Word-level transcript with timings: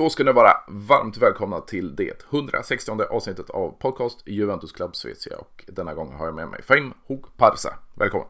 Då 0.00 0.10
ska 0.10 0.24
ni 0.24 0.32
vara 0.32 0.56
varmt 0.68 1.16
välkomna 1.16 1.60
till 1.60 1.96
det 1.96 2.24
160 2.32 3.02
avsnittet 3.10 3.50
av 3.50 3.70
podcast 3.78 4.22
Juventus 4.26 4.72
Club 4.72 4.96
Svezia 4.96 5.36
och 5.38 5.64
denna 5.68 5.94
gång 5.94 6.12
har 6.12 6.26
jag 6.26 6.34
med 6.34 6.48
mig 6.48 6.62
Fahim 6.62 6.94
Hokparsa. 7.06 7.78
Välkommen! 7.94 8.28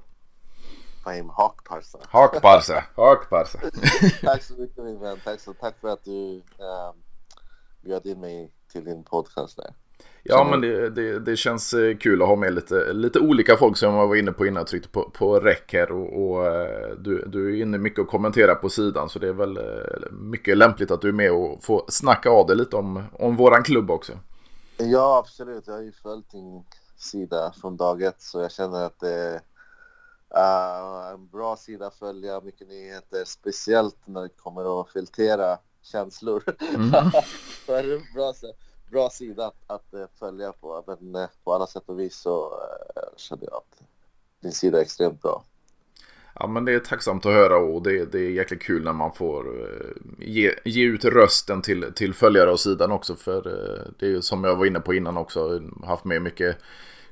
Fahim 1.05 1.29
Hakparsa. 1.29 1.99
Hakparsa, 2.09 2.85
Hakparsa. 2.95 3.59
tack 4.23 4.43
så 4.43 4.55
mycket 4.55 4.85
min 4.85 5.01
vän. 5.01 5.19
Tack, 5.25 5.41
så, 5.41 5.55
tack 5.55 5.81
för 5.81 5.89
att 5.89 6.05
du 6.05 6.37
äh, 6.37 6.93
bjöd 7.81 8.07
in 8.07 8.21
mig 8.21 8.53
till 8.73 8.85
din 8.85 9.05
podcast 9.05 9.57
där. 9.57 9.75
Ja, 10.23 10.49
men 10.51 10.61
det, 10.61 10.91
det, 10.91 11.19
det, 11.19 11.37
känns 11.37 11.75
eh, 11.75 11.97
kul 11.97 12.23
att 12.23 12.29
ha 12.29 12.37
med 12.37 12.55
lite, 12.55 12.93
lite 12.93 13.21
olika 13.21 13.57
folk 13.57 13.77
som 13.77 13.95
jag 13.95 14.07
var 14.07 14.17
inne 14.17 14.33
på 14.33 14.47
innan 14.47 14.61
jag 14.61 14.67
tryckte 14.67 14.89
på, 14.89 15.11
på 15.11 15.41
räck 15.41 15.73
här. 15.73 15.93
Och, 15.93 16.23
och 16.23 16.47
eh, 16.47 16.97
du, 16.99 17.25
du 17.27 17.57
är 17.57 17.63
inne 17.63 17.79
mycket 17.79 17.99
och 17.99 18.09
kommenterar 18.09 18.55
på 18.55 18.69
sidan 18.69 19.09
så 19.09 19.19
det 19.19 19.29
är 19.29 19.33
väl 19.33 19.57
eh, 19.57 20.11
mycket 20.11 20.57
lämpligt 20.57 20.91
att 20.91 21.01
du 21.01 21.09
är 21.09 21.13
med 21.13 21.33
och 21.33 21.65
får 21.65 21.85
snacka 21.89 22.31
av 22.31 22.47
dig 22.47 22.57
lite 22.57 22.77
om, 22.77 23.03
om 23.13 23.37
våran 23.37 23.63
klubb 23.63 23.91
också. 23.91 24.13
Ja, 24.77 25.19
absolut. 25.19 25.67
Jag 25.67 25.75
har 25.75 25.83
ju 25.83 25.93
följt 25.93 26.31
din 26.31 26.65
sida 26.97 27.53
från 27.61 27.77
dag 27.77 28.03
ett 28.03 28.23
så 28.23 28.41
jag 28.41 28.53
känner 28.53 28.85
att 28.85 29.01
det 29.01 29.41
är 30.35 31.13
en 31.15 31.29
bra 31.29 31.57
sida 31.57 31.87
att 31.87 31.95
följa, 31.95 32.41
mycket 32.41 32.69
nyheter, 32.69 33.25
speciellt 33.25 33.97
när 34.05 34.23
det 34.23 34.29
kommer 34.29 34.81
att 34.81 34.91
filtrera 34.91 35.59
känslor. 35.83 36.43
Mm. 36.75 36.91
så 37.67 37.73
är 37.73 37.83
det 37.83 38.01
bra 38.15 38.33
sätt 38.33 38.70
bra 38.91 39.11
sida 39.11 39.47
att, 39.47 39.63
att 39.67 39.95
eh, 39.95 40.07
följa 40.19 40.53
på. 40.53 40.85
Men 40.87 41.23
eh, 41.23 41.29
på 41.45 41.55
alla 41.55 41.67
sätt 41.67 41.83
och 41.87 42.01
vis 42.01 42.17
så 42.17 42.47
uh, 42.47 43.17
känner 43.17 43.45
jag 43.45 43.55
att 43.55 43.83
din 44.41 44.53
sida 44.53 44.79
är 44.79 44.83
extremt 44.83 45.23
bra. 45.23 45.45
Ja 46.35 46.47
men 46.47 46.65
det 46.65 46.73
är 46.73 46.79
tacksamt 46.79 47.27
att 47.27 47.33
höra 47.33 47.57
och 47.57 47.83
det, 47.83 48.13
det 48.13 48.19
är 48.19 48.31
jäkligt 48.31 48.63
kul 48.63 48.85
när 48.85 48.93
man 48.93 49.13
får 49.13 49.47
ge, 50.19 50.55
ge 50.65 50.85
ut 50.85 51.05
rösten 51.05 51.63
till, 51.63 51.93
till 51.95 52.15
följare 52.15 52.51
av 52.51 52.57
sidan 52.57 52.93
också. 52.93 53.17
För 53.17 53.43
det 53.99 54.07
är 54.07 54.11
ju 54.11 54.23
som 54.23 54.45
jag 54.45 54.57
var 54.57 54.67
inne 54.67 54.81
på 54.81 54.95
innan 54.95 55.17
också, 55.17 55.61
haft 55.85 56.05
med 56.05 56.23
mycket 56.23 56.57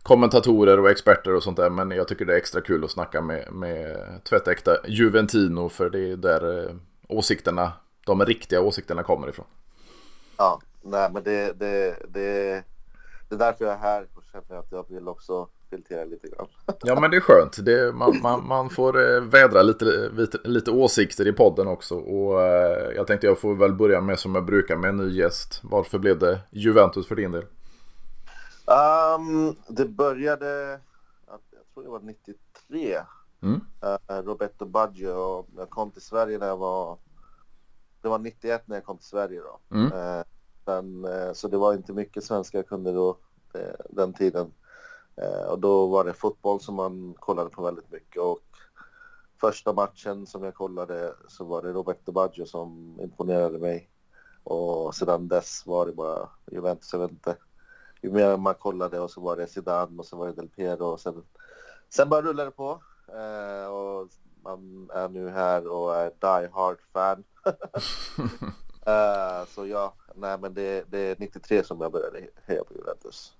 kommentatorer 0.02 0.80
och 0.80 0.90
experter 0.90 1.34
och 1.34 1.42
sånt 1.42 1.56
där. 1.56 1.70
Men 1.70 1.90
jag 1.90 2.08
tycker 2.08 2.24
det 2.24 2.32
är 2.32 2.36
extra 2.36 2.60
kul 2.60 2.84
att 2.84 2.90
snacka 2.90 3.20
med, 3.20 3.52
med 3.52 3.96
tvättäkta 4.24 4.76
Juventino 4.86 5.68
för 5.68 5.90
det 5.90 6.10
är 6.10 6.16
där 6.16 6.74
åsikterna, 7.08 7.72
de 8.06 8.24
riktiga 8.24 8.60
åsikterna 8.60 9.02
kommer 9.02 9.28
ifrån. 9.28 9.46
Ja, 10.36 10.60
nej 10.82 11.10
men 11.12 11.22
det, 11.22 11.52
det, 11.52 11.96
det, 12.08 12.64
det 13.28 13.34
är 13.34 13.38
därför 13.38 13.64
jag 13.64 13.74
är 13.74 13.78
här 13.78 14.06
och 14.14 14.22
känner 14.32 14.60
att 14.60 14.72
jag 14.72 14.88
vill 14.88 15.08
också 15.08 15.48
filtrera 15.70 16.04
lite 16.04 16.28
grann. 16.28 16.46
Ja 16.80 17.00
men 17.00 17.10
det 17.10 17.16
är 17.16 17.20
skönt. 17.20 17.64
Det, 17.64 17.94
man, 17.94 18.20
man, 18.22 18.46
man 18.46 18.70
får 18.70 19.14
eh, 19.14 19.20
vädra 19.20 19.62
lite, 19.62 19.84
lite, 20.08 20.38
lite 20.44 20.70
åsikter 20.70 21.26
i 21.26 21.32
podden 21.32 21.68
också. 21.68 21.94
Och 21.94 22.42
eh, 22.42 22.92
jag 22.96 23.06
tänkte 23.06 23.26
jag 23.26 23.40
får 23.40 23.54
väl 23.54 23.74
börja 23.74 24.00
med 24.00 24.18
som 24.18 24.34
jag 24.34 24.44
brukar 24.44 24.76
med 24.76 24.88
en 24.88 24.96
ny 24.96 25.08
gäst. 25.08 25.60
Varför 25.62 25.98
blev 25.98 26.18
det 26.18 26.40
Juventus 26.50 27.08
för 27.08 27.16
din 27.16 27.32
del? 27.32 27.44
Um, 28.68 29.56
det 29.68 29.84
började, 29.84 30.80
jag 31.26 31.40
tror 31.74 31.82
det 31.82 31.90
var 31.90 32.00
93. 32.00 32.98
Mm. 33.42 33.60
Uh, 34.10 34.22
Roberto 34.24 34.64
Baggio 34.66 35.46
jag 35.56 35.70
kom 35.70 35.90
till 35.90 36.02
Sverige 36.02 36.38
när 36.38 36.46
jag 36.46 36.56
var, 36.56 36.98
det 38.02 38.08
var 38.08 38.18
91 38.18 38.62
när 38.68 38.76
jag 38.76 38.84
kom 38.84 38.98
till 38.98 39.06
Sverige 39.06 39.40
då. 39.40 39.76
Mm. 39.76 39.92
Uh, 39.92 40.22
men, 40.68 41.04
eh, 41.04 41.32
så 41.32 41.48
det 41.48 41.56
var 41.56 41.74
inte 41.74 41.92
mycket 41.92 42.24
svenska 42.24 42.58
jag 42.58 42.68
kunde 42.68 42.92
då, 42.92 43.16
eh, 43.54 43.80
den 43.90 44.12
tiden. 44.12 44.52
Eh, 45.16 45.42
och 45.42 45.58
då 45.58 45.86
var 45.86 46.04
det 46.04 46.12
fotboll 46.12 46.60
som 46.60 46.74
man 46.74 47.14
kollade 47.18 47.50
på 47.50 47.62
väldigt 47.62 47.90
mycket. 47.90 48.22
Och 48.22 48.40
första 49.40 49.72
matchen 49.72 50.26
som 50.26 50.42
jag 50.42 50.54
kollade 50.54 51.14
så 51.28 51.44
var 51.44 51.62
det 51.62 51.72
Roberto 51.72 52.12
Baggio 52.12 52.46
som 52.46 52.98
imponerade 53.00 53.58
mig. 53.58 53.90
Och 54.44 54.94
sedan 54.94 55.28
dess 55.28 55.66
var 55.66 55.86
det 55.86 55.92
bara 55.92 56.28
Juventus, 56.52 56.92
jag 56.92 57.00
vet 57.00 57.10
inte. 57.10 57.36
Ju 58.02 58.12
mer 58.12 58.36
man 58.36 58.54
kollade 58.54 59.00
och 59.00 59.10
så 59.10 59.20
var 59.20 59.36
det 59.36 59.46
Zidane 59.46 59.98
och 59.98 60.06
så 60.06 60.16
var 60.16 60.26
det 60.26 60.32
Del 60.32 60.48
Piero 60.48 60.84
och 60.84 61.00
sen, 61.00 61.22
sen 61.88 62.08
bara 62.08 62.22
rullade 62.22 62.50
det 62.50 62.56
på. 62.56 62.82
och 63.70 64.08
man 64.42 64.90
är 64.94 65.08
nu 65.08 65.28
här 65.28 65.68
och 65.68 65.96
är 65.96 66.10
die 66.20 66.50
hard 66.52 66.78
fan. 66.92 67.24
Uh, 68.86 69.46
så 69.48 69.66
ja, 69.66 69.94
nej 70.14 70.38
men 70.38 70.54
det, 70.54 70.84
det 70.90 70.98
är 70.98 71.16
93 71.18 71.64
som 71.64 71.80
jag 71.80 71.92
började 71.92 72.20
heja 72.46 72.64
på 72.64 72.74
Juventus. 72.74 73.32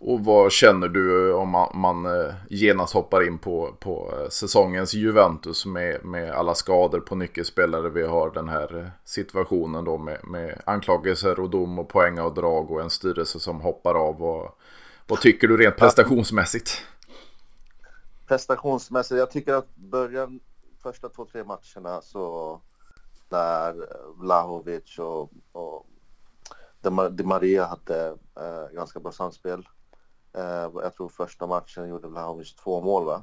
Och 0.00 0.24
vad 0.24 0.52
känner 0.52 0.88
du 0.88 1.32
om 1.32 1.48
man, 1.48 1.70
man 1.74 2.06
eh, 2.06 2.34
genast 2.48 2.94
hoppar 2.94 3.26
in 3.26 3.38
på, 3.38 3.74
på 3.78 4.12
eh, 4.12 4.28
säsongens 4.28 4.94
Juventus 4.94 5.66
med, 5.66 6.04
med 6.04 6.30
alla 6.30 6.54
skador 6.54 7.00
på 7.00 7.14
nyckelspelare? 7.14 7.88
Vi 7.88 8.06
har 8.06 8.30
den 8.30 8.48
här 8.48 8.90
situationen 9.04 9.84
då 9.84 9.98
med, 9.98 10.24
med 10.24 10.62
anklagelser 10.66 11.40
och 11.40 11.50
dom 11.50 11.78
och 11.78 11.88
poängavdrag 11.88 12.70
och 12.70 12.80
en 12.80 12.90
styrelse 12.90 13.40
som 13.40 13.60
hoppar 13.60 13.94
av. 13.94 14.22
Och, 14.22 14.58
vad 15.06 15.20
tycker 15.20 15.48
du 15.48 15.56
rent 15.56 15.76
prestationsmässigt? 15.76 16.82
Prestationsmässigt, 18.26 19.18
jag 19.18 19.30
tycker 19.30 19.54
att 19.54 19.76
början, 19.76 20.40
första 20.82 21.08
två, 21.08 21.24
tre 21.24 21.44
matcherna 21.44 22.00
så 22.02 22.60
när 23.30 23.88
Vlahovic 24.16 24.98
och, 24.98 25.30
och 25.52 25.86
Di 27.10 27.24
Maria 27.24 27.66
hade 27.66 28.06
eh, 28.36 28.74
ganska 28.74 29.00
bra 29.00 29.12
samspel. 29.12 29.68
Eh, 30.32 30.70
jag 30.74 30.94
tror 30.94 31.08
första 31.08 31.46
matchen 31.46 31.88
gjorde 31.88 32.08
Vlahovic 32.08 32.54
två 32.54 32.80
mål 32.80 33.04
va? 33.04 33.22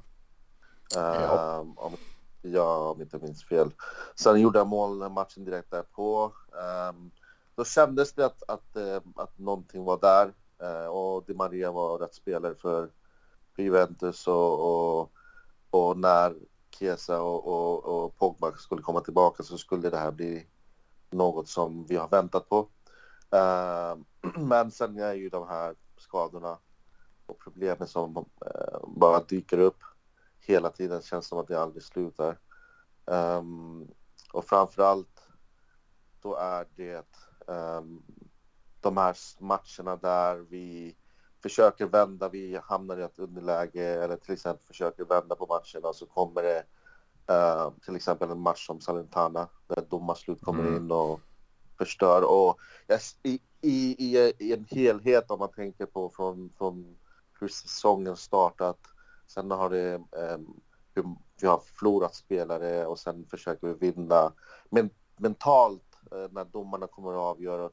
Eh, 0.95 1.21
ja. 1.21 1.65
Om, 1.75 1.93
ja, 2.41 2.89
om 2.89 3.01
inte 3.01 3.17
minns 3.17 3.43
fel. 3.43 3.71
Sen 4.15 4.41
gjorde 4.41 4.59
han 4.59 4.67
mål 4.67 5.09
matchen 5.09 5.45
direkt 5.45 5.71
därpå. 5.71 6.31
Um, 6.89 7.11
då 7.55 7.65
kändes 7.65 8.13
det 8.13 8.25
att, 8.25 8.43
att, 8.43 8.49
att, 8.49 8.75
eh, 8.75 9.01
att 9.15 9.39
någonting 9.39 9.83
var 9.83 9.99
där 9.99 10.33
uh, 10.63 10.87
och 10.87 11.25
Di 11.25 11.33
Maria 11.33 11.71
var 11.71 11.99
rätt 11.99 12.13
spelare 12.13 12.55
för, 12.55 12.89
för 13.55 13.63
Juventus 13.63 14.27
och, 14.27 14.99
och, 14.99 15.11
och 15.69 15.97
när 15.97 16.35
Chiesa 16.79 17.21
och, 17.21 17.47
och, 17.47 17.85
och, 17.85 18.17
Pogba 18.17 18.51
skulle 18.51 18.81
komma 18.81 19.01
tillbaka 19.01 19.43
så 19.43 19.57
skulle 19.57 19.89
det 19.89 19.97
här 19.97 20.11
bli 20.11 20.47
något 21.09 21.47
som 21.47 21.85
vi 21.85 21.95
har 21.95 22.07
väntat 22.07 22.49
på. 22.49 22.59
Uh, 23.35 23.97
men 24.41 24.71
sen 24.71 24.99
är 24.99 25.13
ju 25.13 25.29
de 25.29 25.47
här 25.47 25.75
skadorna 25.97 26.57
och 27.25 27.39
problemen 27.39 27.87
som 27.87 28.17
uh, 28.17 28.87
bara 28.87 29.23
dyker 29.23 29.57
upp 29.57 29.79
hela 30.39 30.69
tiden. 30.69 31.01
Känns 31.01 31.27
som 31.27 31.39
att 31.39 31.47
det 31.47 31.61
aldrig 31.61 31.83
slutar. 31.83 32.39
Um, 33.05 33.87
och 34.33 34.45
framförallt 34.45 35.27
då 36.21 36.35
är 36.35 36.67
det 36.75 37.05
um, 37.47 38.03
de 38.81 38.97
här 38.97 39.15
matcherna 39.39 39.95
där 39.95 40.35
vi 40.35 40.95
försöker 41.45 41.85
vända, 41.85 42.29
vi 42.29 42.59
hamnar 42.63 42.97
i 42.97 43.03
ett 43.03 43.19
underläge 43.19 44.03
eller 44.03 44.17
till 44.17 44.33
exempel 44.33 44.67
försöker 44.67 45.05
vända 45.05 45.35
på 45.35 45.45
matcherna 45.45 45.93
så 45.93 46.05
kommer 46.05 46.43
det 46.43 46.63
uh, 47.33 47.73
till 47.85 47.95
exempel 47.95 48.31
en 48.31 48.39
match 48.39 48.65
som 48.67 48.81
Salentana 48.81 49.47
där 49.67 49.85
domarslut 49.89 50.41
kommer 50.41 50.63
mm. 50.63 50.75
in 50.75 50.91
och 50.91 51.19
förstör. 51.77 52.21
Och 52.21 52.59
yes, 52.89 53.17
i, 53.23 53.39
i, 53.61 53.95
i, 54.39 54.53
en 54.53 54.65
helhet 54.69 55.31
om 55.31 55.39
man 55.39 55.51
tänker 55.51 55.85
på 55.85 56.09
från, 56.09 56.53
från 56.57 56.97
hur 57.39 57.47
säsongen 57.47 58.15
startat. 58.15 58.79
Sen 59.27 59.51
har 59.51 59.69
det 59.69 59.95
um, 59.95 60.61
hur 60.93 61.05
vi 61.41 61.47
har 61.47 61.61
förlorat 61.79 62.15
spelare 62.15 62.85
och 62.85 62.99
sen 62.99 63.25
försöker 63.25 63.67
vi 63.67 63.91
vinna. 63.91 64.33
Men 64.69 64.89
mentalt 65.17 65.99
uh, 66.13 66.27
när 66.31 66.45
domarna 66.45 66.87
kommer 66.87 67.11
att 67.11 67.35
avgöra 67.35 67.65
uh, 67.65 67.71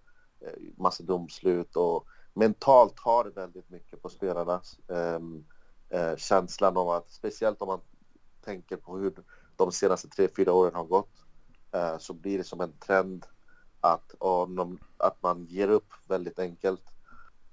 massa 0.76 1.02
domslut 1.02 1.76
och 1.76 2.06
mentalt 2.34 3.00
har 3.00 3.24
det 3.24 3.30
väldigt 3.30 3.70
mycket 3.70 4.02
på 4.02 4.08
spelarna. 4.08 4.60
Ehm, 4.88 5.44
eh, 5.88 6.16
känslan 6.16 6.76
om 6.76 6.88
att, 6.88 7.10
speciellt 7.10 7.62
om 7.62 7.68
man 7.68 7.80
tänker 8.44 8.76
på 8.76 8.96
hur 8.96 9.14
de 9.56 9.72
senaste 9.72 10.08
tre, 10.08 10.28
fyra 10.36 10.52
åren 10.52 10.74
har 10.74 10.84
gått 10.84 11.24
eh, 11.72 11.98
så 11.98 12.14
blir 12.14 12.38
det 12.38 12.44
som 12.44 12.60
en 12.60 12.72
trend 12.72 13.26
att, 13.80 14.14
de, 14.56 14.78
att 14.96 15.22
man 15.22 15.46
ger 15.46 15.68
upp 15.68 15.92
väldigt 16.08 16.38
enkelt. 16.38 16.82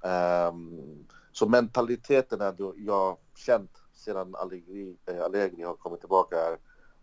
Um, 0.01 1.07
så 1.31 1.49
mentaliteten 1.49 2.41
är 2.41 2.51
då 2.51 2.73
jag 2.77 3.17
känt 3.35 3.81
sedan 3.93 4.35
Allegri, 4.35 4.97
eh, 5.05 5.23
Allegri 5.23 5.63
har 5.63 5.73
kommit 5.73 5.99
tillbaka 5.99 6.35
är 6.37 6.57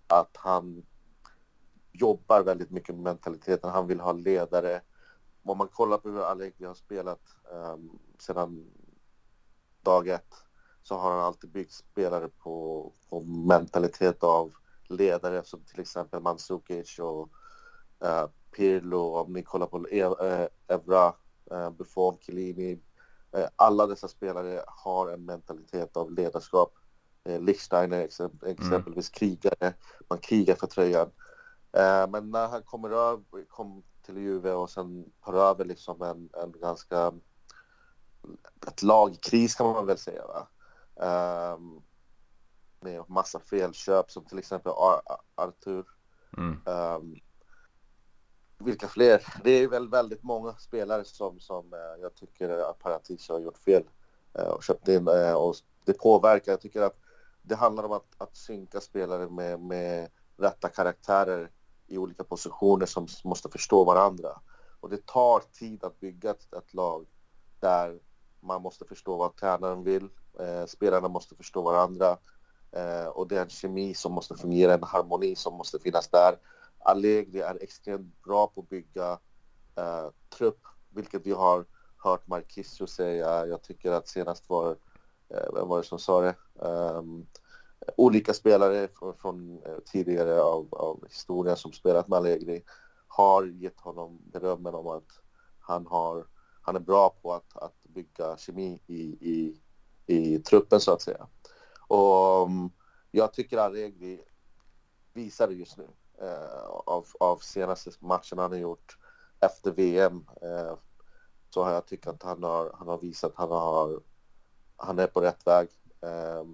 att 0.06 0.36
han 0.36 0.86
jobbar 1.92 2.42
väldigt 2.42 2.70
mycket 2.70 2.94
med 2.94 3.04
mentaliteten. 3.04 3.70
Han 3.70 3.86
vill 3.86 4.00
ha 4.00 4.12
ledare 4.12 4.80
om 5.42 5.58
man 5.58 5.68
kollar 5.68 5.98
på 5.98 6.08
hur 6.08 6.20
Allegri 6.20 6.64
har 6.64 6.74
spelat 6.74 7.35
um, 7.52 7.98
sedan 8.18 8.70
dag 9.82 10.08
ett 10.08 10.34
så 10.82 10.96
har 10.96 11.10
han 11.10 11.20
alltid 11.20 11.50
byggt 11.50 11.72
spelare 11.72 12.28
på, 12.28 12.92
på 13.08 13.20
mentalitet 13.20 14.22
av 14.22 14.52
ledare 14.88 15.44
som 15.44 15.60
till 15.60 15.80
exempel 15.80 16.20
Mandzukic 16.20 16.98
och 16.98 17.30
uh, 18.04 18.26
Pirlo. 18.56 19.16
Om 19.16 19.32
ni 19.32 19.42
kollar 19.42 19.66
på 19.66 19.78
uh, 19.78 20.46
Evra, 20.66 21.14
uh, 21.52 21.70
Buffon, 21.70 22.18
Chiellini. 22.20 22.72
Uh, 23.36 23.46
alla 23.56 23.86
dessa 23.86 24.08
spelare 24.08 24.64
har 24.66 25.08
en 25.08 25.24
mentalitet 25.24 25.96
av 25.96 26.12
ledarskap. 26.12 26.74
Uh, 27.28 27.40
Lichsteiner 27.40 28.00
exempelvis 28.46 29.10
mm. 29.10 29.12
krigare. 29.12 29.74
Man 30.08 30.18
krigar 30.18 30.54
för 30.54 30.66
tröjan. 30.66 31.10
men 32.08 32.30
när 32.30 32.48
han 32.48 32.62
kommer, 32.62 32.90
över, 32.90 33.44
kom 33.48 33.82
till 34.02 34.16
Juve 34.16 34.52
och 34.52 34.70
sen 34.70 35.12
tar 35.24 35.34
över 35.34 35.64
liksom 35.64 36.02
en, 36.02 36.28
en 36.42 36.52
ganska 36.52 37.12
ett 38.66 38.82
lagkris 38.82 39.54
kan 39.54 39.66
man 39.66 39.86
väl 39.86 39.98
säga. 39.98 40.22
Va? 40.26 40.48
Um, 41.54 41.82
med 42.80 43.04
massa 43.08 43.40
felköp 43.40 44.10
som 44.10 44.24
till 44.24 44.38
exempel 44.38 44.72
Ar 44.72 45.00
Artur. 45.34 45.84
Mm. 46.36 46.60
Um, 46.66 47.16
vilka 48.58 48.88
fler? 48.88 49.22
Det 49.44 49.50
är 49.50 49.68
väl 49.68 49.88
väldigt 49.88 50.22
många 50.22 50.52
spelare 50.52 51.04
som, 51.04 51.40
som 51.40 51.72
uh, 51.72 52.02
jag 52.02 52.14
tycker 52.14 52.48
att 52.48 52.78
Paratici 52.78 53.32
har 53.32 53.40
gjort 53.40 53.58
fel 53.58 53.84
uh, 54.38 54.48
och 54.48 54.64
köpt 54.64 54.88
in 54.88 55.08
uh, 55.08 55.32
och 55.32 55.54
det 55.84 55.92
påverkar. 55.92 56.52
Jag 56.52 56.60
tycker 56.60 56.82
att 56.82 56.98
det 57.42 57.54
handlar 57.54 57.84
om 57.84 57.92
att, 57.92 58.14
att 58.18 58.36
synka 58.36 58.80
spelare 58.80 59.28
med, 59.28 59.60
med 59.60 60.10
rätta 60.36 60.68
karaktärer 60.68 61.50
i 61.86 61.98
olika 61.98 62.24
positioner 62.24 62.86
som 62.86 63.06
måste 63.24 63.48
förstå 63.48 63.84
varandra. 63.84 64.40
Och 64.80 64.90
det 64.90 65.06
tar 65.06 65.40
tid 65.40 65.84
att 65.84 66.00
bygga 66.00 66.30
ett, 66.30 66.52
ett 66.52 66.74
lag 66.74 67.06
där 67.60 68.00
man 68.46 68.62
måste 68.62 68.84
förstå 68.84 69.16
vad 69.16 69.36
tränaren 69.36 69.84
vill, 69.84 70.08
eh, 70.40 70.66
spelarna 70.66 71.08
måste 71.08 71.34
förstå 71.34 71.62
varandra 71.62 72.18
eh, 72.72 73.06
och 73.06 73.28
det 73.28 73.36
är 73.36 73.42
en 73.42 73.48
kemi 73.48 73.94
som 73.94 74.12
måste 74.12 74.36
fungera, 74.36 74.74
en 74.74 74.82
harmoni 74.82 75.36
som 75.36 75.54
måste 75.54 75.78
finnas 75.78 76.08
där. 76.08 76.38
Allegri 76.78 77.40
är 77.40 77.62
extremt 77.62 78.22
bra 78.22 78.46
på 78.46 78.60
att 78.60 78.68
bygga 78.68 79.18
eh, 79.76 80.08
trupp, 80.38 80.60
vilket 80.90 81.26
vi 81.26 81.32
har 81.32 81.64
hört 81.96 82.26
Marquisio 82.26 82.86
säga. 82.86 83.46
Jag 83.46 83.62
tycker 83.62 83.92
att 83.92 84.08
senast 84.08 84.48
var, 84.48 84.70
eh, 85.28 85.54
vem 85.54 85.68
var 85.68 85.76
det 85.78 85.84
som 85.84 85.98
sa 85.98 86.20
det? 86.20 86.34
Um, 86.54 87.26
olika 87.96 88.34
spelare 88.34 88.88
från, 88.88 89.16
från 89.16 89.62
eh, 89.66 89.78
tidigare 89.84 90.42
av, 90.42 90.68
av, 90.70 91.04
historien 91.08 91.56
som 91.56 91.72
spelat 91.72 92.08
med 92.08 92.16
Allegri 92.16 92.62
har 93.08 93.44
gett 93.44 93.80
honom 93.80 94.18
berömmen 94.32 94.74
om 94.74 94.86
att 94.86 95.20
han, 95.60 95.86
har, 95.86 96.26
han 96.62 96.76
är 96.76 96.80
bra 96.80 97.16
på 97.22 97.32
att, 97.32 97.56
att 97.56 97.74
bygga 97.96 98.36
kemi 98.36 98.80
i, 98.86 99.02
i, 99.02 99.60
i 100.06 100.38
truppen 100.38 100.80
så 100.80 100.92
att 100.92 101.02
säga. 101.02 101.26
Och 101.88 102.46
mm, 102.46 102.70
jag 103.10 103.32
tycker 103.32 103.58
Allegri 103.58 104.24
visar 105.12 105.48
det 105.48 105.54
just 105.54 105.76
nu 105.76 105.88
eh, 106.20 106.66
av, 106.68 107.06
av 107.20 107.36
senaste 107.36 107.90
matcherna 108.00 108.42
han 108.42 108.52
har 108.52 108.58
gjort 108.58 108.98
efter 109.40 109.72
VM 109.72 110.24
eh, 110.42 110.76
så 111.50 111.64
har 111.64 111.72
jag 111.72 111.86
tyckt 111.86 112.06
att 112.06 112.22
han 112.22 112.42
har, 112.42 112.70
han 112.78 112.88
har 112.88 112.98
visat 112.98 113.30
att 113.30 113.38
han, 113.38 113.50
har, 113.50 114.00
han 114.76 114.98
är 114.98 115.06
på 115.06 115.20
rätt 115.20 115.46
väg. 115.46 115.68
Eh, 116.00 116.44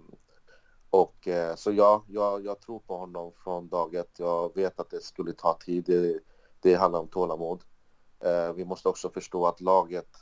och 0.91 1.29
eh, 1.29 1.55
så 1.55 1.73
ja, 1.73 2.05
jag, 2.09 2.45
jag 2.45 2.61
tror 2.61 2.79
på 2.79 2.97
honom 2.97 3.33
från 3.45 3.69
dag 3.69 3.95
ett. 3.95 4.19
Jag 4.19 4.55
vet 4.55 4.81
att 4.81 4.91
det 4.91 5.01
skulle 5.01 5.33
ta 5.33 5.59
tid. 5.59 5.85
Det, 5.85 6.19
det 6.61 6.75
handlar 6.75 7.01
om 7.01 7.09
tålamod. 7.09 7.65
Eh, 8.21 8.53
vi 8.53 8.65
måste 8.65 8.89
också 8.89 9.11
förstå 9.11 9.47
att 9.47 9.61
laget, 9.61 10.17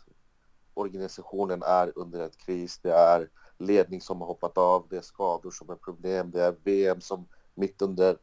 organisationen 0.75 1.63
är 1.63 1.93
under 1.99 2.21
en 2.21 2.31
kris. 2.31 2.79
Det 2.83 2.93
är 2.93 3.29
ledning 3.59 4.01
som 4.01 4.21
har 4.21 4.27
hoppat 4.27 4.59
av, 4.59 4.87
det 4.91 4.97
är 4.97 5.01
skador 5.01 5.51
som 5.51 5.71
är 5.71 5.75
problem, 5.75 6.31
det 6.31 6.43
är 6.43 6.57
VM 6.65 7.01
som 7.01 7.29
mitt 7.55 7.83
under, 7.83 8.17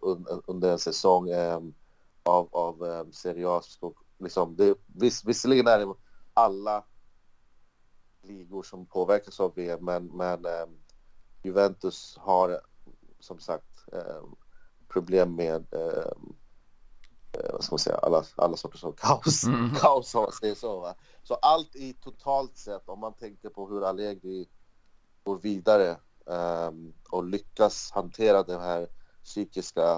under 0.45 0.71
en 0.71 0.79
säsong 0.79 1.29
eh, 1.29 1.59
av, 2.23 2.49
av 2.51 2.85
eh, 2.85 3.05
Serie 3.11 3.49
A. 3.49 3.61
Liksom, 4.19 4.55
det, 4.55 4.77
viss, 4.85 5.25
visserligen 5.25 5.67
är 5.67 5.79
det 5.79 5.93
alla 6.33 6.83
ligor 8.21 8.63
som 8.63 8.85
påverkas 8.85 9.39
av 9.39 9.55
VM, 9.55 9.85
men, 9.85 10.05
men 10.05 10.45
eh, 10.45 10.67
Juventus 11.43 12.17
har 12.19 12.61
som 13.19 13.39
sagt 13.39 13.93
eh, 13.93 14.23
problem 14.87 15.35
med 15.35 15.73
eh, 15.73 16.11
vad 17.53 17.63
ska 17.63 17.73
man 17.73 17.79
säga, 17.79 17.97
alla, 17.97 18.23
alla 18.35 18.57
sorters 18.57 18.83
av 18.83 18.91
kaos. 18.91 19.43
Mm. 19.43 19.75
kaos 19.79 20.15
om 20.15 20.21
man 20.21 20.31
säger 20.31 20.55
så. 20.55 20.79
Va? 20.79 20.95
Så 21.23 21.33
allt 21.33 21.75
i 21.75 21.93
totalt 21.93 22.57
sett, 22.57 22.89
om 22.89 22.99
man 22.99 23.13
tänker 23.13 23.49
på 23.49 23.67
hur 23.67 23.83
Allegri 23.83 24.49
går 25.23 25.37
vidare 25.37 25.97
um, 26.25 26.93
och 27.09 27.23
lyckas 27.23 27.91
hantera 27.91 28.43
de 28.43 28.61
här 28.61 28.87
psykiska 29.23 29.97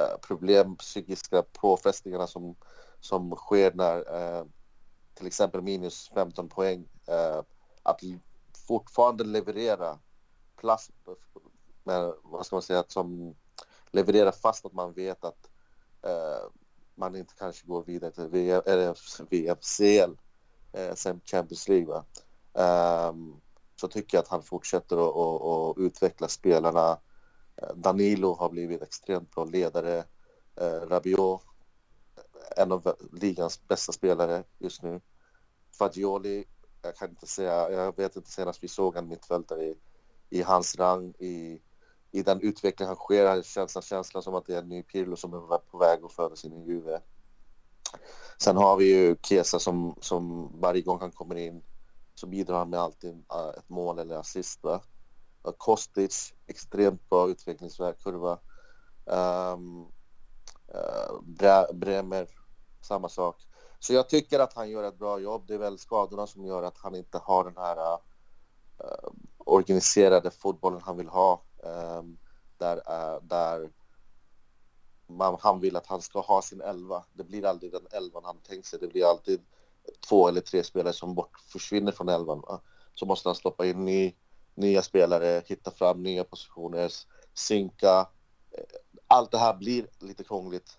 uh, 0.00 0.18
problem, 0.22 0.76
psykiska 0.76 1.42
påfrestningarna 1.42 2.26
som, 2.26 2.56
som 3.00 3.36
sker 3.36 3.72
när 3.74 3.98
uh, 3.98 4.46
till 5.14 5.26
exempel 5.26 5.62
minus 5.62 6.10
15 6.14 6.48
poäng. 6.48 6.88
Uh, 7.08 7.42
att 7.82 8.00
fortfarande 8.66 9.24
leverera 9.24 9.98
plast, 10.56 10.90
med, 11.84 12.12
vad 12.22 12.46
ska 12.46 12.56
man 12.56 12.62
säga, 12.62 12.84
som 12.88 13.34
levererar 13.90 14.32
fast 14.32 14.66
att 14.66 14.72
man 14.72 14.92
vet 14.92 15.24
att 15.24 15.47
Eh, 16.08 16.50
man 16.94 17.16
inte 17.16 17.34
kanske 17.38 17.66
går 17.66 17.82
vidare 17.82 18.10
till 18.10 18.28
VM, 18.28 18.62
eller 18.66 18.96
VFCL, 19.30 20.10
uh, 20.10 20.16
eh, 20.72 20.94
sen 20.94 21.20
Champions 21.24 21.68
League. 21.68 22.02
Um, 22.52 23.40
så 23.76 23.88
tycker 23.88 24.16
jag 24.16 24.22
att 24.22 24.28
han 24.28 24.42
fortsätter 24.42 24.96
att 25.70 25.78
utveckla 25.78 26.28
spelarna. 26.28 27.00
Eh, 27.56 27.74
Danilo 27.74 28.34
har 28.34 28.48
blivit 28.48 28.82
extremt 28.82 29.30
bra 29.34 29.44
ledare. 29.44 30.04
Eh, 30.56 30.80
Rabiot, 30.80 31.42
en 32.56 32.72
av 32.72 32.96
ligans 33.12 33.68
bästa 33.68 33.92
spelare 33.92 34.44
just 34.58 34.82
nu. 34.82 35.00
Fagioli 35.78 36.44
jag 36.82 36.96
kan 36.96 37.10
inte 37.10 37.26
säga, 37.26 37.70
jag 37.70 37.96
vet 37.96 38.16
inte 38.16 38.30
senast 38.30 38.64
vi 38.64 38.68
såg 38.68 38.96
en 38.96 39.08
mittfältare 39.08 39.64
i, 39.64 39.78
i 40.30 40.42
hans 40.42 40.76
rang, 40.76 41.14
i, 41.18 41.62
i 42.10 42.22
den 42.22 42.40
utveckling 42.40 42.88
han 42.88 42.96
sker, 42.96 43.42
känns 43.42 43.76
en 43.76 43.82
känslan 43.82 44.22
som 44.22 44.34
att 44.34 44.46
det 44.46 44.54
är 44.54 44.62
en 44.62 44.68
ny 44.68 44.82
Pirlo 44.82 45.16
som 45.16 45.34
är 45.34 45.58
på 45.58 45.78
väg 45.78 46.04
att 46.04 46.12
födas 46.12 46.44
in 46.44 46.52
i 46.52 46.66
Juve. 46.66 47.00
Sen 48.38 48.56
har 48.56 48.76
vi 48.76 48.84
ju 48.84 49.16
Kesa 49.22 49.58
som, 49.58 49.94
som 50.00 50.52
varje 50.60 50.82
gång 50.82 51.00
han 51.00 51.10
kommer 51.10 51.36
in 51.36 51.62
så 52.18 52.26
bidrar 52.26 52.58
han 52.58 52.70
med 52.70 52.80
alltid 52.80 53.10
eh, 53.10 53.58
ett 53.58 53.68
mål 53.68 53.98
eller 53.98 54.16
assist. 54.16 54.64
Va? 54.64 54.80
Kostic, 55.56 56.34
extremt 56.46 57.08
bra 57.08 57.28
utvecklingskurva. 57.28 58.38
Um, 59.04 59.16
ehm, 59.16 59.86
uh, 61.40 61.46
eh, 61.48 61.72
Bremer, 61.72 62.28
samma 62.80 63.08
sak. 63.08 63.46
Så 63.78 63.92
jag 63.92 64.08
tycker 64.08 64.38
att 64.38 64.54
han 64.54 64.70
gör 64.70 64.84
ett 64.84 64.98
bra 64.98 65.18
jobb. 65.18 65.44
Det 65.46 65.54
är 65.54 65.58
väl 65.58 65.78
skadorna 65.78 66.26
som 66.26 66.46
gör 66.46 66.62
att 66.62 66.78
han 66.78 66.94
inte 66.94 67.18
har 67.18 67.44
den 67.44 67.56
här 67.56 67.76
uh, 67.76 67.98
organiserade 69.38 70.30
fotbollen 70.30 70.80
han 70.84 70.96
vill 70.96 71.08
ha. 71.08 71.42
Um, 71.62 72.18
där, 72.58 72.76
uh, 72.76 73.22
där 73.22 73.70
man, 75.06 75.36
han 75.40 75.60
vill 75.60 75.76
att 75.76 75.86
han 75.86 76.02
ska 76.02 76.20
ha 76.20 76.42
sin 76.42 76.60
elva. 76.60 77.04
Det 77.12 77.24
blir 77.24 77.44
aldrig 77.44 77.72
den 77.72 77.86
elvan 77.90 78.24
han 78.24 78.38
tänkt 78.38 78.66
sig. 78.66 78.78
Det 78.78 78.88
blir 78.88 79.10
alltid 79.10 79.40
två 80.08 80.28
eller 80.28 80.40
tre 80.40 80.64
spelare 80.64 80.92
som 80.92 81.14
bort, 81.14 81.40
försvinner 81.40 81.92
från 81.92 82.08
elvan. 82.08 82.60
Så 82.94 83.06
måste 83.06 83.28
han 83.28 83.36
stoppa 83.36 83.66
in 83.66 83.84
ny, 83.84 84.14
nya 84.54 84.82
spelare, 84.82 85.42
hitta 85.46 85.70
fram 85.70 86.02
nya 86.02 86.24
positioner, 86.24 86.92
synka. 87.34 88.08
Eh, 88.50 88.64
allt 89.06 89.30
det 89.30 89.38
här 89.38 89.54
blir 89.54 89.86
lite 89.98 90.24
krångligt 90.24 90.78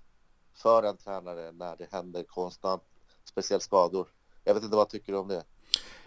för 0.53 0.83
en 0.83 0.98
tränare 0.98 1.51
när 1.51 1.77
det 1.77 1.88
händer 1.91 2.24
konstant, 2.24 2.83
speciellt 3.24 3.63
skador. 3.63 4.07
Jag 4.43 4.53
vet 4.53 4.63
inte 4.63 4.75
vad 4.75 4.89
tycker 4.89 5.12
du 5.12 5.17
om 5.17 5.27
det? 5.27 5.43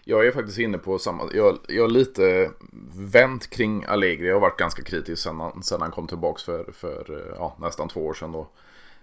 Jag 0.05 0.27
är 0.27 0.31
faktiskt 0.31 0.59
inne 0.59 0.77
på 0.77 0.99
samma, 0.99 1.29
jag, 1.33 1.57
jag 1.67 1.83
har 1.83 1.89
lite 1.89 2.51
vänt 2.95 3.49
kring 3.49 3.85
Allegri, 3.85 4.27
jag 4.27 4.35
har 4.35 4.41
varit 4.41 4.59
ganska 4.59 4.83
kritisk 4.83 5.23
sedan 5.23 5.39
han, 5.39 5.63
sedan 5.63 5.81
han 5.81 5.91
kom 5.91 6.07
tillbaka 6.07 6.41
för, 6.45 6.71
för 6.71 7.11
eh, 7.11 7.35
ja, 7.37 7.55
nästan 7.59 7.87
två 7.87 8.05
år 8.05 8.13
sedan 8.13 8.31
då. 8.31 8.47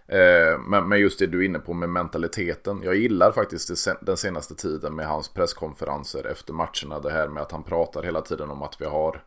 Eh, 0.07 0.59
men, 0.59 0.89
men 0.89 1.01
just 1.01 1.19
det 1.19 1.27
du 1.27 1.41
är 1.41 1.45
inne 1.45 1.59
på 1.59 1.75
med 1.75 1.89
mentaliteten. 1.89 2.83
Jag 2.85 2.95
gillar 2.95 3.33
faktiskt 3.33 3.89
den 4.01 4.17
senaste 4.17 4.55
tiden 4.55 4.95
med 4.95 5.07
hans 5.07 5.29
presskonferenser 5.29 6.27
efter 6.27 6.53
matcherna. 6.53 7.01
Det 7.03 7.11
här 7.11 7.29
med 7.29 7.43
att 7.43 7.53
han 7.53 7.63
pratar 7.63 8.03
hela 8.03 8.21
tiden 8.21 8.51
om 8.51 8.63
att 8.63 8.81
vi 8.81 8.85
har 8.85 9.23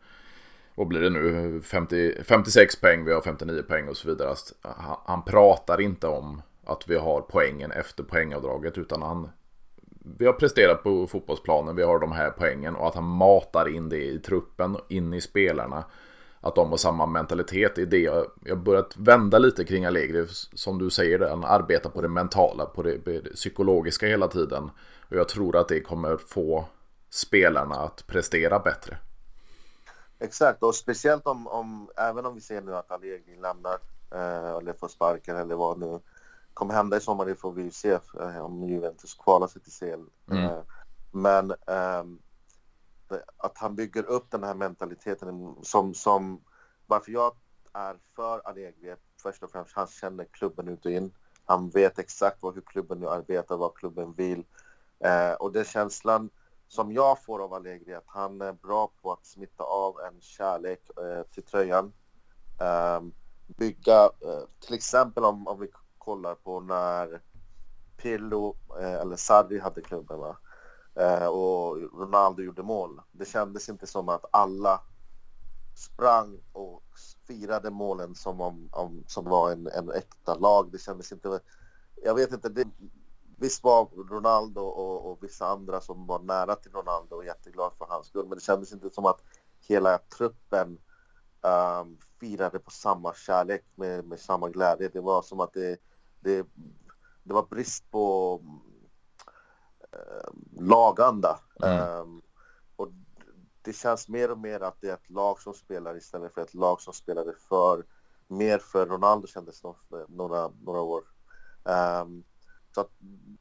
vad 0.75 0.87
blir 0.87 1.01
det 1.01 1.09
nu, 1.09 1.61
50, 1.61 2.23
56 2.23 2.75
poäng, 2.75 3.05
vi 3.05 3.13
har 3.13 3.21
59 3.21 3.61
poäng 3.61 3.87
och 3.87 3.97
så 3.97 4.07
vidare. 4.07 4.35
Han, 4.61 4.97
han 5.05 5.23
pratar 5.23 5.81
inte 5.81 6.07
om 6.07 6.41
att 6.65 6.89
vi 6.89 6.95
har 6.95 7.21
poängen 7.21 7.71
efter 7.71 8.03
poängavdraget 8.03 8.77
utan 8.77 9.01
han 9.01 9.29
vi 10.03 10.25
har 10.25 10.33
presterat 10.33 10.83
på 10.83 11.07
fotbollsplanen, 11.07 11.75
vi 11.75 11.83
har 11.83 11.99
de 11.99 12.11
här 12.11 12.29
poängen 12.29 12.75
och 12.75 12.87
att 12.87 12.95
han 12.95 13.03
matar 13.03 13.67
in 13.67 13.89
det 13.89 14.03
i 14.03 14.19
truppen, 14.19 14.77
in 14.87 15.13
i 15.13 15.21
spelarna. 15.21 15.83
Att 16.41 16.55
de 16.55 16.69
har 16.69 16.77
samma 16.77 17.05
mentalitet, 17.05 17.77
i 17.77 17.85
det 17.85 17.97
jag, 17.97 18.25
har 18.49 18.55
börjat 18.55 18.97
vända 18.97 19.37
lite 19.37 19.63
kring 19.63 19.85
Allegri. 19.85 20.25
Som 20.53 20.79
du 20.79 20.89
säger, 20.89 21.19
han 21.19 21.43
arbetar 21.43 21.89
på 21.89 22.01
det 22.01 22.07
mentala, 22.07 22.65
på 22.65 22.83
det, 22.83 22.97
det 22.97 23.33
psykologiska 23.33 24.07
hela 24.07 24.27
tiden. 24.27 24.71
Och 25.09 25.15
jag 25.15 25.29
tror 25.29 25.55
att 25.57 25.67
det 25.67 25.81
kommer 25.81 26.17
få 26.17 26.65
spelarna 27.09 27.75
att 27.75 28.07
prestera 28.07 28.59
bättre. 28.59 28.97
Exakt, 30.19 30.63
och 30.63 30.75
speciellt 30.75 31.27
om, 31.27 31.47
om 31.47 31.89
även 31.97 32.25
om 32.25 32.35
vi 32.35 32.41
ser 32.41 32.61
nu 32.61 32.75
att 32.75 32.91
Allegri 32.91 33.35
lämnar 33.41 33.77
eh, 34.11 34.57
eller 34.57 34.73
får 34.73 34.87
sparken 34.87 35.37
eller 35.37 35.55
vad 35.55 35.79
nu 35.79 35.99
kommer 36.53 36.73
hända 36.73 36.97
i 36.97 37.01
sommar, 37.01 37.25
det 37.25 37.35
får 37.35 37.51
vi 37.51 37.71
se 37.71 37.99
eh, 38.19 38.37
om 38.37 38.63
Juventus 38.63 39.13
kvalar 39.13 39.47
sig 39.47 39.61
till 39.61 39.71
CL. 39.71 40.03
Mm. 40.31 40.43
Eh, 40.43 40.61
men 41.11 41.51
eh, 41.51 42.03
att 43.37 43.57
han 43.57 43.75
bygger 43.75 44.03
upp 44.03 44.31
den 44.31 44.43
här 44.43 44.53
mentaliteten 44.53 45.55
som, 45.61 45.93
som 45.93 46.43
varför 46.87 47.11
jag 47.11 47.35
är 47.73 47.97
för 48.15 48.47
Allegri 48.47 48.95
först 49.21 49.43
och 49.43 49.51
främst, 49.51 49.75
han 49.75 49.87
känner 49.87 50.25
klubben 50.25 50.67
ut 50.67 50.85
och 50.85 50.91
in. 50.91 51.13
Han 51.45 51.69
vet 51.69 51.99
exakt 51.99 52.43
vad, 52.43 52.55
hur 52.55 52.61
klubben 52.61 52.99
nu 52.99 53.07
arbetar, 53.07 53.57
vad 53.57 53.73
klubben 53.73 54.13
vill. 54.13 54.45
Eh, 54.99 55.33
och 55.33 55.51
den 55.51 55.65
känslan 55.65 56.29
som 56.67 56.91
jag 56.91 57.23
får 57.23 57.43
av 57.43 57.53
Allegri 57.53 57.93
att 57.93 58.07
han 58.07 58.41
är 58.41 58.53
bra 58.53 58.91
på 59.01 59.11
att 59.11 59.25
smitta 59.25 59.63
av 59.63 59.99
en 59.99 60.21
kärlek 60.21 60.89
eh, 60.97 61.23
till 61.23 61.43
tröjan. 61.43 61.93
Eh, 62.61 63.01
bygga, 63.47 64.09
till 64.59 64.73
exempel 64.73 65.23
om, 65.23 65.47
om 65.47 65.59
vi 65.59 65.67
kollar 66.05 66.35
på 66.35 66.59
när 66.59 67.21
Pirlo 67.97 68.57
eh, 68.79 68.93
eller 68.93 69.15
Sarri 69.15 69.59
hade 69.59 69.81
klubben 69.81 70.19
va? 70.19 70.37
Eh, 70.95 71.25
och 71.25 71.77
Ronaldo 71.99 72.41
gjorde 72.41 72.63
mål. 72.63 73.01
Det 73.11 73.25
kändes 73.25 73.69
inte 73.69 73.87
som 73.87 74.09
att 74.09 74.25
alla 74.31 74.81
sprang 75.75 76.39
och 76.51 76.83
firade 77.27 77.69
målen 77.69 78.15
som 78.15 78.41
om, 78.41 78.69
om 78.71 79.03
som 79.07 79.25
var 79.25 79.51
en, 79.51 79.67
en 79.67 79.91
äkta 79.91 80.35
lag. 80.35 80.71
Det 80.71 80.77
kändes 80.77 81.11
inte... 81.11 81.39
Jag 82.03 82.15
vet 82.15 82.31
inte, 82.31 82.49
det, 82.49 82.67
visst 83.37 83.63
var 83.63 83.85
Ronaldo 84.09 84.61
och, 84.61 85.11
och, 85.11 85.23
vissa 85.23 85.47
andra 85.47 85.81
som 85.81 86.07
var 86.07 86.19
nära 86.19 86.55
till 86.55 86.71
Ronaldo 86.71 87.15
och 87.15 87.25
jätteglad 87.25 87.71
för 87.77 87.85
hans 87.85 88.07
skull, 88.07 88.25
men 88.27 88.37
det 88.37 88.43
kändes 88.43 88.73
inte 88.73 88.89
som 88.89 89.05
att 89.05 89.23
hela 89.67 89.97
truppen 89.97 90.77
um, 91.41 91.97
firade 92.19 92.59
på 92.59 92.71
samma 92.71 93.13
kärlek 93.13 93.65
med, 93.75 94.05
med 94.05 94.19
samma 94.19 94.49
glädje. 94.49 94.89
Det 94.93 95.01
var 95.01 95.21
som 95.21 95.39
att 95.39 95.53
det, 95.53 95.77
det, 96.23 96.47
det 97.23 97.33
var 97.33 97.43
brist 97.43 97.91
på 97.91 98.35
um, 99.91 100.49
laganda. 100.67 101.39
Mm. 101.63 101.99
Um, 101.99 102.21
och 102.75 102.87
det 103.61 103.73
känns 103.73 104.09
mer 104.09 104.31
och 104.31 104.39
mer 104.39 104.59
att 104.59 104.81
det 104.81 104.89
är 104.89 104.93
ett 104.93 105.09
lag 105.09 105.39
som 105.39 105.53
spelar 105.53 105.97
istället 105.97 106.33
för 106.33 106.41
ett 106.41 106.53
lag 106.53 106.81
som 106.81 106.93
spelade 106.93 107.33
för 107.49 107.85
mer 108.27 108.57
för 108.57 108.85
Ronaldo 108.85 109.27
kändes 109.27 109.61
det 109.61 110.05
några, 110.07 110.51
några 110.61 110.81
år. 110.81 111.03
Um, 111.63 112.23
så 112.75 112.81
att 112.81 112.91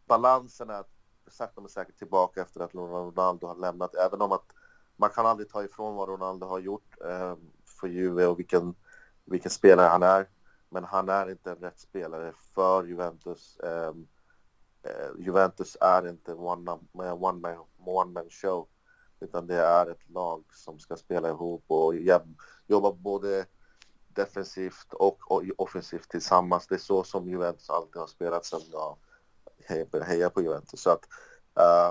balansen 0.06 0.70
är 0.70 0.84
sakta 1.30 1.60
men 1.60 1.70
säkert 1.70 1.98
tillbaka 1.98 2.42
efter 2.42 2.60
att 2.60 2.74
Ronaldo 2.74 3.46
har 3.46 3.56
lämnat. 3.56 3.94
Även 3.94 4.22
om 4.22 4.32
att 4.32 4.46
man 4.96 5.10
kan 5.10 5.26
aldrig 5.26 5.48
ta 5.48 5.64
ifrån 5.64 5.96
vad 5.96 6.08
Ronaldo 6.08 6.46
har 6.46 6.58
gjort 6.58 6.96
eh, 7.04 7.36
för 7.80 7.86
Juve 7.88 8.26
och 8.26 8.38
vilken, 8.38 8.74
vilken 9.24 9.50
spelare 9.50 9.86
han 9.86 10.02
är. 10.02 10.28
Men 10.72 10.84
han 10.84 11.08
är 11.08 11.30
inte 11.30 11.50
en 11.50 11.56
rätt 11.56 11.78
spelare 11.78 12.32
för 12.54 12.84
Juventus. 12.84 13.58
Um, 13.62 14.08
uh, 14.86 15.24
Juventus 15.24 15.76
är 15.80 16.08
inte 16.08 16.34
one, 16.34 16.70
eh, 16.70 17.22
one, 17.22 17.40
man, 17.40 17.64
one 17.78 18.12
man 18.12 18.30
show. 18.30 18.68
Utan 19.20 19.46
det 19.46 19.56
är 19.56 19.86
ett 19.90 20.10
lag 20.10 20.44
som 20.52 20.78
ska 20.78 20.96
spela 20.96 21.28
ihop 21.28 21.64
och 21.66 21.94
jobba 22.66 22.92
både 22.92 23.46
defensivt 24.08 24.92
och, 24.92 25.32
och 25.32 25.42
offensivt 25.58 26.08
tillsammans. 26.08 26.66
Det 26.66 26.74
är 26.74 26.78
så 26.78 27.04
som 27.04 27.28
Juventus 27.28 27.70
alltid 27.70 28.00
har 28.00 28.06
spelat 28.06 28.44
sedan 28.44 28.60
jag 28.70 28.96
började 29.90 30.10
heja 30.10 30.30
på 30.30 30.42
Juventus. 30.42 30.80
Så 30.80 30.90
att, 30.90 31.04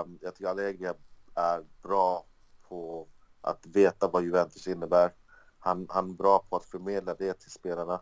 um, 0.04 0.18
jag 0.20 0.34
tycker 0.34 0.50
Allegri 0.50 0.92
är 1.34 1.64
bra 1.82 2.26
på 2.68 3.08
att 3.40 3.66
veta 3.66 4.08
vad 4.08 4.22
Juventus 4.22 4.66
innebär. 4.66 5.14
Han, 5.58 5.86
han 5.90 6.10
är 6.10 6.14
bra 6.14 6.46
på 6.50 6.56
att 6.56 6.64
förmedla 6.64 7.14
det 7.14 7.32
till 7.32 7.50
spelarna. 7.50 8.00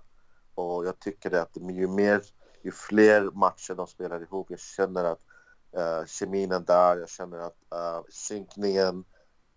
Och 0.54 0.86
jag 0.86 0.98
tycker 0.98 1.34
att 1.34 1.56
ju 1.56 1.88
mer, 1.88 2.22
ju 2.62 2.72
fler 2.72 3.30
matcher 3.30 3.74
de 3.74 3.86
spelar 3.86 4.22
ihop, 4.22 4.50
jag 4.50 4.60
känner 4.60 5.04
att 5.04 5.20
uh, 5.76 6.06
kemin 6.06 6.52
är 6.52 6.60
där, 6.60 6.96
jag 6.96 7.08
känner 7.08 7.38
att 7.38 7.56
uh, 7.74 8.04
synkningen, 8.08 9.04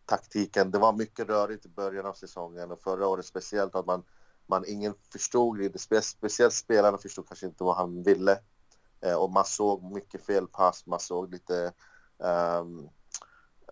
taktiken, 0.06 0.72
det 0.72 0.80
var 0.80 0.94
mycket 0.94 1.28
rörigt 1.28 1.66
i 1.66 1.70
början 1.70 2.06
av 2.06 2.14
säsongen 2.14 2.72
och 2.72 2.82
förra 2.82 3.08
året 3.08 3.26
speciellt 3.26 3.76
att 3.76 3.86
man, 3.86 4.04
man 4.48 4.64
ingen 4.68 4.94
förstod 5.12 5.80
speciellt 6.04 6.54
spelarna 6.54 6.98
förstod 6.98 7.28
kanske 7.28 7.46
inte 7.46 7.64
vad 7.64 7.76
han 7.76 8.04
ville. 8.04 8.40
Uh, 9.06 9.16
och 9.16 9.32
man 9.32 9.46
såg 9.46 9.84
mycket 9.84 10.26
felpass, 10.26 10.86
man 10.86 11.00
såg 11.00 11.32
lite... 11.32 11.74
Um, 12.18 12.90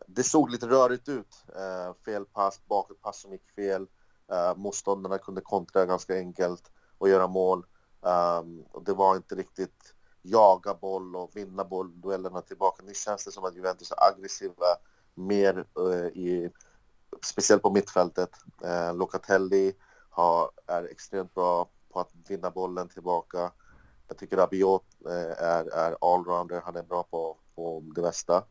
det 0.07 0.23
såg 0.23 0.49
lite 0.49 0.67
rörigt 0.67 1.09
ut. 1.09 1.43
Uh, 1.49 1.93
fel 2.05 2.25
pass, 2.25 2.61
bakåtpass 2.65 3.21
som 3.21 3.31
gick 3.31 3.51
fel. 3.55 3.81
Uh, 4.31 4.57
motståndarna 4.57 5.17
kunde 5.17 5.41
kontra 5.41 5.85
ganska 5.85 6.15
enkelt 6.15 6.71
och 7.01 7.09
göra 7.09 7.27
mål. 7.27 7.65
Um, 8.01 8.65
och 8.71 8.83
det 8.83 8.93
var 8.93 9.15
inte 9.15 9.35
riktigt 9.35 9.93
jaga 10.21 10.73
boll 10.73 11.15
och 11.15 11.31
vinna 11.33 11.63
boll 11.63 12.01
duellerna 12.01 12.41
tillbaka. 12.41 12.83
Nu 12.85 12.93
känns 12.93 13.25
det 13.25 13.31
som 13.31 13.45
att 13.45 13.55
Juventus 13.55 13.91
är 13.91 14.03
aggressiva 14.03 14.65
mer 15.13 15.65
uh, 15.79 16.05
i, 16.05 16.51
speciellt 17.21 17.61
på 17.61 17.71
mittfältet. 17.71 18.29
Uh, 18.65 18.95
Locatelli 18.95 19.73
har, 20.09 20.51
är 20.67 20.83
extremt 20.83 21.33
bra 21.33 21.69
på 21.89 21.99
att 21.99 22.11
vinna 22.27 22.51
bollen 22.51 22.89
tillbaka. 22.89 23.51
Jag 24.07 24.17
tycker 24.17 24.37
Rabiot 24.37 24.85
uh, 25.05 25.13
är, 25.43 25.65
är 25.65 25.97
allrounder, 26.01 26.61
han 26.65 26.75
är 26.75 26.83
bra 26.83 27.03
på, 27.03 27.37
på 27.55 27.83
det 27.95 28.01
mesta. 28.01 28.43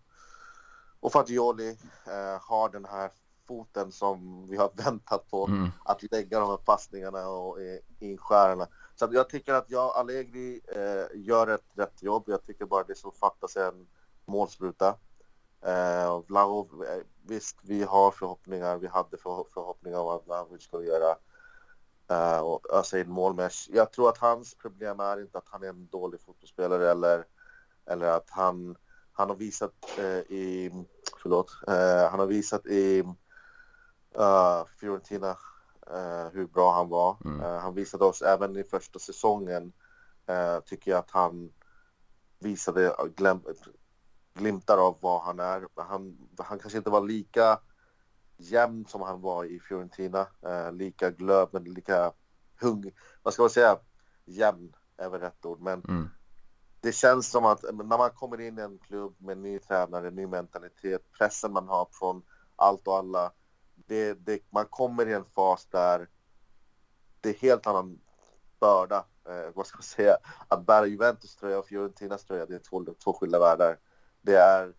Och 1.00 1.12
Fagioli 1.12 1.68
eh, 2.06 2.40
har 2.40 2.68
den 2.68 2.84
här 2.84 3.10
foten 3.50 3.92
som 3.92 4.46
vi 4.50 4.56
har 4.56 4.70
väntat 4.84 5.30
på, 5.30 5.46
mm. 5.46 5.68
att 5.84 6.12
lägga 6.12 6.40
de 6.40 6.50
här 6.50 6.56
passningarna 6.56 7.28
och 7.28 7.60
eh, 7.60 7.78
inskärarna. 7.98 8.68
Så 8.94 9.08
jag 9.12 9.28
tycker 9.28 9.54
att 9.54 9.70
jag, 9.70 9.96
Allegri 9.96 10.60
eh, 10.76 11.20
gör 11.20 11.46
ett 11.46 11.64
rätt 11.74 12.02
jobb. 12.02 12.24
Jag 12.26 12.46
tycker 12.46 12.64
bara 12.64 12.84
det 12.84 12.94
som 12.94 13.12
fattas 13.12 13.56
är 13.56 13.68
en 13.68 13.86
målspruta. 14.24 14.88
Eh, 15.62 16.20
Vlahov, 16.28 16.84
eh, 16.84 17.02
visst, 17.26 17.56
vi 17.62 17.82
har 17.82 18.10
förhoppningar, 18.10 18.76
vi 18.76 18.86
hade 18.86 19.16
för, 19.16 19.44
förhoppningar 19.54 19.98
om 19.98 20.06
vad 20.06 20.24
Vlahovic 20.24 20.62
skulle 20.62 20.86
göra 20.86 21.16
uh, 22.10 22.40
och 22.40 22.66
ösa 22.72 23.00
in 23.00 23.10
mål. 23.10 23.34
Men 23.34 23.50
jag 23.68 23.92
tror 23.92 24.08
att 24.08 24.18
hans 24.18 24.54
problem 24.54 25.00
är 25.00 25.20
inte 25.20 25.38
att 25.38 25.48
han 25.48 25.62
är 25.62 25.68
en 25.68 25.86
dålig 25.86 26.20
fotbollsspelare 26.20 26.90
eller, 26.90 27.24
eller 27.86 28.06
att 28.06 28.30
han, 28.30 28.76
han 29.12 29.28
har 29.28 29.36
visat 29.36 29.72
uh, 29.98 30.04
i, 30.04 30.70
förlåt, 31.22 31.50
uh, 31.68 32.10
han 32.10 32.20
har 32.20 32.26
visat 32.26 32.66
i 32.66 33.04
Fiorentina 34.80 35.36
hur 36.32 36.46
bra 36.46 36.72
han 36.74 36.88
var. 36.88 37.16
Mm. 37.24 37.40
han 37.40 37.74
visade 37.74 38.04
oss 38.04 38.22
även 38.22 38.56
i 38.56 38.64
första 38.64 38.98
säsongen, 38.98 39.72
tycker 40.64 40.90
jag 40.90 40.98
att 40.98 41.10
han 41.10 41.52
visade 42.38 42.94
gläm, 43.16 43.42
glimtar 44.34 44.78
av 44.78 44.98
vad 45.00 45.22
han 45.22 45.40
är. 45.40 45.68
Han, 45.76 46.28
han 46.38 46.58
kanske 46.58 46.78
inte 46.78 46.90
var 46.90 47.00
lika 47.00 47.60
jämn 48.36 48.86
som 48.86 49.02
han 49.02 49.20
var 49.20 49.44
i 49.44 49.60
Fiorentina. 49.60 50.26
Lika 50.72 51.10
glöd, 51.10 51.48
men 51.52 51.64
lika 51.64 52.12
hung... 52.60 52.92
Vad 53.22 53.34
ska 53.34 53.42
man 53.42 53.50
säga? 53.50 53.78
Jämn 54.24 54.72
är 54.96 55.08
väl 55.08 55.20
rätt 55.20 55.46
ord, 55.46 55.60
men 55.60 55.82
mm. 55.88 56.08
det 56.80 56.92
känns 56.92 57.30
som 57.30 57.44
att 57.44 57.62
när 57.62 57.98
man 57.98 58.10
kommer 58.10 58.40
in 58.40 58.58
i 58.58 58.62
en 58.62 58.78
klubb 58.78 59.14
med 59.18 59.38
ny 59.38 59.58
tränare, 59.58 60.10
ny 60.10 60.26
mentalitet, 60.26 61.02
pressen 61.18 61.52
man 61.52 61.68
har 61.68 61.88
från 61.92 62.22
allt 62.56 62.88
och 62.88 62.96
alla. 62.96 63.32
Det, 63.90 64.14
det, 64.14 64.40
man 64.50 64.66
kommer 64.66 65.06
i 65.06 65.12
en 65.12 65.24
fas 65.24 65.66
där 65.66 66.08
det 67.20 67.28
är 67.28 67.34
helt 67.34 67.66
annan 67.66 68.00
börda. 68.60 69.04
Eh, 69.28 69.54
vad 69.54 69.66
ska 69.66 69.76
man 69.76 69.82
säga? 69.82 70.16
Att 70.48 70.66
bära 70.66 70.86
Juventus 70.86 71.36
tröja 71.36 71.58
och 71.58 71.66
Fiorentinas 71.66 72.24
tröja, 72.24 72.46
det 72.46 72.54
är 72.54 72.58
två, 72.58 72.84
två 73.04 73.12
skilda 73.12 73.38
världar. 73.38 73.78
Det 74.22 74.36
är 74.36 74.72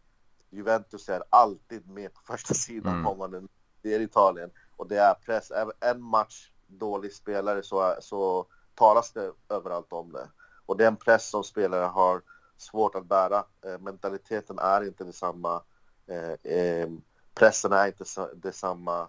Juventus 0.49 1.09
är 1.09 1.23
alltid 1.29 1.89
med 1.89 2.13
på 2.13 2.21
första 2.21 2.53
sidan 2.53 2.93
mm. 2.93 3.07
om 3.07 3.17
man 3.17 3.49
det 3.81 3.95
är 3.95 3.99
Italien 3.99 4.51
och 4.77 4.87
det 4.87 4.97
är 4.97 5.13
press. 5.13 5.51
En 5.79 6.01
match 6.01 6.51
dålig 6.67 7.13
spelare 7.13 7.63
så, 7.63 7.95
så 7.99 8.45
talas 8.75 9.11
det 9.11 9.31
överallt 9.49 9.93
om 9.93 10.11
det. 10.11 10.29
Och 10.65 10.77
det 10.77 10.83
är 10.83 10.87
en 10.87 10.95
press 10.95 11.29
som 11.29 11.43
spelare 11.43 11.85
har 11.85 12.21
svårt 12.57 12.95
att 12.95 13.05
bära. 13.05 13.45
Eh, 13.65 13.79
mentaliteten 13.79 14.59
är 14.59 14.83
inte 14.83 15.03
detsamma. 15.03 15.63
Eh, 16.07 16.53
eh, 16.53 16.89
pressen 17.33 17.71
är 17.71 17.87
inte 17.87 18.29
detsamma 18.33 19.07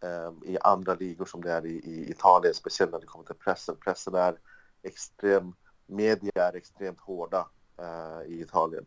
eh, 0.00 0.32
i 0.50 0.58
andra 0.60 0.94
ligor 0.94 1.24
som 1.24 1.40
det 1.40 1.52
är 1.52 1.66
i, 1.66 1.70
i, 1.70 2.10
Italien, 2.10 2.54
speciellt 2.54 2.92
när 2.92 3.00
det 3.00 3.06
kommer 3.06 3.24
till 3.24 3.34
pressen. 3.34 3.76
Pressen 3.76 4.14
är 4.14 4.38
extrem, 4.82 5.54
media 5.86 6.32
är 6.34 6.56
extremt 6.56 7.00
hårda 7.00 7.48
eh, 7.78 8.22
i 8.26 8.40
Italien. 8.40 8.86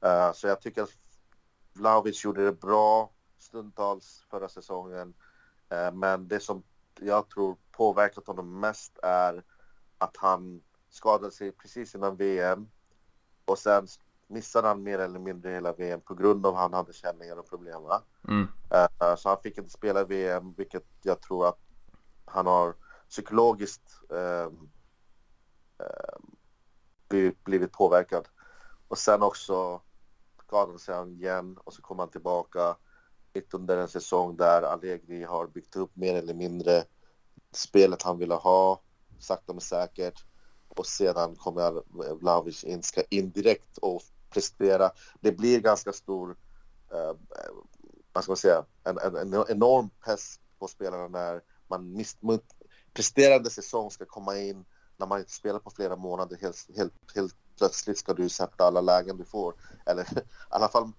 Eh, 0.00 0.32
så 0.32 0.46
jag 0.46 0.60
tycker 0.60 0.82
att 0.82 0.90
Vlahovic 1.72 2.24
gjorde 2.24 2.44
det 2.44 2.52
bra 2.52 3.10
stundtals 3.38 4.24
förra 4.30 4.48
säsongen. 4.48 5.14
Eh, 5.68 5.92
men 5.92 6.28
det 6.28 6.40
som 6.40 6.62
jag 7.00 7.28
tror 7.28 7.56
påverkat 7.72 8.26
honom 8.26 8.60
mest 8.60 8.98
är 9.02 9.44
att 9.98 10.16
han 10.16 10.62
skadade 10.90 11.32
sig 11.32 11.52
precis 11.52 11.94
innan 11.94 12.16
VM 12.16 12.68
och 13.44 13.58
sen 13.58 13.86
missade 14.28 14.68
han 14.68 14.82
mer 14.82 14.98
eller 14.98 15.18
mindre 15.18 15.50
hela 15.50 15.72
VM 15.72 16.00
på 16.00 16.14
grund 16.14 16.46
av 16.46 16.54
att 16.54 16.60
han 16.60 16.72
hade 16.72 16.92
känningar 16.92 17.36
och 17.36 17.48
problem. 17.48 17.82
Mm. 18.28 18.48
Eh, 18.70 19.16
så 19.16 19.28
han 19.28 19.42
fick 19.42 19.58
inte 19.58 19.70
spela 19.70 20.04
VM, 20.04 20.54
vilket 20.56 20.86
jag 21.02 21.20
tror 21.20 21.48
att 21.48 21.58
han 22.24 22.46
har 22.46 22.74
psykologiskt 23.08 24.00
eh, 24.10 24.50
blivit 27.44 27.72
påverkad. 27.72 28.28
Och 28.88 28.98
sen 28.98 29.22
också 29.22 29.80
skadade 30.46 30.78
sig 30.78 30.94
han 30.94 31.12
igen 31.12 31.58
och 31.64 31.72
så 31.72 31.82
kom 31.82 31.98
han 31.98 32.10
tillbaka 32.10 32.76
mitt 33.32 33.54
under 33.54 33.76
en 33.76 33.88
säsong 33.88 34.36
där 34.36 34.62
Allegri 34.62 35.24
har 35.24 35.46
byggt 35.46 35.76
upp 35.76 35.96
mer 35.96 36.14
eller 36.14 36.34
mindre 36.34 36.84
spelet 37.52 38.02
han 38.02 38.18
ville 38.18 38.34
ha, 38.34 38.80
sakta 39.18 39.52
men 39.52 39.60
säkert. 39.60 40.24
och 40.68 40.86
sedan 40.86 41.36
kommer 41.36 41.82
Vlahovic 42.14 42.64
in, 42.64 42.82
ska 42.82 43.02
indirekt 43.10 43.78
och 43.78 44.02
prestera. 44.30 44.90
Det 45.20 45.32
blir 45.32 45.60
ganska 45.60 45.92
stor, 45.92 46.36
eh, 46.92 47.12
vad 48.12 48.24
ska 48.24 48.30
man 48.30 48.36
säga, 48.36 48.64
en, 48.84 48.98
en, 48.98 49.16
en 49.16 49.44
enorm 49.48 49.90
press 50.04 50.40
på 50.58 50.68
spelarna 50.68 51.08
när 51.08 51.40
man 51.68 51.92
miss, 51.92 52.16
presterande 52.92 53.50
säsong 53.50 53.90
ska 53.90 54.04
komma 54.04 54.38
in 54.38 54.64
när 54.96 55.06
man 55.06 55.18
inte 55.18 55.32
spelar 55.32 55.58
på 55.58 55.70
flera 55.70 55.96
månader. 55.96 56.38
Helt, 56.40 56.76
helt, 56.76 56.92
helt 57.14 57.34
plötsligt 57.58 57.98
ska 57.98 58.14
du 58.14 58.28
sätta 58.28 58.64
alla 58.64 58.80
lägen 58.80 59.16
du 59.16 59.24
får. 59.24 59.54
Eller 59.86 60.02
i 60.18 60.22
alla 60.48 60.68
fall 60.68 60.92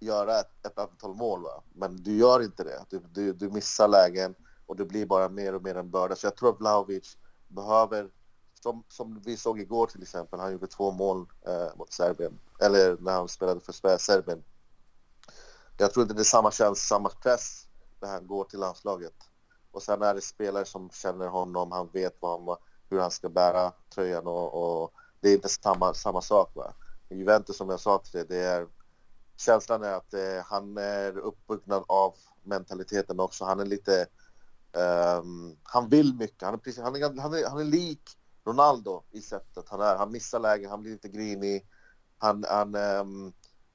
göra 0.00 0.40
ett, 0.40 0.66
ett 0.66 0.78
antal 0.78 1.14
mål. 1.14 1.42
Va? 1.42 1.62
Men 1.72 1.96
du 1.96 2.16
gör 2.16 2.42
inte 2.42 2.64
det. 2.64 2.84
Du, 2.90 2.98
du, 2.98 3.32
du 3.32 3.50
missar 3.50 3.88
lägen 3.88 4.34
och 4.66 4.76
det 4.76 4.84
blir 4.84 5.06
bara 5.06 5.28
mer 5.28 5.54
och 5.54 5.62
mer 5.62 5.74
en 5.74 5.90
börda. 5.90 6.16
Så 6.16 6.26
jag 6.26 6.36
tror 6.36 6.50
att 6.50 6.60
Vlahovic 6.60 7.16
behöver, 7.48 8.10
som, 8.64 8.84
som 8.88 9.20
vi 9.24 9.36
såg 9.36 9.60
igår 9.60 9.86
till 9.86 10.02
exempel, 10.02 10.40
han 10.40 10.52
gjorde 10.52 10.66
två 10.66 10.90
mål 10.90 11.26
eh, 11.46 11.76
mot 11.76 11.92
Serbien, 11.92 12.38
eller 12.60 12.96
när 13.00 13.12
han 13.12 13.28
spelade 13.28 13.60
för 13.60 13.98
Serbien. 13.98 14.44
Jag 15.78 15.92
tror 15.92 16.02
inte 16.02 16.14
det 16.14 16.22
är 16.22 16.24
samma 16.24 16.50
känsla, 16.50 16.96
samma 16.96 17.08
press 17.08 17.66
när 18.00 18.08
han 18.08 18.26
går 18.26 18.44
till 18.44 18.58
landslaget. 18.58 19.14
Och 19.70 19.82
sen 19.82 20.02
är 20.02 20.14
det 20.14 20.20
spelare 20.20 20.64
som 20.64 20.90
känner 20.90 21.26
honom, 21.26 21.72
han 21.72 21.88
vet 21.92 22.16
vad 22.20 22.44
han, 22.44 22.56
hur 22.90 23.00
han 23.00 23.10
ska 23.10 23.28
bära 23.28 23.72
tröjan 23.94 24.26
och, 24.26 24.82
och 24.82 24.92
det 25.20 25.28
är 25.28 25.34
inte 25.34 25.48
samma, 25.48 25.94
samma 25.94 26.20
sak. 26.20 26.50
Va? 26.54 26.74
Juventus 27.08 27.56
som 27.56 27.70
jag 27.70 27.80
sa 27.80 27.98
till 27.98 28.12
dig, 28.12 28.26
det 28.28 28.44
är 28.44 28.66
känslan 29.36 29.82
är 29.82 29.92
att 29.92 30.14
eh, 30.14 30.44
han 30.44 30.76
är 30.76 31.18
uppbyggnad 31.18 31.84
av 31.88 32.14
mentaliteten 32.42 33.20
också. 33.20 33.44
Han 33.44 33.60
är 33.60 33.66
lite, 33.66 34.06
um, 34.72 35.56
han 35.62 35.88
vill 35.88 36.14
mycket. 36.14 36.42
Han 36.42 36.54
är, 36.54 36.58
precis, 36.58 36.82
han, 36.82 36.96
är, 36.96 37.20
han, 37.20 37.34
är, 37.34 37.48
han 37.48 37.60
är 37.60 37.64
lik 37.64 38.18
Ronaldo 38.46 39.02
i 39.10 39.20
sättet 39.20 39.68
han 39.68 39.80
är. 39.80 39.96
Han 39.96 40.12
missar 40.12 40.40
lägen, 40.40 40.70
han 40.70 40.82
blir 40.82 40.92
lite 40.92 41.08
grinig. 41.08 41.66
Han, 42.18 42.44
han 42.48 42.74
um, 42.74 43.32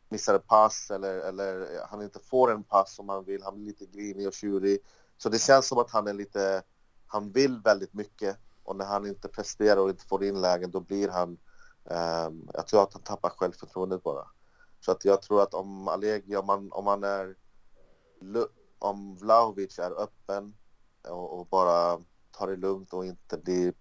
missar 0.09 0.35
ett 0.35 0.47
pass 0.47 0.91
eller, 0.91 1.19
eller 1.19 1.67
han 1.89 2.01
inte 2.01 2.19
får 2.19 2.51
en 2.51 2.63
pass 2.63 2.95
som 2.95 3.09
han 3.09 3.23
vill. 3.23 3.43
Han 3.43 3.55
blir 3.55 3.65
lite 3.65 3.85
grinig 3.85 4.27
och 4.27 4.33
tjurig. 4.33 4.79
Så 5.17 5.29
det 5.29 5.39
känns 5.39 5.67
som 5.67 5.77
att 5.77 5.91
han 5.91 6.07
är 6.07 6.13
lite, 6.13 6.63
han 7.07 7.31
vill 7.31 7.61
väldigt 7.63 7.93
mycket 7.93 8.37
och 8.63 8.75
när 8.75 8.85
han 8.85 9.07
inte 9.07 9.27
presterar 9.27 9.77
och 9.77 9.89
inte 9.89 10.05
får 10.05 10.23
in 10.23 10.41
lägen 10.41 10.71
då 10.71 10.79
blir 10.79 11.09
han, 11.09 11.37
um, 11.83 12.49
jag 12.53 12.67
tror 12.67 12.83
att 12.83 12.93
han 12.93 13.01
tappar 13.01 13.29
självförtroendet 13.29 14.03
bara. 14.03 14.27
Så 14.79 14.91
att 14.91 15.05
jag 15.05 15.21
tror 15.21 15.41
att 15.41 15.53
om 15.53 15.87
Allegri, 15.87 16.35
om 16.35 16.45
man, 16.45 16.71
om 16.71 16.85
man 16.85 17.03
är, 17.03 17.35
om 18.79 19.15
Vlahovic 19.15 19.79
är 19.79 20.01
öppen 20.01 20.53
och, 21.07 21.39
och, 21.39 21.47
bara 21.47 21.99
tar 22.31 22.47
det 22.47 22.55
lugnt 22.55 22.93
och 22.93 23.05
inte 23.05 23.37
blir 23.37 23.73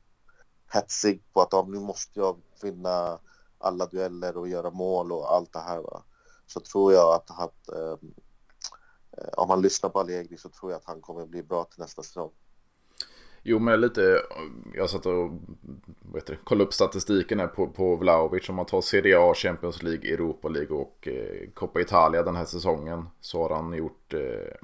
hetsig 0.68 1.22
på 1.32 1.40
att 1.40 1.54
ah, 1.54 1.66
nu 1.68 1.80
måste 1.80 2.20
jag 2.20 2.37
vinna 2.62 3.18
alla 3.58 3.87
dueller 3.87 4.37
och 4.37 4.48
göra 4.48 4.70
mål 4.70 5.12
och 5.12 5.34
allt 5.34 5.52
det 5.52 5.58
här. 5.58 5.78
Va? 5.78 6.02
Så 6.46 6.60
tror 6.60 6.92
jag 6.92 7.14
att, 7.14 7.30
att 7.30 7.68
um, 7.68 7.92
ehm, 7.92 8.14
eh, 9.12 9.28
om 9.37 9.48
man 9.48 9.62
lyssnar 9.62 9.90
på 9.90 10.00
Allegri 10.00 10.37
så 10.37 10.48
tror 10.48 10.72
jag 10.72 10.78
att 10.78 10.84
han 10.84 11.00
kommer 11.00 11.26
bli 11.26 11.42
bra 11.42 11.64
till 11.64 11.80
nästa 11.80 12.02
säsong. 12.02 12.30
Jo, 13.42 13.58
men 13.58 13.80
lite, 13.80 14.22
jag 14.75 14.90
satt 14.90 15.06
och 15.06 15.30
vet 16.14 16.26
du, 16.26 16.37
kollade 16.37 16.64
upp 16.64 16.74
statistiken 16.74 17.40
här 17.40 17.46
på, 17.46 17.68
på 17.68 17.96
Vlaovic. 17.96 18.48
Om 18.48 18.54
man 18.54 18.66
tar 18.66 18.81
Serie 18.81 19.18
A, 19.18 19.35
Champions 19.35 19.83
League, 19.83 20.14
Europa 20.14 20.48
League 20.48 20.76
och 20.76 21.09
eh, 21.09 21.50
Coppa 21.54 21.81
Italia 21.81 22.22
den 22.22 22.37
här 22.37 22.44
säsongen. 22.44 23.09
Så 23.20 23.42
har 23.42 23.57
han 23.57 23.72
gjort 23.72 24.14
eh, 24.14 24.54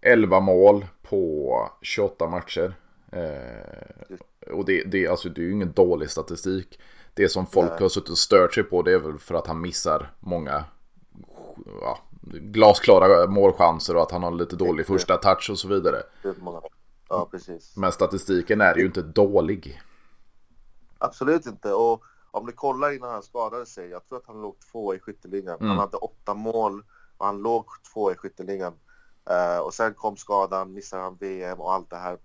11 0.00 0.40
mål 0.40 0.86
på 1.02 1.70
28 1.82 2.28
matcher. 2.28 2.74
Eh, 3.12 4.52
och 4.52 4.64
det, 4.64 4.84
det, 4.84 5.06
alltså, 5.06 5.28
det 5.28 5.40
är 5.40 5.44
ju 5.44 5.52
ingen 5.52 5.72
dålig 5.72 6.10
statistik. 6.10 6.80
Det 7.14 7.28
som 7.28 7.46
folk 7.46 7.70
Nej. 7.70 7.80
har 7.80 7.88
suttit 7.88 8.10
och 8.10 8.18
stört 8.18 8.54
sig 8.54 8.62
på 8.62 8.82
det 8.82 8.92
är 8.92 8.98
väl 8.98 9.18
för 9.18 9.34
att 9.34 9.46
han 9.46 9.60
missar 9.60 10.14
många 10.20 10.64
ja, 11.80 11.98
glasklara 12.30 13.26
målchanser 13.26 13.96
och 13.96 14.02
att 14.02 14.10
han 14.10 14.22
har 14.22 14.30
lite 14.30 14.56
dålig 14.56 14.86
första 14.86 15.16
touch 15.16 15.50
och 15.50 15.58
så 15.58 15.68
vidare. 15.68 16.02
Ja, 17.08 17.28
precis. 17.30 17.76
Men 17.76 17.92
statistiken 17.92 18.60
är 18.60 18.76
ju 18.76 18.86
inte 18.86 19.02
dålig. 19.02 19.82
Absolut 20.98 21.46
inte. 21.46 21.72
Och 21.72 22.02
om 22.30 22.46
du 22.46 22.52
kollar 22.52 22.92
innan 22.92 23.10
han 23.10 23.22
skadade 23.22 23.66
sig, 23.66 23.88
jag 23.88 24.06
tror 24.06 24.18
att 24.18 24.26
han 24.26 24.42
låg 24.42 24.56
två 24.72 24.94
i 24.94 24.98
skytteligan. 24.98 25.56
Mm. 25.60 25.68
Han 25.68 25.78
hade 25.78 25.96
åtta 25.96 26.34
mål 26.34 26.84
och 27.16 27.26
han 27.26 27.42
låg 27.42 27.66
två 27.92 28.12
i 28.12 28.14
skytteligan. 28.14 28.74
Uh, 29.30 29.58
och 29.58 29.74
sen 29.74 29.94
kom 29.94 30.16
skadan, 30.16 30.72
missade 30.72 31.02
han 31.02 31.16
VM 31.16 31.60
och 31.60 31.72
allt 31.72 31.90
det 31.90 31.96
här. 31.96 32.18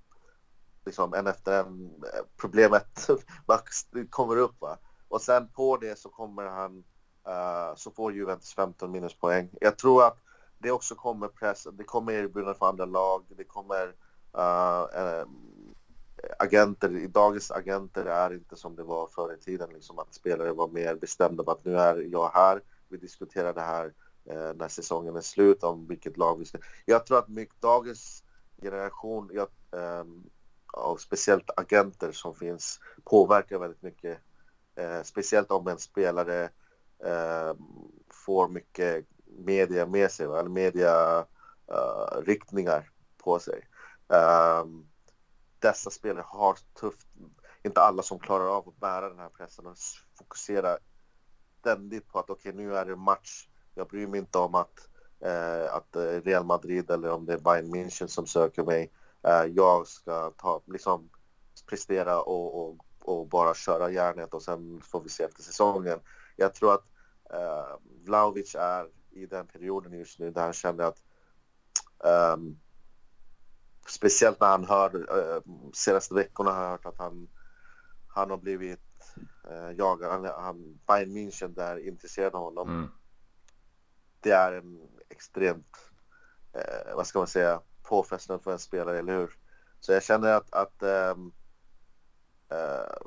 Liksom 0.87 1.13
en 1.13 1.27
efter 1.27 1.59
en. 1.59 1.91
Eh, 2.13 2.25
problemet 2.37 3.09
kommer 4.09 4.37
upp. 4.37 4.61
Va? 4.61 4.77
Och 5.07 5.21
sen 5.21 5.47
på 5.47 5.77
det 5.77 5.99
så 5.99 6.09
kommer 6.09 6.45
han, 6.45 6.83
uh, 7.27 7.75
så 7.75 7.91
får 7.91 8.13
Juventus 8.13 8.53
15 8.53 8.91
minuspoäng. 8.91 9.49
Jag 9.61 9.77
tror 9.77 10.03
att 10.03 10.17
det 10.57 10.71
också 10.71 10.95
kommer 10.95 11.27
press, 11.27 11.67
det 11.71 11.83
kommer 11.83 12.13
erbjudanden 12.13 12.55
från 12.55 12.69
andra 12.69 12.85
lag, 12.85 13.25
det 13.29 13.43
kommer 13.43 13.87
uh, 14.37 15.25
agenter, 16.39 17.07
dagens 17.07 17.51
agenter 17.51 18.05
är 18.05 18.33
inte 18.33 18.55
som 18.55 18.75
det 18.75 18.83
var 18.83 19.07
förr 19.07 19.33
i 19.33 19.37
tiden, 19.37 19.69
liksom 19.73 19.99
att 19.99 20.13
spelare 20.13 20.53
var 20.53 20.67
mer 20.67 20.95
bestämda 20.95 21.43
på 21.43 21.51
att 21.51 21.65
nu 21.65 21.77
är 21.77 21.95
jag 21.95 22.29
här, 22.33 22.61
vi 22.89 22.97
diskuterar 22.97 23.53
det 23.53 23.61
här 23.61 23.85
uh, 24.31 24.53
när 24.55 24.67
säsongen 24.67 25.15
är 25.15 25.21
slut 25.21 25.63
om 25.63 25.87
vilket 25.87 26.17
lag 26.17 26.39
vi 26.39 26.45
ska... 26.45 26.57
Jag 26.85 27.05
tror 27.05 27.17
att 27.17 27.27
mycket, 27.27 27.61
dagens 27.61 28.23
generation 28.61 29.31
jag, 29.33 29.47
um, 29.71 30.29
av 30.73 30.97
speciellt 30.97 31.49
agenter 31.57 32.11
som 32.11 32.35
finns 32.35 32.79
påverkar 33.03 33.59
väldigt 33.59 33.81
mycket. 33.81 34.19
Eh, 34.75 35.01
speciellt 35.03 35.51
om 35.51 35.67
en 35.67 35.77
spelare 35.77 36.43
eh, 37.05 37.53
får 38.25 38.47
mycket 38.47 39.05
media 39.25 39.85
med 39.85 40.11
sig, 40.11 40.25
eller 40.25 40.49
media 40.49 41.25
eh, 41.71 42.21
riktningar 42.25 42.91
på 43.17 43.39
sig. 43.39 43.67
Ehm, 44.13 44.87
dessa 45.59 45.89
spelare 45.89 46.25
har 46.27 46.57
tufft, 46.79 47.07
inte 47.63 47.81
alla 47.81 48.03
som 48.03 48.19
klarar 48.19 48.57
av 48.57 48.69
att 48.69 48.79
bära 48.79 49.09
den 49.09 49.19
här 49.19 49.29
pressen 49.29 49.67
och 49.67 49.77
fokusera 50.17 50.77
ständigt 51.59 52.07
på 52.07 52.19
att 52.19 52.29
okej 52.29 52.51
okay, 52.51 52.65
nu 52.65 52.75
är 52.75 52.85
det 52.85 52.95
match, 52.95 53.47
jag 53.73 53.87
bryr 53.87 54.07
mig 54.07 54.19
inte 54.19 54.37
om 54.37 54.55
att, 54.55 54.89
eh, 55.19 55.73
att 55.73 55.95
Real 56.23 56.45
Madrid 56.45 56.91
eller 56.91 57.11
om 57.11 57.25
det 57.25 57.33
är 57.33 57.37
Bayern 57.37 57.75
München 57.75 58.07
som 58.07 58.25
söker 58.25 58.63
mig. 58.63 58.91
Eh, 59.27 59.45
jag 59.45 59.87
ska 59.87 60.31
ta, 60.37 60.61
liksom 60.65 61.09
prestera 61.69 62.21
och, 62.21 62.61
och, 62.61 62.77
och, 62.99 63.27
bara 63.27 63.53
köra 63.53 63.91
järnet 63.91 64.33
och 64.33 64.43
sen 64.43 64.81
får 64.81 65.01
vi 65.01 65.09
se 65.09 65.23
efter 65.23 65.43
säsongen. 65.43 65.99
Jag 66.35 66.53
tror 66.53 66.73
att 66.73 66.85
eh, 67.33 67.77
Vlaovic 68.03 68.55
är 68.55 68.89
i 69.11 69.25
den 69.25 69.47
perioden 69.47 69.93
just 69.93 70.19
nu 70.19 70.31
där 70.31 70.41
han 70.41 70.53
känner 70.53 70.83
att 70.83 71.03
um, 72.33 72.59
speciellt 73.87 74.39
när 74.39 74.47
han 74.47 74.65
hör, 74.65 75.19
eh, 75.19 75.41
senaste 75.73 76.13
veckorna 76.13 76.51
har 76.51 76.63
jag 76.63 76.69
hört 76.69 76.85
att 76.85 76.97
han, 76.97 77.29
han 78.07 78.29
har 78.29 78.37
blivit 78.37 78.79
eh, 79.49 79.71
jagad, 79.77 80.11
han, 80.11 80.25
han, 80.25 80.79
Bayern 80.87 81.17
München 81.17 81.55
där 81.55 81.87
intresserade 81.87 82.37
honom. 82.37 82.69
Mm. 82.69 82.89
Det 84.19 84.31
är 84.31 84.51
en 84.51 84.87
extremt, 85.09 85.77
eh, 86.53 86.95
vad 86.95 87.07
ska 87.07 87.19
man 87.19 87.27
säga, 87.27 87.61
påfrestande 87.89 88.43
för 88.43 88.51
en 88.51 88.59
spelare, 88.59 88.99
eller 88.99 89.13
hur? 89.13 89.37
Så 89.79 89.91
jag 89.91 90.03
känner 90.03 90.31
att, 90.31 90.53
att 90.53 90.83
ähm, 90.83 91.31
äh, 92.49 92.97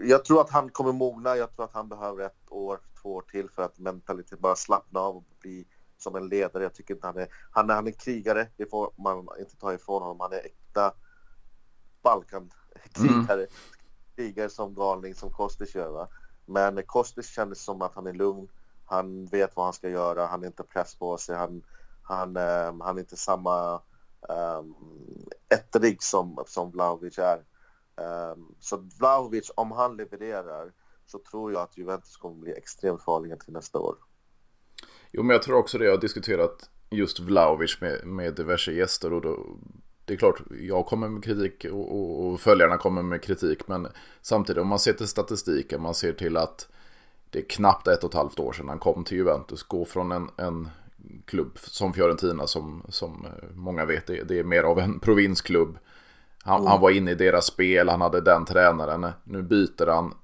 jag 0.00 0.24
tror 0.24 0.40
att 0.40 0.50
han 0.50 0.70
kommer 0.70 0.92
mogna, 0.92 1.36
jag 1.36 1.56
tror 1.56 1.64
att 1.64 1.72
han 1.72 1.88
behöver 1.88 2.24
ett 2.24 2.50
år, 2.50 2.80
två 3.02 3.14
år 3.14 3.22
till 3.22 3.50
för 3.50 3.62
att 3.62 3.78
mentalitet 3.78 4.38
bara 4.38 4.56
slappna 4.56 5.00
av 5.00 5.16
och 5.16 5.24
bli 5.40 5.66
som 5.98 6.16
en 6.16 6.28
ledare. 6.28 6.62
Jag 6.62 6.74
tycker 6.74 6.94
inte 6.94 7.06
han 7.06 7.16
är, 7.16 7.28
han 7.50 7.70
är, 7.70 7.74
han 7.74 7.86
är 7.86 7.92
krigare, 7.92 8.48
det 8.56 8.66
får 8.66 8.92
man 8.96 9.28
inte 9.38 9.56
ta 9.56 9.74
ifrån 9.74 10.02
honom. 10.02 10.20
Han 10.20 10.32
är 10.32 10.46
äkta 10.46 10.94
Balkankrigare. 12.02 13.34
Mm. 13.34 13.46
Krigare 14.16 14.48
som 14.48 14.74
galning 14.74 15.14
som 15.14 15.30
Kostic 15.30 15.74
gör. 15.74 15.90
Va? 15.90 16.08
Men 16.44 16.82
Kostic 16.82 17.26
kändes 17.26 17.64
som 17.64 17.82
att 17.82 17.94
han 17.94 18.06
är 18.06 18.12
lugn. 18.12 18.48
Han 18.86 19.26
vet 19.26 19.56
vad 19.56 19.66
han 19.66 19.72
ska 19.72 19.88
göra, 19.88 20.26
han 20.26 20.42
är 20.42 20.46
inte 20.46 20.62
press 20.62 20.94
på 20.94 21.16
sig, 21.16 21.36
han, 21.36 21.62
han, 22.02 22.36
um, 22.36 22.80
han 22.80 22.96
är 22.96 23.00
inte 23.00 23.16
samma 23.16 23.80
Ehm, 24.28 24.58
um, 24.58 24.74
ettrig 25.48 26.02
som, 26.02 26.44
som 26.46 26.70
Vlahovic 26.70 27.18
är. 27.18 27.44
Um, 28.32 28.54
så 28.60 28.76
Vlahovic, 28.98 29.50
om 29.54 29.72
han 29.72 29.96
levererar 29.96 30.72
så 31.06 31.18
tror 31.18 31.52
jag 31.52 31.62
att 31.62 31.78
Juventus 31.78 32.16
kommer 32.16 32.36
bli 32.36 32.52
extremt 32.52 33.02
farliga 33.02 33.36
till 33.36 33.52
nästa 33.52 33.78
år. 33.78 33.96
Jo, 35.10 35.22
men 35.22 35.34
jag 35.34 35.42
tror 35.42 35.56
också 35.56 35.78
det. 35.78 35.84
Jag 35.84 35.92
har 35.92 36.00
diskuterat 36.00 36.70
just 36.90 37.20
Vlahovic 37.20 37.80
med, 37.80 38.06
med 38.06 38.34
diverse 38.34 38.72
gäster 38.72 39.12
och 39.12 39.20
då, 39.20 39.56
det 40.04 40.12
är 40.12 40.18
klart, 40.18 40.42
jag 40.60 40.86
kommer 40.86 41.08
med 41.08 41.24
kritik 41.24 41.64
och, 41.64 41.96
och, 41.96 42.26
och, 42.26 42.40
följarna 42.40 42.76
kommer 42.76 43.02
med 43.02 43.22
kritik. 43.22 43.68
Men 43.68 43.88
samtidigt 44.22 44.62
om 44.62 44.68
man 44.68 44.78
ser 44.78 44.92
till 44.92 45.08
statistiken, 45.08 45.82
man 45.82 45.94
ser 45.94 46.12
till 46.12 46.36
att 46.36 46.68
det 47.30 47.38
är 47.38 47.48
knappt 47.48 47.88
ett 47.88 48.04
och 48.04 48.10
ett 48.10 48.14
halvt 48.14 48.38
år 48.38 48.52
sedan 48.52 48.68
han 48.68 48.78
kom 48.78 49.04
till 49.04 49.16
Juventus. 49.16 49.62
Gå 49.62 49.84
från 49.84 50.12
en, 50.12 50.30
en 50.36 50.68
klubb 51.24 51.58
som 51.58 51.92
Fiorentina 51.92 52.46
som, 52.46 52.82
som 52.88 53.24
eh, 53.24 53.48
många 53.54 53.84
vet, 53.84 54.06
det, 54.06 54.22
det 54.22 54.38
är 54.38 54.44
mer 54.44 54.62
av 54.62 54.78
en 54.78 55.00
provinsklubb. 55.00 55.78
Han, 56.42 56.60
mm. 56.60 56.70
han, 56.70 56.80
var 56.80 56.90
inne 56.90 57.10
i 57.10 57.14
deras 57.14 57.46
spel, 57.46 57.88
han 57.88 58.00
hade 58.00 58.20
den 58.20 58.44
tränaren. 58.44 59.06
Nu 59.24 59.42
byter 59.42 59.86
han 59.86 60.14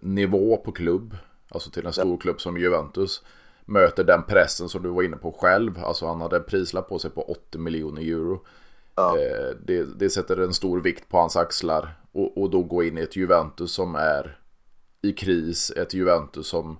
nivå 0.00 0.56
på 0.56 0.72
klubb, 0.72 1.16
alltså 1.48 1.70
till 1.70 1.86
en 1.86 1.92
stor 1.92 2.16
klubb 2.16 2.40
som 2.40 2.58
Juventus, 2.58 3.22
möter 3.64 4.04
den 4.04 4.22
pressen 4.22 4.68
som 4.68 4.82
du 4.82 4.88
var 4.88 5.02
inne 5.02 5.16
på 5.16 5.32
själv. 5.32 5.78
Alltså 5.84 6.06
han 6.06 6.20
hade 6.20 6.36
en 6.36 6.44
prislapp 6.44 6.88
på 6.88 6.98
sig 6.98 7.10
på 7.10 7.22
80 7.22 7.58
miljoner 7.58 8.02
euro. 8.02 8.44
Ja. 8.94 9.18
Eh, 9.18 9.56
det, 9.64 9.98
det, 9.98 10.10
sätter 10.10 10.36
en 10.36 10.54
stor 10.54 10.80
vikt 10.80 11.08
på 11.08 11.18
hans 11.18 11.36
axlar. 11.36 11.94
Och, 12.12 12.42
och 12.42 12.50
då 12.50 12.62
gå 12.62 12.82
in 12.82 12.98
i 12.98 13.00
ett 13.00 13.16
Juventus 13.16 13.72
som 13.72 13.94
är 13.94 14.38
i 15.02 15.12
kris. 15.12 15.70
Ett 15.70 15.94
Juventus 15.94 16.46
som... 16.46 16.78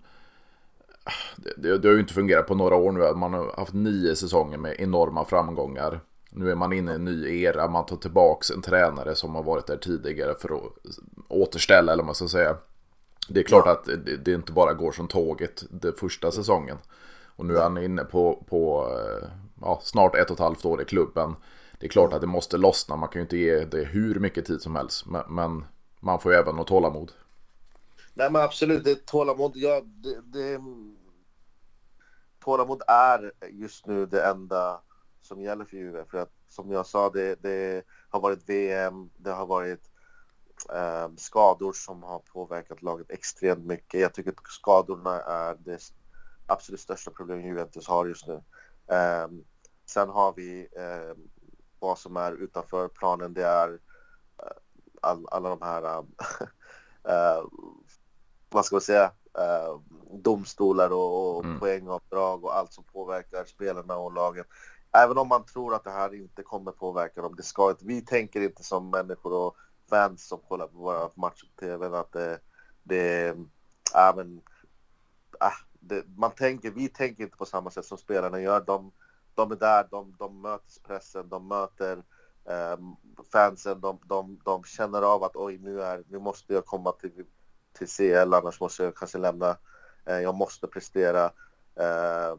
Det, 1.56 1.78
det, 1.78 1.88
har 1.88 1.94
ju 1.94 2.00
inte 2.00 2.14
fungerat 2.14 2.46
på 2.46 2.54
några 2.54 2.76
år 2.76 2.92
nu. 2.92 3.14
Man 3.14 3.34
har 3.34 3.56
haft 3.56 3.74
nio 3.74 4.16
säsonger 4.16 4.58
med 4.58 4.76
enorma 4.78 5.24
framgångar. 5.24 6.00
Nu 6.30 6.50
är 6.50 6.54
man 6.54 6.72
inne 6.72 6.92
i 6.92 6.94
en 6.94 7.04
ny 7.04 7.42
era. 7.42 7.68
Man 7.68 7.86
tar 7.86 7.96
tillbaka 7.96 8.54
en 8.54 8.62
tränare 8.62 9.14
som 9.14 9.34
har 9.34 9.42
varit 9.42 9.66
där 9.66 9.76
tidigare 9.76 10.34
för 10.40 10.54
att 10.56 10.72
återställa, 11.28 11.92
eller 11.92 12.02
vad 12.02 12.06
man 12.06 12.14
ska 12.14 12.28
säga. 12.28 12.56
Det 13.28 13.40
är 13.40 13.44
klart 13.44 13.66
ja. 13.66 13.72
att 13.72 13.84
det, 13.84 14.16
det, 14.16 14.32
inte 14.32 14.52
bara 14.52 14.74
går 14.74 14.92
som 14.92 15.08
tåget 15.08 15.64
den 15.70 15.94
första 15.94 16.30
säsongen. 16.30 16.76
Och 17.36 17.46
nu 17.46 17.56
är 17.56 17.62
han 17.62 17.78
inne 17.78 18.04
på, 18.04 18.44
på 18.48 18.88
eh, 18.90 19.28
ja, 19.60 19.80
snart 19.82 20.14
ett 20.14 20.30
och 20.30 20.34
ett 20.34 20.40
halvt 20.40 20.64
år 20.64 20.82
i 20.82 20.84
klubben. 20.84 21.36
Det 21.78 21.86
är 21.86 21.90
klart 21.90 22.12
att 22.12 22.20
det 22.20 22.26
måste 22.26 22.56
lossna. 22.56 22.96
Man 22.96 23.08
kan 23.08 23.20
ju 23.20 23.22
inte 23.22 23.36
ge 23.36 23.64
det 23.64 23.84
hur 23.84 24.18
mycket 24.18 24.46
tid 24.46 24.62
som 24.62 24.76
helst. 24.76 25.06
Men, 25.06 25.22
men 25.28 25.64
man 26.00 26.20
får 26.20 26.32
ju 26.32 26.38
även 26.38 26.56
ha 26.56 26.64
tålamod. 26.64 27.12
Nej 28.14 28.30
men 28.30 28.42
absolut, 28.42 28.84
det 28.84 29.06
tålamod. 29.06 29.52
Ja, 29.54 29.82
det, 29.84 30.20
det, 30.24 30.60
tålamod 32.44 32.82
är 32.86 33.32
just 33.50 33.86
nu 33.86 34.06
det 34.06 34.24
enda 34.24 34.80
som 35.22 35.42
gäller 35.42 35.64
för 35.64 35.76
Juve. 35.76 36.04
För 36.04 36.18
att 36.18 36.32
som 36.48 36.70
jag 36.70 36.86
sa, 36.86 37.10
det, 37.10 37.42
det 37.42 37.84
har 38.08 38.20
varit 38.20 38.48
VM, 38.48 39.10
det 39.16 39.30
har 39.30 39.46
varit 39.46 39.90
eh, 40.72 41.08
skador 41.16 41.72
som 41.72 42.02
har 42.02 42.18
påverkat 42.18 42.82
laget 42.82 43.10
extremt 43.10 43.66
mycket. 43.66 44.00
Jag 44.00 44.14
tycker 44.14 44.30
att 44.30 44.46
skadorna 44.46 45.20
är 45.20 45.54
det 45.54 45.80
absolut 46.46 46.80
största 46.80 47.10
problemet 47.10 47.44
Juventus 47.44 47.88
har 47.88 48.06
just 48.06 48.26
nu. 48.26 48.42
Eh, 48.86 49.28
sen 49.86 50.08
har 50.08 50.32
vi 50.36 50.68
eh, 50.76 51.16
vad 51.78 51.98
som 51.98 52.16
är 52.16 52.32
utanför 52.32 52.88
planen. 52.88 53.34
Det 53.34 53.46
är 53.46 53.72
eh, 54.42 54.56
all, 55.02 55.26
alla 55.30 55.48
de 55.48 55.62
här, 55.62 55.98
eh, 57.08 57.44
vad 58.50 58.64
ska 58.64 58.74
man 58.74 58.80
säga, 58.80 59.12
äh, 59.38 59.80
domstolar 60.12 60.90
och, 60.90 61.36
och 61.36 61.44
mm. 61.44 61.58
poängavdrag 61.58 62.44
och 62.44 62.56
allt 62.56 62.72
som 62.72 62.84
påverkar 62.84 63.44
spelarna 63.44 63.96
och 63.96 64.12
lagen. 64.12 64.44
Även 64.92 65.18
om 65.18 65.28
man 65.28 65.44
tror 65.44 65.74
att 65.74 65.84
det 65.84 65.90
här 65.90 66.14
inte 66.14 66.42
kommer 66.42 66.72
påverka 66.72 67.22
dem, 67.22 67.36
det 67.36 67.42
ska 67.42 67.70
inte. 67.70 67.84
Vi 67.86 68.00
tänker 68.00 68.40
inte 68.40 68.64
som 68.64 68.90
människor 68.90 69.32
och 69.32 69.56
fans 69.90 70.28
som 70.28 70.38
kollar 70.38 70.66
på 70.66 70.78
våra 70.78 71.10
matcher 71.14 71.46
på 71.54 71.60
tv 71.60 71.98
att 71.98 72.12
det, 72.12 72.38
det 72.82 73.36
även, 73.94 74.42
äh, 75.40 75.48
det, 75.80 76.04
man 76.16 76.30
tänker, 76.30 76.70
vi 76.70 76.88
tänker 76.88 77.24
inte 77.24 77.36
på 77.36 77.46
samma 77.46 77.70
sätt 77.70 77.84
som 77.84 77.98
spelarna 77.98 78.40
gör. 78.40 78.60
De, 78.60 78.92
de 79.34 79.52
är 79.52 79.56
där, 79.56 79.88
de, 79.90 80.16
de 80.18 80.42
möter 80.42 80.80
pressen, 80.82 81.28
de 81.28 81.48
möter 81.48 82.02
eh, 82.44 82.78
fansen, 83.32 83.80
de, 83.80 83.98
de, 84.04 84.40
de 84.44 84.64
känner 84.64 85.02
av 85.02 85.24
att 85.24 85.36
oj, 85.36 85.58
nu, 85.58 85.82
är, 85.82 86.04
nu 86.08 86.18
måste 86.18 86.54
jag 86.54 86.66
komma 86.66 86.92
till, 86.92 87.24
till 87.74 87.88
CL, 87.88 88.34
annars 88.34 88.60
måste 88.60 88.84
jag 88.84 88.96
kanske 88.96 89.18
lämna. 89.18 89.56
Eh, 90.06 90.18
jag 90.18 90.34
måste 90.34 90.66
prestera. 90.66 91.24
Eh, 91.76 92.36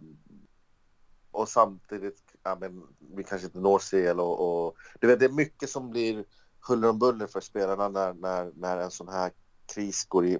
och 1.31 1.49
samtidigt, 1.49 2.21
ja, 2.43 2.57
men, 2.59 2.83
vi 3.15 3.23
kanske 3.23 3.45
inte 3.47 3.59
når 3.59 3.79
CL 3.79 4.19
och, 4.19 4.65
och 4.65 4.75
du 4.99 5.07
vet, 5.07 5.19
det 5.19 5.25
är 5.25 5.29
mycket 5.29 5.69
som 5.69 5.89
blir 5.89 6.25
huller 6.67 6.89
om 6.89 6.99
buller 6.99 7.27
för 7.27 7.41
spelarna 7.41 7.89
när, 7.89 8.13
när, 8.13 8.51
när 8.55 8.77
en 8.77 8.91
sån 8.91 9.09
här 9.09 9.31
kris 9.65 10.05
går 10.05 10.25
i, 10.25 10.39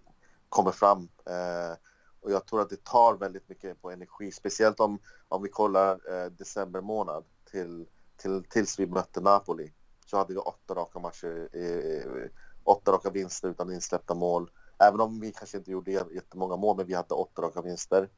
kommer 0.50 0.72
fram. 0.72 1.10
Eh, 1.26 1.78
och 2.22 2.32
jag 2.32 2.46
tror 2.46 2.62
att 2.62 2.70
det 2.70 2.84
tar 2.84 3.18
väldigt 3.18 3.50
mycket 3.50 3.82
på 3.82 3.92
energi, 3.92 4.32
speciellt 4.32 4.80
om, 4.80 5.00
om 5.28 5.44
vi 5.44 5.50
kollar 5.50 5.92
eh, 5.92 6.32
december 6.32 6.82
månad 6.82 7.24
till, 7.52 7.88
till, 8.18 8.44
tills 8.50 8.80
vi 8.80 8.88
mötte 8.88 9.22
Napoli. 9.22 9.74
Så 10.06 10.18
hade 10.18 10.34
vi 10.34 10.40
åtta 10.40 10.76
raka 10.76 11.00
matcher, 11.00 11.50
eh, 11.54 12.30
åtta 12.64 12.92
raka 12.92 13.10
vinster 13.10 13.50
utan 13.50 13.74
insläppta 13.74 14.14
mål. 14.14 14.52
Även 14.80 15.02
om 15.02 15.20
vi 15.20 15.32
kanske 15.32 15.58
inte 15.58 15.72
gjorde 15.72 15.92
jättemånga 15.92 16.56
mål, 16.56 16.78
men 16.78 16.86
vi 16.86 16.94
hade 16.94 17.14
åtta 17.14 17.42
raka 17.42 17.62
vinster. 17.62 18.10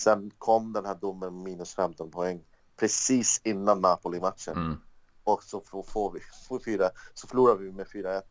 Sen 0.00 0.30
kom 0.38 0.72
den 0.72 0.86
här 0.86 0.94
domen 0.94 1.42
minus 1.42 1.74
15 1.74 2.10
poäng 2.10 2.44
precis 2.76 3.40
innan 3.44 3.80
Napoli-matchen. 3.80 4.56
Mm. 4.56 4.76
Och 5.24 5.42
så 5.42 5.60
får 5.60 6.12
vi, 6.12 6.20
får 6.48 6.58
fyra, 6.58 6.90
så 7.14 7.26
förlorar 7.26 7.56
vi 7.56 7.72
med 7.72 7.86
4-1. 7.86 8.22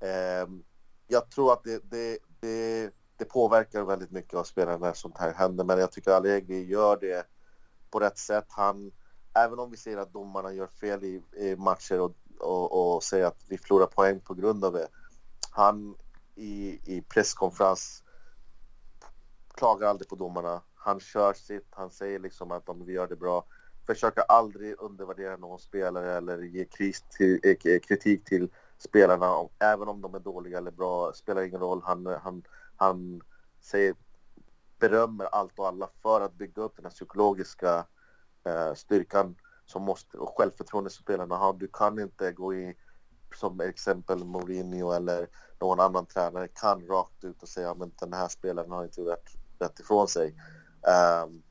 Eh, 0.00 0.48
jag 1.06 1.30
tror 1.30 1.52
att 1.52 1.64
det, 1.64 1.90
det, 1.90 2.18
det 2.40 2.92
det 3.22 3.28
påverkar 3.28 3.82
väldigt 3.82 4.10
mycket 4.10 4.34
av 4.34 4.44
spelarna 4.44 4.78
när 4.78 4.92
sånt 4.92 5.18
här 5.18 5.32
händer. 5.32 5.64
Men 5.64 5.78
jag 5.78 5.92
tycker 5.92 6.10
Allegri 6.10 6.64
gör 6.64 6.96
det 6.96 7.26
på 7.90 8.00
rätt 8.00 8.18
sätt. 8.18 8.46
Han, 8.48 8.92
även 9.34 9.58
om 9.58 9.70
vi 9.70 9.76
ser 9.76 9.96
att 9.96 10.12
domarna 10.12 10.52
gör 10.52 10.66
fel 10.66 11.04
i, 11.04 11.22
i 11.36 11.56
matcher 11.56 12.00
och, 12.00 12.14
och, 12.38 12.94
och, 12.94 13.02
säger 13.02 13.26
att 13.26 13.44
vi 13.48 13.58
förlorar 13.58 13.86
poäng 13.86 14.20
på 14.20 14.34
grund 14.34 14.64
av 14.64 14.72
det. 14.72 14.88
Han 15.50 15.94
i, 16.34 16.80
i 16.84 17.02
presskonferens 17.02 18.02
klagar 19.54 19.88
aldrig 19.88 20.08
på 20.08 20.14
domarna. 20.14 20.62
Han 20.74 21.00
kör 21.00 21.32
sitt, 21.32 21.66
han 21.70 21.90
säger 21.90 22.18
liksom 22.18 22.52
att 22.52 22.68
om 22.68 22.84
vi 22.84 22.92
gör 22.92 23.06
det 23.06 23.16
bra. 23.16 23.44
Försöker 23.86 24.22
aldrig 24.28 24.80
undervärdera 24.80 25.36
någon 25.36 25.58
spelare 25.58 26.16
eller 26.16 26.38
ge 26.38 26.64
till, 26.64 27.40
eh, 27.42 27.80
kritik 27.80 28.24
till 28.24 28.50
spelarna, 28.78 29.48
även 29.58 29.88
om 29.88 30.00
de 30.00 30.14
är 30.14 30.18
dåliga 30.18 30.58
eller 30.58 30.70
bra, 30.70 31.12
spelar 31.12 31.42
ingen 31.42 31.60
roll. 31.60 31.82
Han, 31.84 32.06
han, 32.06 32.42
han 32.76 33.22
säger, 33.60 33.94
berömmer 34.78 35.24
allt 35.24 35.58
och 35.58 35.68
alla 35.68 35.88
för 36.02 36.20
att 36.20 36.34
bygga 36.34 36.62
upp 36.62 36.76
den 36.76 36.84
här 36.84 36.90
psykologiska 36.90 37.86
eh, 38.44 38.74
styrkan 38.74 39.36
som 39.66 39.82
måste, 39.82 40.18
och 40.18 40.38
självförtroende 40.38 40.90
som 40.90 41.02
spelarna 41.02 41.36
har. 41.36 41.52
Du 41.52 41.68
kan 41.72 41.98
inte 41.98 42.32
gå 42.32 42.54
i, 42.54 42.76
som 43.36 43.60
exempel 43.60 44.24
Mourinho 44.24 44.92
eller 44.92 45.28
någon 45.60 45.80
annan 45.80 46.06
tränare 46.06 46.48
kan 46.48 46.86
rakt 46.86 47.24
ut 47.24 47.42
och 47.42 47.48
säga 47.48 47.70
att 47.70 47.98
den 47.98 48.12
här 48.12 48.28
spelaren 48.28 48.70
har 48.70 48.84
inte 48.84 49.00
gjort 49.00 49.32
rätt 49.58 49.80
ifrån 49.80 50.08
sig. 50.08 50.36
Um, 51.26 51.42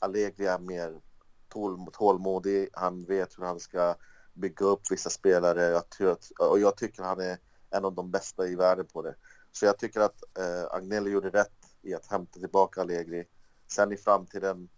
Allegri 0.00 0.46
är 0.46 0.58
mer 0.58 1.00
tål, 1.48 1.86
tålmodig, 1.92 2.68
han 2.72 3.04
vet 3.04 3.38
hur 3.38 3.44
han 3.44 3.60
ska 3.60 3.94
bygga 4.34 4.66
upp 4.66 4.80
vissa 4.90 5.10
spelare 5.10 5.62
jag 5.62 5.88
tror 5.88 6.10
att, 6.10 6.30
och 6.40 6.58
jag 6.60 6.76
tycker 6.76 7.02
han 7.02 7.20
är 7.20 7.38
en 7.70 7.84
av 7.84 7.94
de 7.94 8.10
bästa 8.10 8.46
i 8.46 8.56
världen 8.56 8.86
på 8.86 9.02
det. 9.02 9.14
Så 9.52 9.66
jag 9.66 9.78
tycker 9.78 10.00
att 10.00 10.22
eh, 10.38 10.74
Agnelli 10.74 11.10
gjorde 11.10 11.30
rätt 11.30 11.52
i 11.82 11.94
att 11.94 12.06
hämta 12.06 12.40
tillbaka 12.40 12.80
Allegri. 12.80 13.24
Sen 13.72 13.92
i 13.92 13.96
framtiden, 13.96 14.68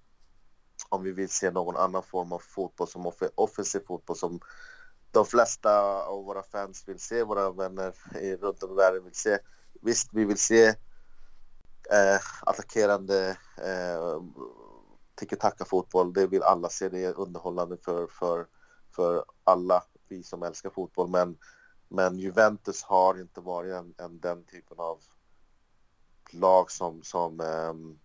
om 0.88 1.02
vi 1.02 1.12
vill 1.12 1.28
se 1.28 1.50
någon 1.50 1.76
annan 1.76 2.02
form 2.02 2.32
av 2.32 2.38
fotboll 2.38 2.88
som 2.88 3.06
off 3.06 3.22
offensiv 3.34 3.80
fotboll 3.86 4.16
som 4.16 4.40
de 5.12 5.24
flesta 5.24 6.02
av 6.02 6.24
våra 6.24 6.42
fans 6.42 6.88
vill 6.88 6.98
se, 6.98 7.22
våra 7.22 7.50
vänner 7.50 7.94
runt 8.36 8.62
om 8.62 8.72
i 8.72 8.74
världen 8.74 9.04
vill 9.04 9.14
se. 9.14 9.38
Visst, 9.82 10.08
vi 10.12 10.24
vill 10.24 10.38
se 10.38 10.66
eh, 11.90 12.20
attackerande 12.40 13.36
eh, 13.58 14.22
tiki-taka-fotboll. 15.14 16.12
Det 16.12 16.26
vill 16.26 16.42
alla 16.42 16.68
se. 16.68 16.88
Det 16.88 17.04
är 17.04 17.20
underhållande 17.20 17.76
för, 17.76 18.06
för, 18.06 18.46
för 18.96 19.24
alla 19.44 19.84
vi 20.08 20.22
som 20.22 20.42
älskar 20.42 20.70
fotboll. 20.70 21.08
Men 21.08 21.36
men 21.94 22.18
Juventus 22.18 22.82
har 22.82 23.20
inte 23.20 23.40
varit 23.40 23.74
en, 23.74 23.94
en 23.98 24.20
den 24.20 24.44
typen 24.44 24.78
av 24.78 25.00
lag 26.30 26.70
som, 26.70 27.02
som 27.02 27.40
um, 27.40 27.98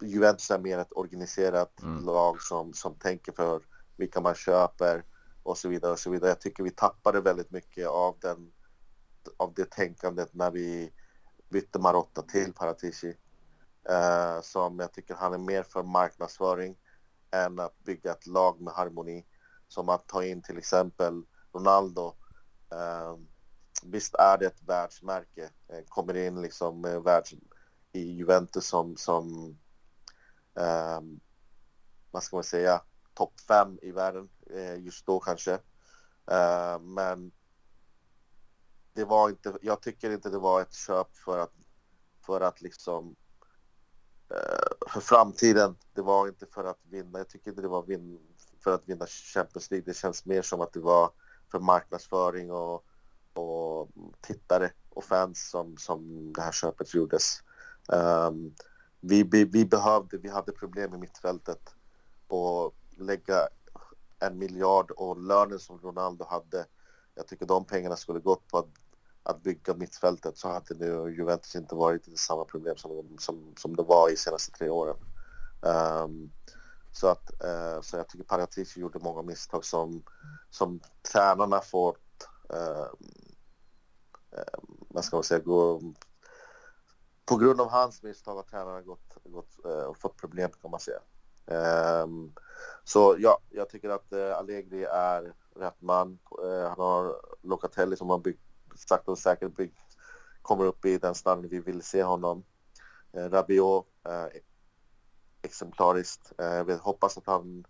Juventus 0.00 0.50
är 0.50 0.58
mer 0.58 0.78
ett 0.78 0.92
organiserat 0.96 1.82
mm. 1.82 2.04
lag 2.04 2.42
som, 2.42 2.72
som 2.72 2.94
tänker 2.94 3.32
för 3.32 3.62
vilka 3.96 4.20
man 4.20 4.34
köper 4.34 5.04
och 5.46 5.58
så 5.58 5.68
vidare 5.68 5.92
och 5.92 5.98
så 5.98 6.10
vidare. 6.10 6.30
Jag 6.30 6.40
tycker 6.40 6.62
vi 6.62 6.70
tappade 6.70 7.20
väldigt 7.20 7.50
mycket 7.50 7.88
av 7.88 8.18
den 8.20 8.52
av 9.36 9.54
det 9.54 9.70
tänkandet 9.70 10.34
när 10.34 10.50
vi 10.50 10.92
bytte 11.48 11.78
Marotta 11.78 12.22
till 12.22 12.52
Paratici. 12.52 13.16
Uh, 13.90 14.40
som 14.42 14.78
jag 14.78 14.92
tycker 14.92 15.14
han 15.14 15.34
är 15.34 15.38
mer 15.38 15.62
för 15.62 15.82
marknadsföring 15.82 16.76
än 17.30 17.60
att 17.60 17.84
bygga 17.84 18.12
ett 18.12 18.26
lag 18.26 18.60
med 18.60 18.74
harmoni. 18.74 19.26
Som 19.68 19.88
att 19.88 20.06
ta 20.06 20.24
in 20.24 20.42
till 20.42 20.58
exempel 20.58 21.22
Ronaldo 21.52 22.14
Uh, 22.74 23.18
visst 23.82 24.14
är 24.14 24.38
det 24.38 24.46
ett 24.46 24.62
världsmärke. 24.62 25.50
Uh, 25.72 25.80
kommer 25.88 26.16
in 26.16 26.42
liksom 26.42 26.84
uh, 26.84 27.02
världs 27.02 27.34
i 27.92 28.00
Juventus 28.00 28.66
som, 28.66 28.96
som 28.96 29.56
um, 30.54 31.20
vad 32.10 32.22
ska 32.22 32.36
man 32.36 32.44
säga, 32.44 32.82
topp 33.14 33.40
fem 33.48 33.78
i 33.82 33.92
världen 33.92 34.28
Eh, 34.50 34.84
just 34.84 35.06
då 35.06 35.20
kanske. 35.20 35.52
Eh, 36.30 36.78
men 36.80 37.32
det 38.92 39.04
var 39.04 39.28
inte, 39.28 39.58
jag 39.62 39.82
tycker 39.82 40.10
inte 40.10 40.30
det 40.30 40.38
var 40.38 40.60
ett 40.60 40.74
köp 40.74 41.16
för 41.16 41.38
att, 41.38 41.52
för 42.26 42.40
att 42.40 42.62
liksom 42.62 43.16
eh, 44.30 44.88
för 44.88 45.00
framtiden. 45.00 45.76
Det 45.92 46.02
var 46.02 46.28
inte 46.28 46.46
för 46.46 46.64
att 46.64 46.80
vinna. 46.82 47.18
Jag 47.18 47.28
tycker 47.28 47.50
inte 47.50 47.62
det 47.62 47.68
var 47.68 47.82
vin, 47.82 48.18
för 48.64 48.74
att 48.74 48.88
vinna 48.88 49.06
Champions 49.06 49.70
League. 49.70 49.84
Det 49.86 49.96
känns 49.96 50.24
mer 50.24 50.42
som 50.42 50.60
att 50.60 50.72
det 50.72 50.80
var 50.80 51.10
för 51.50 51.58
marknadsföring 51.58 52.50
och, 52.50 52.84
och 53.32 53.88
tittare 54.20 54.70
och 54.90 55.04
fans 55.04 55.50
som, 55.50 55.76
som 55.76 56.32
det 56.32 56.42
här 56.42 56.52
köpet 56.52 56.94
gjordes. 56.94 57.42
Um, 57.88 58.54
vi, 59.00 59.22
vi, 59.22 59.44
vi, 59.44 59.64
behövde, 59.64 60.18
vi 60.18 60.28
hade 60.28 60.52
problem 60.52 60.94
i 60.94 60.98
mittfältet 60.98 61.74
och 62.28 62.74
lägga 62.96 63.48
en 64.18 64.38
miljard 64.38 64.90
och 64.90 65.20
lönen 65.20 65.58
som 65.58 65.78
Ronaldo 65.78 66.24
hade. 66.24 66.66
Jag 67.14 67.26
tycker 67.26 67.46
de 67.46 67.64
pengarna 67.64 67.96
skulle 67.96 68.20
gått 68.20 68.48
på 68.48 68.58
att, 68.58 68.68
att 69.22 69.42
bygga 69.42 69.74
mittfältet 69.74 70.38
så 70.38 70.48
hade 70.48 70.74
nu 70.74 71.14
Juventus 71.16 71.56
inte 71.56 71.74
varit 71.74 72.08
i 72.08 72.16
samma 72.16 72.44
problem 72.44 72.76
som, 72.76 73.16
som, 73.18 73.54
som 73.56 73.76
det 73.76 73.82
var 73.82 74.10
i 74.10 74.16
senaste 74.16 74.52
tre 74.52 74.68
åren. 74.68 74.96
Um, 75.60 76.32
så, 76.92 77.08
att, 77.08 77.30
uh, 77.44 77.80
så 77.80 77.96
jag 77.96 78.08
tycker 78.08 78.24
Paratici 78.24 78.80
gjorde 78.80 78.98
många 78.98 79.22
misstag 79.22 79.64
som, 79.64 80.02
som 80.50 80.80
tränarna 81.12 81.60
fått 81.60 82.28
uh, 82.52 82.88
uh, 84.38 84.58
vad 84.88 85.04
ska 85.04 85.16
man 85.16 85.24
säga, 85.24 85.40
gå, 85.40 85.80
på 87.24 87.36
grund 87.36 87.60
av 87.60 87.70
hans 87.70 88.02
misstag 88.02 88.34
har 88.34 88.42
tränarna 88.42 88.82
gått, 88.82 89.16
gått, 89.24 89.56
uh, 89.66 89.94
fått 89.94 90.16
problem 90.16 90.50
kan 90.62 90.70
man 90.70 90.80
säga. 90.80 91.00
Um, 91.46 92.34
så 92.84 93.16
ja, 93.18 93.38
jag 93.50 93.68
tycker 93.68 93.90
att 93.90 94.12
uh, 94.12 94.36
Allegri 94.36 94.84
är 94.84 95.32
rätt 95.56 95.82
man. 95.82 96.18
Uh, 96.44 96.68
han 96.68 96.78
har 96.78 97.20
Locatelli 97.42 97.96
som 97.96 98.10
har 98.10 98.18
byggt, 98.18 98.42
sakta 98.74 99.10
och 99.10 99.18
säkert 99.18 99.56
byggt, 99.56 99.78
kommer 100.42 100.64
upp 100.64 100.84
i 100.84 100.98
den 100.98 101.14
standard 101.14 101.50
vi 101.50 101.60
vill 101.60 101.82
se 101.82 102.02
honom. 102.02 102.44
Uh, 103.16 103.30
Rabiot, 103.30 103.86
uh, 104.08 104.40
exemplariskt. 105.42 106.32
Uh, 106.40 106.64
vi 106.64 106.74
hoppas 106.74 107.18
att 107.18 107.26
han, 107.26 107.64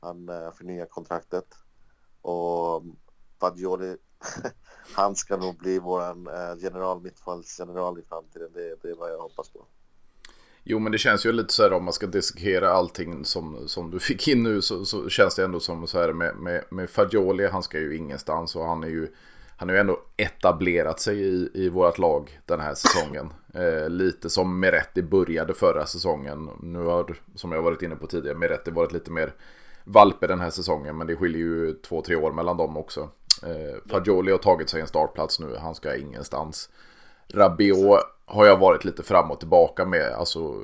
han 0.00 0.28
uh, 0.28 0.52
förnyar 0.52 0.86
kontraktet. 0.86 1.54
Och 2.20 2.82
Fagioli, 3.40 3.96
han 4.96 5.16
ska 5.16 5.36
nog 5.36 5.58
bli 5.58 5.78
vår 5.78 6.00
uh, 6.00 6.58
general, 6.58 7.00
mittfallsgeneral 7.00 7.98
i 7.98 8.02
framtiden. 8.02 8.52
Det, 8.52 8.82
det 8.82 8.90
är 8.90 8.94
vad 8.94 9.10
jag 9.10 9.18
hoppas 9.18 9.50
på. 9.50 9.66
Jo 10.64 10.78
men 10.78 10.92
det 10.92 10.98
känns 10.98 11.26
ju 11.26 11.32
lite 11.32 11.52
så 11.52 11.62
här 11.62 11.72
om 11.72 11.84
man 11.84 11.92
ska 11.92 12.06
dissekera 12.06 12.70
allting 12.70 13.24
som, 13.24 13.68
som 13.68 13.90
du 13.90 14.00
fick 14.00 14.28
in 14.28 14.42
nu 14.42 14.62
så, 14.62 14.84
så 14.84 15.08
känns 15.08 15.34
det 15.34 15.44
ändå 15.44 15.60
som 15.60 15.86
så 15.86 16.00
här 16.00 16.12
med, 16.12 16.36
med, 16.36 16.64
med 16.70 16.90
Fagioli, 16.90 17.46
han 17.46 17.62
ska 17.62 17.78
ju 17.78 17.96
ingenstans 17.96 18.56
och 18.56 18.64
han 18.64 18.84
är 18.84 18.88
ju 18.88 19.08
han 19.62 19.68
har 19.68 19.76
ju 19.76 19.80
ändå 19.80 20.00
etablerat 20.16 21.00
sig 21.00 21.20
i, 21.20 21.50
i 21.54 21.68
vårt 21.68 21.98
lag 21.98 22.40
den 22.46 22.60
här 22.60 22.74
säsongen. 22.74 23.32
Eh, 23.54 23.88
lite 23.88 24.30
som 24.30 24.60
Meretti 24.60 25.02
började 25.02 25.54
förra 25.54 25.86
säsongen. 25.86 26.50
Nu 26.62 26.78
har, 26.78 27.16
som 27.34 27.52
jag 27.52 27.62
varit 27.62 27.82
inne 27.82 27.96
på 27.96 28.06
tidigare, 28.06 28.38
Meretti 28.38 28.70
varit 28.70 28.92
lite 28.92 29.10
mer 29.10 29.34
valpe 29.84 30.26
den 30.26 30.40
här 30.40 30.50
säsongen. 30.50 30.98
Men 30.98 31.06
det 31.06 31.16
skiljer 31.16 31.40
ju 31.40 31.72
två, 31.72 32.02
tre 32.02 32.16
år 32.16 32.32
mellan 32.32 32.56
dem 32.56 32.76
också. 32.76 33.08
Eh, 33.42 33.90
Fagioli 33.90 34.30
har 34.30 34.38
tagit 34.38 34.68
sig 34.68 34.80
en 34.80 34.86
startplats 34.86 35.40
nu, 35.40 35.56
han 35.56 35.74
ska 35.74 35.96
ingenstans. 35.96 36.70
Rabiot 37.28 38.00
har 38.24 38.46
jag 38.46 38.56
varit 38.56 38.84
lite 38.84 39.02
fram 39.02 39.30
och 39.30 39.38
tillbaka 39.38 39.84
med. 39.84 40.12
Alltså, 40.12 40.62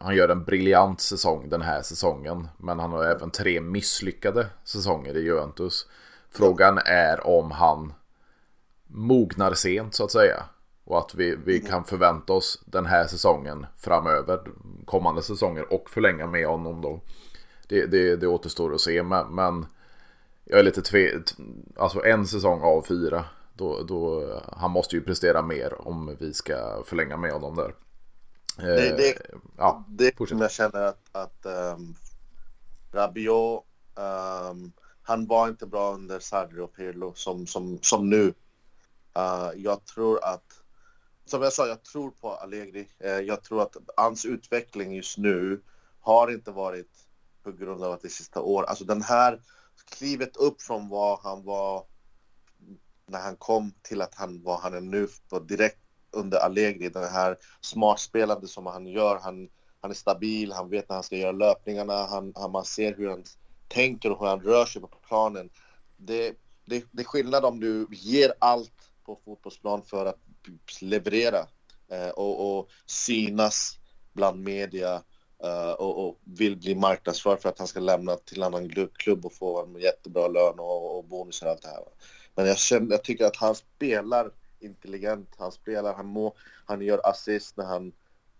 han 0.00 0.16
gör 0.16 0.28
en 0.28 0.44
briljant 0.44 1.00
säsong 1.00 1.48
den 1.48 1.62
här 1.62 1.82
säsongen. 1.82 2.48
Men 2.56 2.78
han 2.78 2.92
har 2.92 3.04
även 3.04 3.30
tre 3.30 3.60
misslyckade 3.60 4.46
säsonger 4.64 5.16
i 5.16 5.20
Juventus. 5.20 5.86
Frågan 6.30 6.78
är 6.84 7.26
om 7.26 7.50
han 7.50 7.92
mognar 8.86 9.54
sent 9.54 9.94
så 9.94 10.04
att 10.04 10.12
säga. 10.12 10.42
Och 10.84 10.98
att 10.98 11.14
vi, 11.14 11.36
vi 11.44 11.60
kan 11.60 11.84
förvänta 11.84 12.32
oss 12.32 12.62
den 12.66 12.86
här 12.86 13.06
säsongen 13.06 13.66
framöver. 13.76 14.40
Kommande 14.84 15.22
säsonger 15.22 15.72
och 15.72 15.90
förlänga 15.90 16.26
med 16.26 16.46
honom 16.46 16.80
då. 16.80 17.00
Det, 17.68 17.86
det, 17.86 18.16
det 18.16 18.26
återstår 18.26 18.74
att 18.74 18.80
se. 18.80 19.02
Men, 19.02 19.34
men 19.34 19.66
jag 20.44 20.58
är 20.58 20.64
lite 20.64 20.82
tve... 20.82 21.22
Alltså 21.76 22.04
en 22.04 22.26
säsong 22.26 22.60
av 22.62 22.82
fyra. 22.82 23.24
Då, 23.58 23.82
då, 23.82 24.32
han 24.52 24.70
måste 24.70 24.96
ju 24.96 25.02
prestera 25.02 25.42
mer 25.42 25.88
om 25.88 26.16
vi 26.20 26.34
ska 26.34 26.82
förlänga 26.86 27.16
med 27.16 27.32
honom 27.32 27.56
där. 27.56 27.74
Det, 28.56 28.96
det, 28.96 29.10
eh, 29.10 29.36
ja, 29.56 29.84
det 29.88 30.28
som 30.28 30.40
jag 30.40 30.50
känner 30.50 30.82
att, 30.82 31.08
att 31.12 31.46
um, 31.76 31.96
Rabiot, 32.92 33.64
um, 33.94 34.72
han 35.02 35.26
var 35.26 35.48
inte 35.48 35.66
bra 35.66 35.94
under 35.94 36.18
Sarri 36.18 36.60
och 36.60 36.72
Pirlo 36.72 37.12
som, 37.14 37.46
som, 37.46 37.78
som 37.82 38.10
nu. 38.10 38.24
Uh, 39.18 39.50
jag 39.56 39.84
tror 39.84 40.24
att, 40.24 40.62
som 41.24 41.42
jag 41.42 41.52
sa, 41.52 41.66
jag 41.66 41.82
tror 41.82 42.10
på 42.10 42.30
Allegri. 42.30 42.88
Uh, 43.04 43.10
jag 43.10 43.42
tror 43.42 43.62
att 43.62 43.76
hans 43.96 44.24
utveckling 44.24 44.94
just 44.94 45.18
nu 45.18 45.60
har 46.00 46.30
inte 46.30 46.50
varit 46.50 46.90
på 47.42 47.52
grund 47.52 47.84
av 47.84 47.92
att 47.92 48.02
det 48.02 48.08
är 48.08 48.10
sista 48.10 48.40
år. 48.40 48.62
Alltså 48.62 48.84
den 48.84 49.02
här 49.02 49.40
klivet 49.90 50.36
upp 50.36 50.62
från 50.62 50.88
vad 50.88 51.18
han 51.18 51.44
var 51.44 51.84
när 53.08 53.20
han 53.20 53.36
kom 53.36 53.72
till 53.82 54.02
att 54.02 54.14
han 54.14 54.42
var 54.42 54.58
han 54.58 54.74
är 54.74 54.80
nu 54.80 55.08
direkt 55.48 55.78
under 56.10 56.38
Allegri, 56.38 56.88
den 56.88 57.12
här 57.12 57.36
smartspelande 57.60 58.48
som 58.48 58.66
han 58.66 58.86
gör. 58.86 59.18
Han, 59.22 59.48
han 59.80 59.90
är 59.90 59.94
stabil, 59.94 60.52
han 60.52 60.70
vet 60.70 60.88
när 60.88 60.96
han 60.96 61.02
ska 61.02 61.16
göra 61.16 61.32
löpningarna, 61.32 62.06
han, 62.06 62.32
han, 62.36 62.52
man 62.52 62.64
ser 62.64 62.96
hur 62.96 63.08
han 63.08 63.24
tänker 63.68 64.10
och 64.10 64.18
hur 64.20 64.26
han 64.26 64.40
rör 64.40 64.64
sig 64.64 64.82
på 64.82 64.88
planen. 65.08 65.50
Det, 65.96 66.34
det, 66.64 66.84
det 66.92 67.02
är 67.02 67.06
skillnad 67.06 67.44
om 67.44 67.60
du 67.60 67.86
ger 67.90 68.32
allt 68.38 68.90
på 69.04 69.18
fotbollsplan 69.24 69.82
för 69.82 70.06
att 70.06 70.18
leverera 70.80 71.46
eh, 71.90 72.08
och, 72.08 72.58
och 72.58 72.68
synas 72.86 73.78
bland 74.12 74.44
media 74.44 75.02
eh, 75.44 75.70
och, 75.70 76.08
och, 76.08 76.18
vill 76.24 76.56
bli 76.56 76.74
marknadsförd 76.74 77.40
för 77.40 77.48
att 77.48 77.58
han 77.58 77.68
ska 77.68 77.80
lämna 77.80 78.16
till 78.16 78.42
en 78.42 78.54
annan 78.54 78.70
klubb 78.94 79.26
och 79.26 79.32
få 79.32 79.62
en 79.62 79.80
jättebra 79.80 80.28
lön 80.28 80.58
och, 80.58 80.98
och 80.98 81.04
bonusar 81.04 81.46
och 81.46 81.52
allt 81.52 81.62
det 81.62 81.68
här. 81.68 81.84
Men 82.38 82.46
jag, 82.46 82.58
känner, 82.58 82.90
jag 82.90 83.04
tycker 83.04 83.24
att 83.24 83.36
han 83.36 83.54
spelar 83.54 84.30
intelligent, 84.60 85.34
han 85.38 85.52
spelar, 85.52 85.94
han, 85.94 86.06
må, 86.06 86.34
han 86.66 86.82
gör 86.82 87.00
assist 87.04 87.56
när 87.56 87.64
han, 87.64 87.92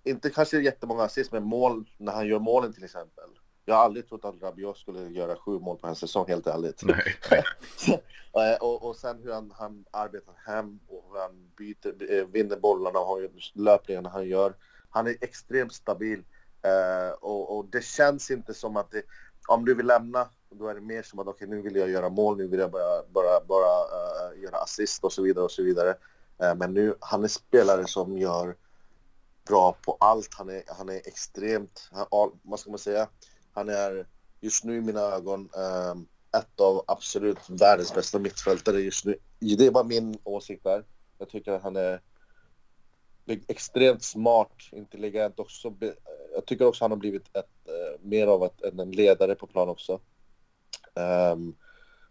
inte 0.05 0.31
kanske 0.31 0.61
jättemånga 0.61 1.03
assist, 1.03 1.33
men 1.33 1.45
mål 1.45 1.91
när 1.97 2.13
han 2.13 2.27
gör 2.27 2.39
målen 2.39 2.73
till 2.73 2.85
exempel. 2.85 3.25
Jag 3.65 3.75
har 3.75 3.85
aldrig 3.85 4.09
trott 4.09 4.25
att 4.25 4.43
Rabiot 4.43 4.79
skulle 4.79 5.01
göra 5.01 5.37
sju 5.37 5.59
mål 5.59 5.79
på 5.79 5.87
en 5.87 5.95
säsong, 5.95 6.25
helt 6.29 6.47
ärligt. 6.47 6.83
Nej. 6.85 8.57
och, 8.61 8.89
och 8.89 8.97
sen 8.97 9.23
hur 9.23 9.33
han, 9.33 9.53
han 9.57 9.85
arbetar 9.91 10.35
hem 10.47 10.81
och 10.89 11.05
hur 11.09 11.21
han 11.21 11.51
byter, 11.57 12.13
eh, 12.13 12.25
vinner 12.25 12.57
bollarna 12.57 12.99
och 12.99 13.19
löpningarna 13.55 14.09
han 14.09 14.29
gör. 14.29 14.55
Han 14.91 15.07
är 15.07 15.17
extremt 15.21 15.73
stabil 15.73 16.19
uh, 16.19 17.13
och, 17.21 17.59
och, 17.59 17.67
det 17.67 17.85
känns 17.85 18.31
inte 18.31 18.55
som 18.55 18.77
att 18.77 18.91
det, 18.91 19.03
om 19.49 19.65
du 19.65 19.75
vill 19.75 19.87
lämna, 19.87 20.29
då 20.51 20.69
är 20.69 20.75
det 20.75 20.81
mer 20.81 21.03
som 21.03 21.19
att 21.19 21.27
okej, 21.27 21.47
okay, 21.47 21.57
nu 21.57 21.63
vill 21.63 21.77
jag 21.77 21.91
göra 21.91 22.09
mål, 22.09 22.37
nu 22.37 22.47
vill 22.47 22.61
jag 22.61 22.71
bara, 22.71 23.03
bara, 23.09 23.41
bara 23.41 23.85
uh, 23.85 24.43
göra 24.43 24.57
assist 24.57 25.05
och 25.05 25.13
så 25.13 25.23
vidare 25.23 25.45
och 25.45 25.51
så 25.51 25.63
vidare. 25.63 25.91
Uh, 26.43 26.55
men 26.55 26.75
nu, 26.75 26.95
han 27.01 27.25
är 27.25 27.29
spelare 27.29 27.87
som 27.87 28.19
gör 28.19 28.57
bra 29.49 29.77
på 29.85 29.97
allt. 30.01 30.35
Han 30.35 30.49
är, 30.49 30.63
han 30.67 30.89
är 30.89 30.97
extremt, 31.09 31.89
han, 31.93 32.07
vad 32.43 32.61
ska 32.61 32.71
man 32.71 32.79
säga, 32.79 33.09
han 33.53 33.69
är 33.69 34.07
just 34.41 34.65
nu 34.65 34.77
i 34.77 34.81
mina 34.81 35.01
ögon 35.01 35.41
uh, 35.41 35.95
ett 36.41 36.61
av 36.61 36.85
absolut 36.87 37.51
världens 37.51 37.95
bästa 37.95 38.19
mittfältare 38.19 38.81
just 38.81 39.05
nu. 39.05 39.19
Det 39.39 39.67
är 39.67 39.71
bara 39.71 39.85
min 39.85 40.19
åsikt 40.25 40.65
där. 40.65 40.85
Jag 41.19 41.29
tycker 41.29 41.53
att 41.53 41.63
han 41.63 41.77
är 41.77 42.01
extremt 43.47 44.03
smart, 44.03 44.53
intelligent 44.73 45.39
också. 45.39 45.75
Jag 46.35 46.47
tycker 46.47 46.67
också 46.67 46.85
att 46.85 46.91
han 46.91 46.91
har 46.91 46.99
blivit 46.99 47.37
ett, 47.37 47.51
uh, 47.69 48.01
mer 48.09 48.27
av 48.27 48.45
ett, 48.45 48.63
en 48.63 48.91
ledare 48.91 49.35
på 49.35 49.47
plan 49.47 49.69
också. 49.69 50.01
Um, 50.99 51.57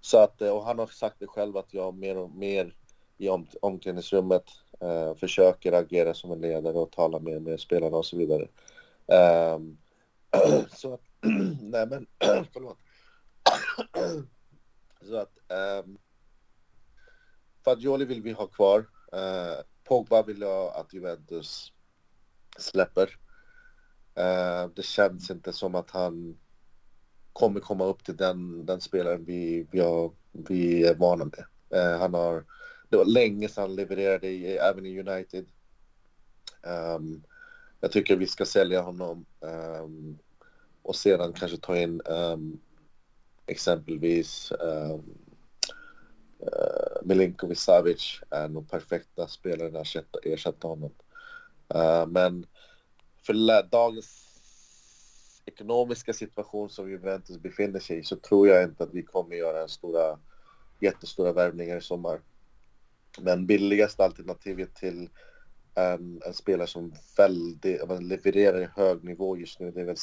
så 0.01 0.17
att, 0.17 0.41
eh, 0.41 0.49
och 0.49 0.65
han 0.65 0.79
har 0.79 0.87
sagt 0.87 1.19
det 1.19 1.27
själv 1.27 1.57
att 1.57 1.73
jag 1.73 1.97
mer 1.97 2.17
och 2.17 2.31
mer 2.31 2.75
i 3.17 3.29
om, 3.29 3.47
omklädningsrummet 3.61 4.43
uh, 4.83 5.15
försöker 5.15 5.71
agera 5.71 6.13
som 6.13 6.31
en 6.31 6.41
ledare 6.41 6.77
och 6.77 6.91
tala 6.91 7.19
med, 7.19 7.41
med 7.41 7.59
spelarna 7.59 7.97
och 7.97 8.05
så 8.05 8.17
vidare. 8.17 8.47
Um, 9.55 9.77
så 10.71 10.93
att, 10.93 11.01
nej 11.61 11.87
men, 11.87 12.07
förlåt. 12.53 12.77
så 15.01 15.15
att, 15.17 15.37
ehm, 15.47 15.79
um, 15.79 15.97
Fagioli 17.65 18.05
vill 18.05 18.21
vi 18.21 18.31
ha 18.31 18.47
kvar. 18.47 18.79
Uh, 19.13 19.63
Pogba 19.83 20.23
vill 20.23 20.41
jag 20.41 20.75
att 20.75 20.93
Juventus 20.93 21.73
släpper. 22.57 23.07
Uh, 24.19 24.69
det 24.75 24.83
känns 24.85 25.31
inte 25.31 25.53
som 25.53 25.75
att 25.75 25.91
han 25.91 26.37
kommer 27.37 27.59
komma 27.59 27.85
upp 27.85 28.03
till 28.03 28.17
den, 28.17 28.65
den 28.65 28.81
spelaren 28.81 29.25
vi, 29.25 29.67
vi, 29.71 29.79
har, 29.79 30.11
vi 30.31 30.83
är 30.83 30.95
vana 30.95 31.25
med. 31.25 31.45
Eh, 31.69 31.99
han 31.99 32.13
har, 32.13 32.45
det 32.89 32.97
var 32.97 33.05
länge 33.05 33.49
sedan 33.49 33.61
han 33.61 33.75
levererade 33.75 34.27
i, 34.27 34.57
även 34.57 34.85
i 34.85 34.99
United. 34.99 35.45
Um, 36.95 37.23
jag 37.79 37.91
tycker 37.91 38.15
vi 38.15 38.27
ska 38.27 38.45
sälja 38.45 38.81
honom 38.81 39.25
um, 39.39 40.19
och 40.81 40.95
sedan 40.95 41.33
kanske 41.33 41.57
ta 41.57 41.77
in 41.77 42.01
um, 42.05 42.59
exempelvis 43.45 44.51
um, 44.59 45.17
uh, 46.41 47.01
Milinkovic 47.03 47.59
Savic 47.59 48.21
är 48.29 48.47
nog 48.47 48.69
perfekta 48.69 49.27
spelare 49.27 49.81
att 49.81 50.25
ersätta 50.25 50.67
honom. 50.67 50.91
Uh, 51.75 52.05
men 52.07 52.45
för 53.23 53.63
dagens 53.69 54.26
ekonomiska 55.47 56.13
situation 56.13 56.69
som 56.69 56.89
Juventus 56.89 57.37
befinner 57.37 57.79
sig 57.79 57.97
i 57.97 58.03
så 58.03 58.15
tror 58.15 58.47
jag 58.47 58.63
inte 58.63 58.83
att 58.83 58.93
vi 58.93 59.03
kommer 59.03 59.35
göra 59.35 59.61
en 59.61 59.69
stora, 59.69 60.19
jättestora 60.79 61.33
värvningar 61.33 61.77
i 61.77 61.81
sommar. 61.81 62.21
Men 63.19 63.45
billigaste 63.45 64.03
alternativet 64.03 64.75
till 64.75 65.09
en, 65.75 66.21
en 66.25 66.33
spelare 66.33 66.67
som 66.67 66.93
väldigt, 67.17 67.81
levererar 68.01 68.61
i 68.61 68.69
hög 68.75 69.03
nivå 69.03 69.37
just 69.37 69.59
nu, 69.59 69.71
det 69.71 69.81
är 69.81 69.85
väl 69.85 69.97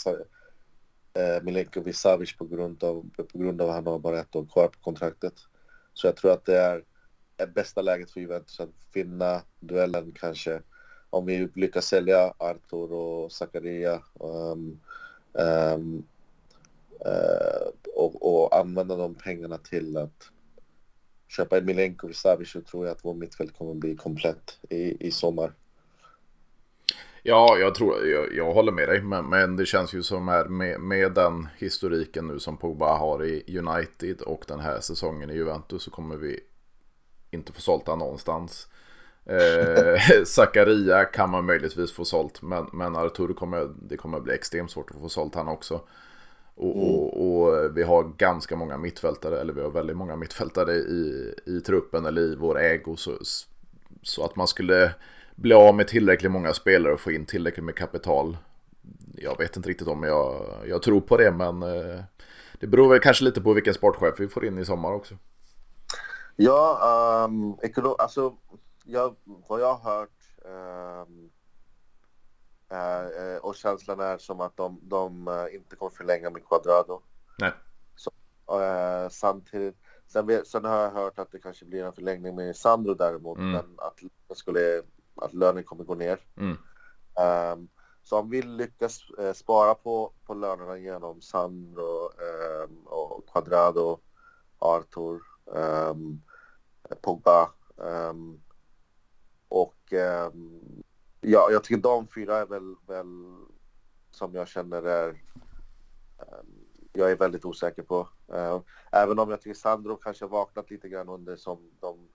eh, 1.14 1.42
Milenkovic 1.42 1.98
Savic 1.98 2.36
på 2.36 2.44
grund 2.44 2.84
av, 2.84 3.10
på 3.16 3.38
grund 3.38 3.60
av 3.60 3.68
att 3.68 3.74
han 3.74 3.86
har 3.86 3.98
bara 3.98 4.20
ett 4.20 4.36
år 4.36 4.46
kvar 4.46 4.68
på 4.68 4.80
kontraktet. 4.80 5.34
Så 5.92 6.06
jag 6.06 6.16
tror 6.16 6.32
att 6.32 6.44
det 6.44 6.58
är, 6.58 6.84
bästa 7.54 7.82
läget 7.82 8.10
för 8.10 8.20
Juventus 8.20 8.60
att 8.60 8.70
vinna 8.92 9.42
duellen 9.60 10.12
kanske. 10.12 10.62
Om 11.10 11.26
vi 11.26 11.48
lyckas 11.54 11.86
sälja 11.86 12.34
Artur 12.38 12.92
och 12.92 13.32
Zakaria 13.32 14.02
um, 14.20 14.80
um, 15.34 16.04
uh, 17.06 17.68
och, 17.94 18.44
och 18.44 18.56
använda 18.56 18.96
de 18.96 19.14
pengarna 19.14 19.58
till 19.58 19.96
att 19.96 20.30
köpa 21.28 21.58
en 21.58 21.96
och 22.02 22.14
Savic 22.14 22.50
så 22.50 22.60
tror 22.60 22.86
jag 22.86 22.92
att 22.92 23.04
vår 23.04 23.14
mittfält 23.14 23.58
kommer 23.58 23.74
bli 23.74 23.96
komplett 23.96 24.58
i, 24.70 25.06
i 25.06 25.10
sommar. 25.10 25.52
Ja, 27.26 27.56
jag 27.58 27.74
tror, 27.74 28.06
jag, 28.06 28.34
jag 28.34 28.54
håller 28.54 28.72
med 28.72 28.88
dig, 28.88 29.02
men, 29.02 29.26
men, 29.26 29.56
det 29.56 29.66
känns 29.66 29.94
ju 29.94 30.02
som 30.02 30.28
här 30.28 30.44
med, 30.44 30.80
med 30.80 31.12
den 31.12 31.48
historiken 31.58 32.26
nu 32.26 32.38
som 32.38 32.56
Pogba 32.56 32.96
har 32.96 33.24
i 33.24 33.58
United 33.58 34.20
och 34.20 34.44
den 34.48 34.60
här 34.60 34.80
säsongen 34.80 35.30
i 35.30 35.34
Juventus 35.34 35.82
så 35.82 35.90
kommer 35.90 36.16
vi 36.16 36.40
inte 37.30 37.52
få 37.52 37.60
sålt 37.60 37.88
han 37.88 37.98
någonstans. 37.98 38.68
Eh, 39.26 40.24
Zakaria 40.24 41.04
kan 41.04 41.30
man 41.30 41.46
möjligtvis 41.46 41.92
få 41.92 42.04
sålt, 42.04 42.42
men, 42.42 42.66
men 42.72 42.96
Artur 42.96 43.34
kommer, 43.34 43.70
det 43.88 43.96
kommer 43.96 44.20
bli 44.20 44.34
extremt 44.34 44.70
svårt 44.70 44.90
att 44.90 45.00
få 45.00 45.08
sålt 45.08 45.34
han 45.34 45.48
också. 45.48 45.80
Och, 46.56 46.76
mm. 46.76 46.88
och, 46.88 47.26
och, 47.26 47.76
vi 47.76 47.82
har 47.82 48.04
ganska 48.16 48.56
många 48.56 48.78
mittfältare, 48.78 49.40
eller 49.40 49.52
vi 49.52 49.62
har 49.62 49.70
väldigt 49.70 49.96
många 49.96 50.16
mittfältare 50.16 50.72
i, 50.74 51.34
i 51.46 51.60
truppen 51.60 52.06
eller 52.06 52.22
i 52.22 52.36
vår 52.36 52.60
ägo. 52.60 52.96
Så, 52.96 53.12
så 54.02 54.24
att 54.24 54.36
man 54.36 54.48
skulle 54.48 54.94
bli 55.34 55.54
av 55.54 55.74
med 55.74 55.88
tillräckligt 55.88 56.32
många 56.32 56.52
spelare 56.52 56.92
och 56.92 57.00
få 57.00 57.12
in 57.12 57.26
tillräckligt 57.26 57.64
med 57.64 57.76
kapital. 57.76 58.36
Jag 59.16 59.38
vet 59.38 59.56
inte 59.56 59.68
riktigt 59.68 59.88
om 59.88 60.02
jag, 60.02 60.46
jag 60.66 60.82
tror 60.82 61.00
på 61.00 61.16
det, 61.16 61.30
men 61.30 61.62
eh, 61.62 62.00
det 62.60 62.66
beror 62.66 62.88
väl 62.88 63.00
kanske 63.00 63.24
lite 63.24 63.40
på 63.40 63.52
vilken 63.52 63.74
sportchef 63.74 64.20
vi 64.20 64.28
får 64.28 64.44
in 64.44 64.58
i 64.58 64.64
sommar 64.64 64.92
också. 64.92 65.14
Ja, 66.36 67.26
um, 67.28 67.56
alltså 67.98 68.34
jag, 68.84 69.16
vad 69.24 69.60
jag 69.60 69.74
har 69.74 69.92
hört 69.92 70.10
um, 70.44 71.30
uh, 72.72 73.36
och 73.36 73.54
känslan 73.56 74.00
är 74.00 74.18
som 74.18 74.40
att 74.40 74.56
de, 74.56 74.80
de 74.82 75.28
uh, 75.28 75.54
inte 75.54 75.76
kommer 75.76 75.90
förlänga 75.90 76.30
med 76.30 76.46
Quadrado. 76.46 77.02
Nej. 77.38 77.52
Så, 77.96 78.10
uh, 78.50 79.08
samtidigt, 79.08 79.76
sen, 80.06 80.44
sen, 80.44 80.64
har 80.64 80.82
jag 80.82 80.90
hört 80.90 81.18
att 81.18 81.32
det 81.32 81.38
kanske 81.38 81.64
blir 81.64 81.84
en 81.84 81.92
förlängning 81.92 82.34
med 82.34 82.56
Sandro 82.56 82.94
däremot, 82.94 83.38
mm. 83.38 83.52
men 83.52 83.64
att 83.78 83.98
skulle 84.36 84.82
att 85.14 85.34
lönen 85.34 85.64
kommer 85.64 85.84
gå 85.84 85.94
ner. 85.94 86.20
Mm. 86.36 86.56
Um, 87.52 87.68
så 88.02 88.18
om 88.18 88.30
vi 88.30 88.42
lyckas 88.42 89.00
spara 89.34 89.74
på, 89.74 90.12
på 90.26 90.34
lönerna 90.34 90.78
genom 90.78 91.20
Sandro 91.20 92.10
um, 92.64 92.86
och 92.86 93.28
Quadrado, 93.32 94.00
Arthur, 94.58 95.20
um, 95.44 96.22
Pogba 97.02 97.50
och 99.84 99.92
ehm, 99.92 100.82
ja, 101.20 101.48
jag 101.50 101.64
tycker 101.64 101.82
de 101.82 102.06
fyra 102.08 102.36
är 102.36 102.46
väl, 102.46 102.74
väl 102.86 103.06
som 104.10 104.34
jag 104.34 104.48
känner 104.48 104.82
är 104.82 105.08
ehm, 106.18 106.64
jag 106.92 107.10
är 107.10 107.16
väldigt 107.16 107.44
osäker 107.44 107.82
på. 107.82 108.08
Eh, 108.32 108.60
även 108.92 109.18
om 109.18 109.30
jag 109.30 109.40
tycker 109.40 109.54
Sandro 109.54 109.96
kanske 109.96 110.26
vaknat 110.26 110.70
lite 110.70 110.88
grann 110.88 111.08
under 111.08 111.36
som 111.36 111.70
de 111.80 112.08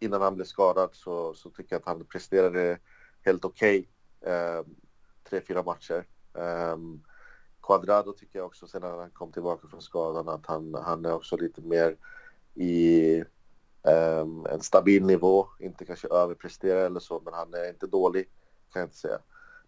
innan 0.00 0.22
han 0.22 0.34
blev 0.34 0.44
skadad 0.44 0.90
så, 0.92 1.34
så 1.34 1.50
tycker 1.50 1.74
jag 1.74 1.80
att 1.80 1.86
han 1.86 2.04
presterade 2.04 2.78
helt 3.22 3.44
okej 3.44 3.88
okay, 4.20 4.32
eh, 4.32 4.62
tre, 5.28 5.40
fyra 5.40 5.62
matcher. 5.62 6.06
Eh, 6.34 6.76
Quadrado 7.62 8.12
tycker 8.12 8.38
jag 8.38 8.46
också 8.46 8.66
sen 8.66 8.82
när 8.82 8.96
han 8.96 9.10
kom 9.10 9.32
tillbaka 9.32 9.68
från 9.68 9.82
skadan 9.82 10.28
att 10.28 10.46
han, 10.46 10.74
han 10.74 11.04
är 11.04 11.12
också 11.12 11.36
lite 11.36 11.62
mer 11.62 11.96
i 12.54 13.24
en 14.50 14.60
stabil 14.60 15.04
nivå, 15.04 15.46
inte 15.60 15.84
kanske 15.84 16.08
överpresterar 16.08 16.86
eller 16.86 17.00
så, 17.00 17.22
men 17.24 17.34
han 17.34 17.54
är 17.54 17.68
inte 17.68 17.86
dålig 17.86 18.28
kan 18.72 18.80
jag 18.80 18.86
inte 18.86 18.96
säga. 18.96 19.18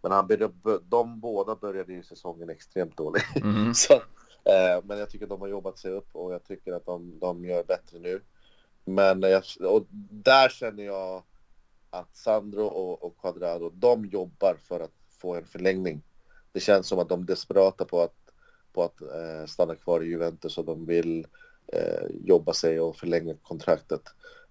Men 0.02 0.12
han 0.12 0.26
började, 0.26 0.54
de 0.88 1.20
båda 1.20 1.56
började 1.56 1.92
ju 1.92 2.02
säsongen 2.02 2.50
extremt 2.50 2.96
dåligt. 2.96 3.24
Mm. 3.36 3.74
så, 3.74 3.94
eh, 3.94 4.84
men 4.84 4.98
jag 4.98 5.10
tycker 5.10 5.26
de 5.26 5.40
har 5.40 5.48
jobbat 5.48 5.78
sig 5.78 5.92
upp 5.92 6.08
och 6.12 6.34
jag 6.34 6.44
tycker 6.44 6.72
att 6.72 6.86
de, 6.86 7.18
de 7.18 7.44
gör 7.44 7.64
bättre 7.64 7.98
nu. 7.98 8.22
Men 8.84 9.22
jag, 9.22 9.42
och 9.60 9.86
där 10.10 10.48
känner 10.48 10.84
jag 10.84 11.22
att 11.90 12.16
Sandro 12.16 12.64
och, 12.64 13.02
och 13.02 13.18
Quadrado, 13.20 13.70
de 13.74 14.04
jobbar 14.04 14.56
för 14.68 14.80
att 14.80 14.94
få 15.20 15.34
en 15.34 15.46
förlängning. 15.46 16.02
Det 16.52 16.60
känns 16.60 16.86
som 16.86 16.98
att 16.98 17.08
de 17.08 17.22
är 17.22 17.26
desperata 17.26 17.84
på 17.84 18.00
att, 18.00 18.32
på 18.72 18.82
att 18.82 19.00
eh, 19.00 19.46
stanna 19.46 19.74
kvar 19.74 20.00
i 20.00 20.06
Juventus 20.06 20.58
och 20.58 20.64
de 20.64 20.86
vill 20.86 21.26
Eh, 21.72 22.06
jobba 22.24 22.52
sig 22.52 22.80
och 22.80 22.96
förlänga 22.96 23.34
kontraktet. 23.42 24.02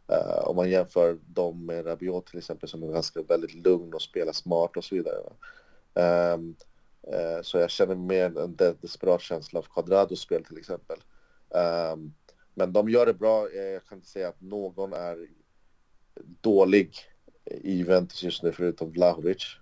Eh, 0.07 0.47
om 0.47 0.55
man 0.55 0.69
jämför 0.69 1.17
dem 1.25 1.65
med 1.65 1.85
Rabiot 1.85 2.25
till 2.25 2.37
exempel 2.37 2.69
som 2.69 2.83
är 2.83 2.87
ganska 2.87 3.21
väldigt 3.21 3.53
lugn 3.53 3.93
och 3.93 4.01
spelar 4.01 4.33
smart 4.33 4.77
och 4.77 4.83
så 4.83 4.95
vidare. 4.95 5.17
Ehm, 5.93 6.55
eh, 7.01 7.41
så 7.41 7.57
jag 7.57 7.69
känner 7.69 7.95
mer 7.95 8.37
en 8.37 8.55
desperat 8.55 9.21
känsla 9.21 9.59
av 9.59 9.63
Quadrados 9.63 10.21
spel 10.21 10.45
till 10.45 10.57
exempel. 10.57 10.97
Ehm, 11.55 12.13
men 12.53 12.73
de 12.73 12.89
gör 12.89 13.05
det 13.05 13.13
bra. 13.13 13.49
Eh, 13.49 13.61
jag 13.61 13.85
kan 13.85 13.97
inte 13.97 14.09
säga 14.09 14.29
att 14.29 14.41
någon 14.41 14.93
är 14.93 15.27
dålig 16.41 16.95
i 17.45 17.73
Juventus 17.73 18.23
just 18.23 18.43
nu 18.43 18.51
förutom 18.51 18.91
Vlahovic. 18.91 19.57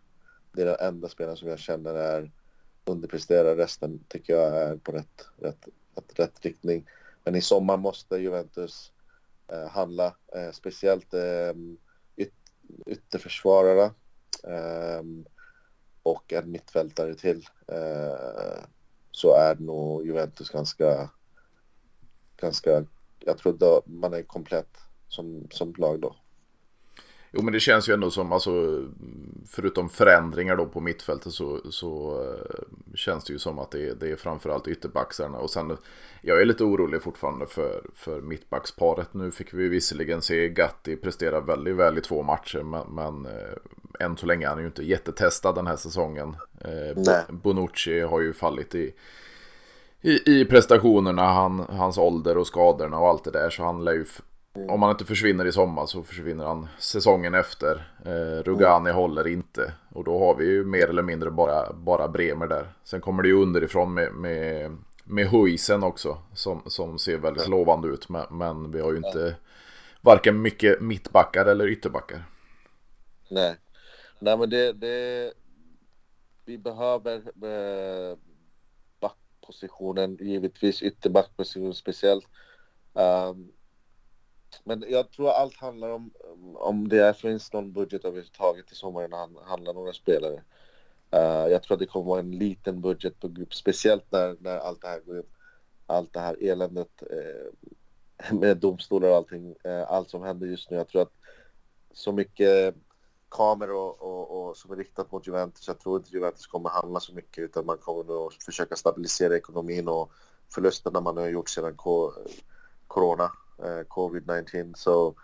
Det 0.54 0.62
är 0.62 0.66
den 0.66 0.80
enda 0.80 1.10
spelaren 1.10 1.38
som 1.38 1.50
jag 1.50 1.60
känner 1.60 1.94
är 1.94 2.32
underpresterar. 2.86 3.56
Resten 3.56 4.00
tycker 4.08 4.34
jag 4.34 4.58
är 4.58 4.78
på 4.78 4.92
rätt, 4.92 5.28
rätt, 5.38 5.68
rätt, 5.96 6.20
rätt 6.20 6.46
riktning. 6.46 6.86
Men 7.26 7.36
i 7.36 7.42
sommar 7.42 7.78
måste 7.78 8.18
Juventus 8.18 8.92
eh, 9.48 9.68
handla, 9.68 10.16
eh, 10.36 10.52
speciellt 10.52 11.14
eh, 11.14 11.54
yt, 12.16 12.34
ytterförsvararna 12.86 13.94
eh, 14.44 15.04
och 16.04 16.34
en 16.34 16.52
mittfältare 16.52 17.16
till. 17.16 17.48
Eh, 17.68 18.66
så 19.12 19.36
är 19.36 19.56
nog 19.56 20.06
Juventus 20.06 20.50
ganska 20.50 21.10
ganska, 22.38 22.86
jag 23.20 23.38
tror 23.38 23.54
då 23.54 23.82
man 23.86 24.14
är 24.14 24.24
komplett 24.24 24.78
som, 25.08 25.48
som 25.52 25.74
lag 25.78 26.02
då. 26.02 26.16
Jo 27.36 27.42
men 27.42 27.54
det 27.54 27.60
känns 27.60 27.90
ju 27.90 27.94
ändå 27.94 28.12
som, 28.12 28.32
alltså, 28.32 28.84
förutom 29.50 29.90
förändringar 29.90 30.56
då 30.56 30.66
på 30.66 30.80
mittfältet 30.80 31.34
så, 31.34 31.60
så 31.70 32.22
uh, 32.22 32.96
känns 32.96 33.24
det 33.24 33.34
ju 33.34 33.40
som 33.40 33.60
att 33.60 33.72
det 33.72 33.90
är, 33.90 33.96
det 33.96 34.12
är 34.12 34.16
framförallt 34.16 34.68
ytterbacksarna. 34.68 35.38
Och 35.38 35.50
sen, 35.50 35.78
jag 36.22 36.42
är 36.42 36.46
lite 36.46 36.64
orolig 36.64 37.02
fortfarande 37.02 37.48
för, 37.48 37.82
för 37.94 38.22
mittbacksparet. 38.22 39.14
Nu 39.14 39.32
fick 39.32 39.54
vi 39.54 39.68
visserligen 39.68 40.22
se 40.22 40.50
Gatti 40.50 40.96
prestera 40.96 41.42
väldigt 41.42 41.76
väl 41.76 41.98
i 41.98 42.02
två 42.02 42.24
matcher, 42.24 42.64
men, 42.64 42.88
men 42.88 43.26
uh, 43.26 43.56
än 44.00 44.18
så 44.18 44.26
länge 44.26 44.46
är 44.46 44.50
han 44.50 44.60
ju 44.60 44.66
inte 44.66 44.84
jättetestad 44.84 45.56
den 45.56 45.68
här 45.68 45.76
säsongen. 45.76 46.36
Uh, 46.66 47.22
Bonucci 47.30 48.00
har 48.00 48.22
ju 48.22 48.34
fallit 48.34 48.76
i 48.76 48.94
i, 50.06 50.40
i 50.40 50.46
prestationerna, 50.46 51.22
han, 51.22 51.66
hans 51.70 51.98
ålder 51.98 52.38
och 52.38 52.48
skadorna 52.48 53.00
och 53.00 53.08
allt 53.08 53.24
det 53.24 53.32
där. 53.32 53.50
Så 53.50 53.64
han 53.64 53.84
lär 53.84 53.94
ju, 53.94 54.06
om 54.56 54.82
han 54.82 54.92
inte 54.92 55.06
försvinner 55.06 55.46
i 55.46 55.52
sommar 55.52 55.86
så 55.86 56.04
försvinner 56.04 56.46
han 56.46 56.68
säsongen 56.80 57.34
efter. 57.34 57.92
Eh, 58.06 58.44
Rugani 58.44 58.90
mm. 58.90 58.96
håller 58.96 59.28
inte. 59.28 59.74
Och 59.90 60.04
då 60.04 60.20
har 60.20 60.36
vi 60.36 60.46
ju 60.46 60.66
mer 60.66 60.88
eller 60.88 61.04
mindre 61.04 61.32
bara, 61.32 61.74
bara 61.74 62.08
Bremer 62.08 62.48
där. 62.48 62.74
Sen 62.84 63.02
kommer 63.02 63.24
det 63.24 63.30
ju 63.30 63.42
underifrån 63.42 63.94
med, 63.94 64.14
med, 64.14 64.78
med 65.04 65.28
Huisen 65.28 65.84
också. 65.84 66.18
Som, 66.34 66.62
som 66.66 67.00
ser 67.00 67.18
väldigt 67.18 67.48
lovande 67.48 67.88
ut. 67.88 68.10
Men, 68.10 68.26
men 68.30 68.72
vi 68.72 68.82
har 68.82 68.92
ju 68.92 68.98
inte 68.98 69.36
varken 70.02 70.42
mycket 70.42 70.82
mittbackar 70.82 71.46
eller 71.46 71.68
ytterbackar. 71.68 72.24
Nej, 73.30 73.56
Nej 74.20 74.38
men 74.38 74.50
det, 74.50 74.74
det 74.74 75.34
vi 76.46 76.58
behöver 76.58 77.16
eh, 77.44 78.18
positionen, 79.46 80.18
givetvis 80.22 80.82
ytterbackposition 80.82 81.74
speciellt. 81.74 82.28
Um, 82.94 83.52
men 84.64 84.86
jag 84.88 85.12
tror 85.12 85.30
allt 85.30 85.56
handlar 85.56 85.90
om 85.90 86.12
om 86.56 86.90
det 86.90 87.18
finns 87.18 87.54
någon 87.54 87.74
budget 87.74 88.06
överhuvudtaget 88.06 88.72
i 88.72 88.76
sommaren 88.76 89.10
när 89.10 89.46
handlar 89.46 89.74
några 89.74 89.94
spelare. 89.94 90.44
Uh, 91.16 91.52
jag 91.52 91.64
tror 91.64 91.76
att 91.76 91.80
det 91.80 91.86
kommer 91.86 92.06
vara 92.06 92.20
en 92.20 92.32
liten 92.32 92.82
budget 92.82 93.20
på 93.20 93.28
grupp, 93.28 93.54
speciellt 93.54 94.12
när, 94.12 94.36
när 94.40 94.58
allt 94.58 94.82
det 94.82 94.88
här 94.88 95.00
går 95.00 95.18
upp. 95.18 95.32
Allt 95.88 96.14
det 96.14 96.20
här 96.20 96.38
eländet 96.44 97.04
eh, 97.12 97.72
med 98.36 98.58
domstolar 98.58 99.10
och 99.10 99.16
allting, 99.16 99.56
eh, 99.64 99.92
allt 99.92 100.10
som 100.10 100.24
händer 100.24 100.48
just 100.48 100.72
nu. 100.72 100.78
Jag 100.78 100.88
tror 100.88 101.02
att 101.02 101.14
så 101.94 102.12
mycket 102.12 102.76
kameror 103.30 103.76
och, 103.76 104.02
och, 104.02 104.48
och, 104.50 104.58
som 104.58 104.72
är 104.72 104.76
riktat 104.76 105.12
mot 105.12 105.28
Juventus. 105.28 105.68
Jag 105.68 105.80
tror 105.80 105.98
inte 105.98 106.10
Juventus 106.10 106.48
kommer 106.48 106.70
handla 106.70 107.00
så 107.00 107.14
mycket 107.14 107.44
utan 107.44 107.66
man 107.66 107.78
kommer 107.78 108.04
nog 108.04 108.34
försöka 108.34 108.76
stabilisera 108.76 109.38
ekonomin 109.38 109.88
och 109.88 110.12
förlusterna 110.54 111.02
man 111.02 111.18
har 111.18 111.28
gjort 111.28 111.50
sedan 111.50 111.78
corona, 112.88 113.32
Eh, 113.58 113.84
covid-19. 113.88 114.74
Så 114.76 115.16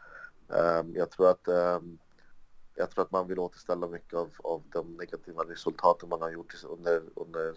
Um, 0.52 0.96
jag 0.96 1.12
tror 1.12 1.30
att 1.30 1.48
um, 1.48 1.98
jag 2.76 2.90
tror 2.90 3.04
att 3.04 3.12
man 3.12 3.28
vill 3.28 3.40
återställa 3.40 3.88
mycket 3.88 4.14
av, 4.14 4.30
av 4.38 4.64
de 4.74 4.98
negativa 4.98 5.44
resultaten 5.44 6.10
man 6.10 6.22
har 6.22 6.30
gjort 6.30 6.64
under, 6.64 7.02
under 7.16 7.54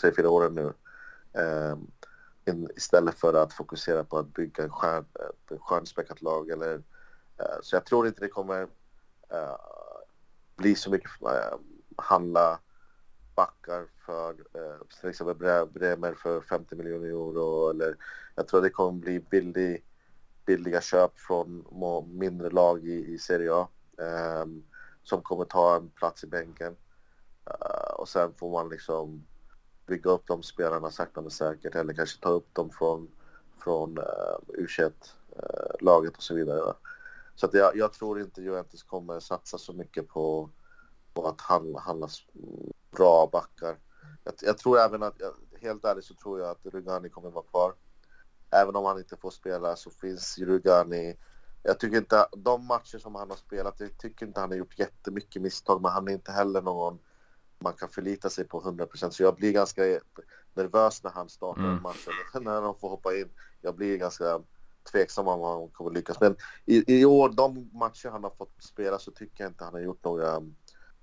tre, 0.00 0.12
fyra 0.16 0.30
åren 0.30 0.54
nu. 0.54 0.72
Um, 1.42 1.90
in, 2.44 2.68
istället 2.76 3.18
för 3.18 3.34
att 3.34 3.52
fokusera 3.52 4.04
på 4.04 4.18
att 4.18 4.34
bygga 4.34 4.64
en 4.64 4.70
stjärn, 4.70 5.04
stjärnspäckat 5.58 6.22
lag. 6.22 6.50
Eller, 6.50 6.74
uh, 6.74 7.60
så 7.62 7.76
jag 7.76 7.84
tror 7.84 8.06
inte 8.06 8.20
det 8.20 8.28
kommer 8.28 8.62
uh, 8.62 9.56
bli 10.56 10.74
så 10.74 10.90
mycket 10.90 11.10
uh, 11.22 11.58
handla 11.96 12.58
backar 13.34 13.86
för 14.06 14.30
uh, 14.30 14.86
till 15.00 15.10
exempel 15.10 15.66
Bremer 15.66 16.14
för 16.14 16.40
50 16.40 16.76
miljoner 16.76 17.08
euro. 17.08 17.70
Eller, 17.70 17.96
jag 18.34 18.48
tror 18.48 18.62
det 18.62 18.70
kommer 18.70 18.92
bli 19.00 19.20
billig, 19.20 19.84
billiga 20.50 20.80
köp 20.80 21.18
från 21.18 21.64
mindre 22.18 22.50
lag 22.50 22.84
i, 22.84 23.12
i 23.14 23.18
Serie 23.18 23.54
A. 23.54 23.68
Um, 24.42 24.64
som 25.02 25.22
kommer 25.22 25.44
ta 25.44 25.76
en 25.76 25.90
plats 25.90 26.24
i 26.24 26.26
bänken. 26.26 26.76
Uh, 27.50 27.92
och 27.98 28.08
sen 28.08 28.34
får 28.34 28.50
man 28.50 28.68
liksom 28.68 29.26
bygga 29.86 30.10
upp 30.10 30.26
de 30.26 30.42
spelarna 30.42 30.90
sakta 30.90 31.20
men 31.20 31.30
säkert 31.30 31.74
eller 31.74 31.94
kanske 31.94 32.20
ta 32.20 32.28
upp 32.28 32.54
dem 32.54 32.70
från, 32.70 33.08
från 33.58 33.98
uh, 33.98 34.04
U21-laget 34.58 36.12
uh, 36.12 36.16
och 36.16 36.22
så 36.22 36.34
vidare. 36.34 36.74
Så 37.34 37.46
att 37.46 37.54
jag, 37.54 37.76
jag, 37.76 37.92
tror 37.92 38.20
inte 38.20 38.42
Juventus 38.42 38.82
kommer 38.82 39.20
satsa 39.20 39.58
så 39.58 39.72
mycket 39.72 40.08
på, 40.08 40.50
på 41.14 41.28
att 41.28 41.40
handla, 41.40 41.80
handla 41.80 42.08
bra 42.90 43.28
backar. 43.32 43.76
Jag, 44.24 44.34
jag, 44.40 44.58
tror 44.58 44.78
även 44.78 45.02
att, 45.02 45.20
helt 45.60 45.84
ärligt 45.84 46.04
så 46.04 46.14
tror 46.14 46.40
jag 46.40 46.50
att 46.50 46.66
Rugani 46.66 47.08
kommer 47.08 47.30
vara 47.30 47.44
kvar. 47.44 47.74
Även 48.50 48.76
om 48.76 48.84
han 48.84 48.98
inte 48.98 49.16
får 49.16 49.30
spela 49.30 49.76
så 49.76 49.90
finns 49.90 50.38
Rugani 50.38 51.16
jag 51.62 51.80
tycker 51.80 51.96
inte, 51.96 52.26
de 52.32 52.66
matcher 52.66 52.98
som 52.98 53.14
han 53.14 53.30
har 53.30 53.36
spelat, 53.36 53.80
jag 53.80 53.98
tycker 53.98 54.26
inte 54.26 54.40
han 54.40 54.50
har 54.50 54.56
gjort 54.56 54.78
jättemycket 54.78 55.42
misstag, 55.42 55.82
men 55.82 55.92
han 55.92 56.08
är 56.08 56.12
inte 56.12 56.32
heller 56.32 56.62
någon 56.62 56.98
man 57.58 57.72
kan 57.72 57.88
förlita 57.88 58.30
sig 58.30 58.44
på 58.44 58.62
100% 58.62 59.10
så 59.10 59.22
jag 59.22 59.34
blir 59.34 59.52
ganska 59.52 59.82
nervös 60.54 61.02
när 61.02 61.10
han 61.10 61.28
startar 61.28 61.62
mm. 61.62 61.82
matchen, 61.82 62.12
när 62.44 62.62
han 62.62 62.74
får 62.74 62.88
hoppa 62.88 63.16
in. 63.16 63.28
Jag 63.60 63.74
blir 63.74 63.96
ganska 63.96 64.40
tveksam 64.92 65.28
om 65.28 65.40
han 65.40 65.68
kommer 65.68 65.90
lyckas. 65.90 66.20
Men 66.20 66.36
i, 66.66 67.00
i 67.00 67.04
år, 67.04 67.28
de 67.28 67.70
matcher 67.72 68.08
han 68.08 68.24
har 68.24 68.30
fått 68.30 68.62
spela 68.62 68.98
så 68.98 69.10
tycker 69.10 69.44
jag 69.44 69.50
inte 69.50 69.64
han 69.64 69.74
har 69.74 69.80
gjort 69.80 70.04
några 70.04 70.42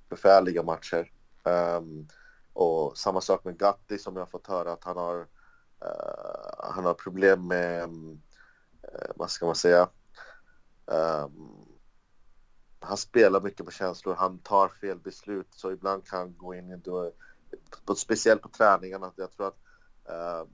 förfärliga 0.10 0.64
matcher. 0.64 1.12
Um, 1.44 2.08
och 2.54 2.98
samma 2.98 3.22
sak 3.22 3.44
med 3.44 3.58
Gatti 3.58 3.98
som 3.98 4.16
jag 4.16 4.22
har 4.22 4.28
fått 4.28 4.48
höra 4.48 4.72
att 4.72 4.84
han 4.84 4.98
har, 4.98 5.28
uh, 5.86 6.72
han 6.74 6.86
har 6.86 6.94
problem 6.94 7.48
med, 7.48 7.84
um, 7.84 8.22
uh, 8.84 9.12
vad 9.16 9.32
ska 9.32 9.46
man 9.46 9.56
säga, 9.56 9.90
Um, 10.92 11.66
han 12.80 12.98
spelar 12.98 13.42
mycket 13.42 13.66
på 13.66 13.72
känslor, 13.72 14.16
han 14.16 14.40
tar 14.40 14.70
fel 14.70 15.00
beslut 15.00 15.48
så 15.52 15.72
ibland 15.72 16.08
kan 16.08 16.20
han 16.20 16.38
gå 16.38 16.56
in 16.56 16.72
i 16.72 16.82
på, 17.86 17.96
speciellt 17.96 18.42
på 18.42 18.50
träningarna. 18.50 19.12
Jag 19.16 19.32
tror 19.32 19.48
att, 19.48 19.58
uh, 20.10 20.50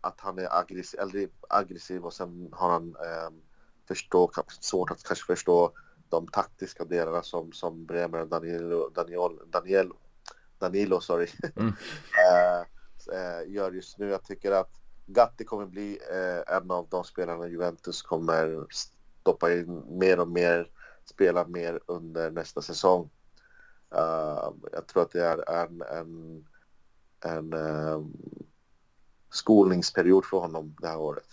att 0.00 0.20
han 0.20 0.38
är 0.38 0.58
aggressiv, 0.58 1.00
eller 1.00 1.28
aggressiv 1.48 2.04
och 2.04 2.12
sen 2.12 2.48
har 2.52 2.70
han 2.70 2.96
um, 3.26 3.42
förstå, 3.88 4.30
svårt 4.60 4.90
att 4.90 5.04
kanske 5.04 5.26
förstå 5.26 5.72
de 6.08 6.28
taktiska 6.28 6.84
delarna 6.84 7.22
som, 7.22 7.52
som 7.52 7.86
Bremer 7.86 8.20
och 8.20 8.28
Danilo, 8.28 8.88
Daniel, 8.88 9.38
Daniel, 9.46 9.92
Danilo 10.58 11.00
sorry, 11.00 11.28
mm. 11.56 11.68
uh, 11.68 12.66
eh, 13.08 13.52
gör 13.52 13.72
just 13.72 13.98
nu. 13.98 14.10
Jag 14.10 14.24
tycker 14.24 14.52
att 14.52 14.70
Gatti 15.06 15.44
kommer 15.44 15.66
bli 15.66 15.98
eh, 16.10 16.56
en 16.56 16.70
av 16.70 16.86
de 16.90 17.04
spelarna 17.04 17.48
Juventus 17.48 18.02
kommer 18.02 18.66
stoppa 19.22 19.52
in 19.52 19.98
mer 19.98 20.20
och 20.20 20.28
mer, 20.28 20.70
spela 21.04 21.46
mer 21.46 21.80
under 21.86 22.30
nästa 22.30 22.62
säsong. 22.62 23.10
Uh, 23.94 24.52
jag 24.72 24.86
tror 24.86 25.02
att 25.02 25.10
det 25.10 25.24
är 25.24 25.50
en, 25.50 25.82
en, 25.82 26.44
en 27.20 27.52
um, 27.52 28.12
skolningsperiod 29.30 30.24
för 30.24 30.38
honom 30.38 30.76
det 30.80 30.88
här 30.88 30.98
året. 30.98 31.28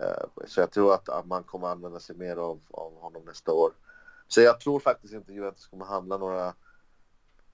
Uh, 0.00 0.46
så 0.46 0.60
jag 0.60 0.70
tror 0.70 0.94
att, 0.94 1.08
att, 1.08 1.26
man 1.26 1.44
kommer 1.44 1.68
använda 1.68 2.00
sig 2.00 2.16
mer 2.16 2.36
av, 2.36 2.60
av 2.70 3.00
honom 3.00 3.24
nästa 3.24 3.52
år. 3.52 3.72
Så 4.28 4.40
jag 4.40 4.60
tror 4.60 4.80
faktiskt 4.80 5.14
inte 5.14 5.32
Juventus 5.32 5.66
kommer 5.66 5.84
handla 5.84 6.16
några 6.16 6.54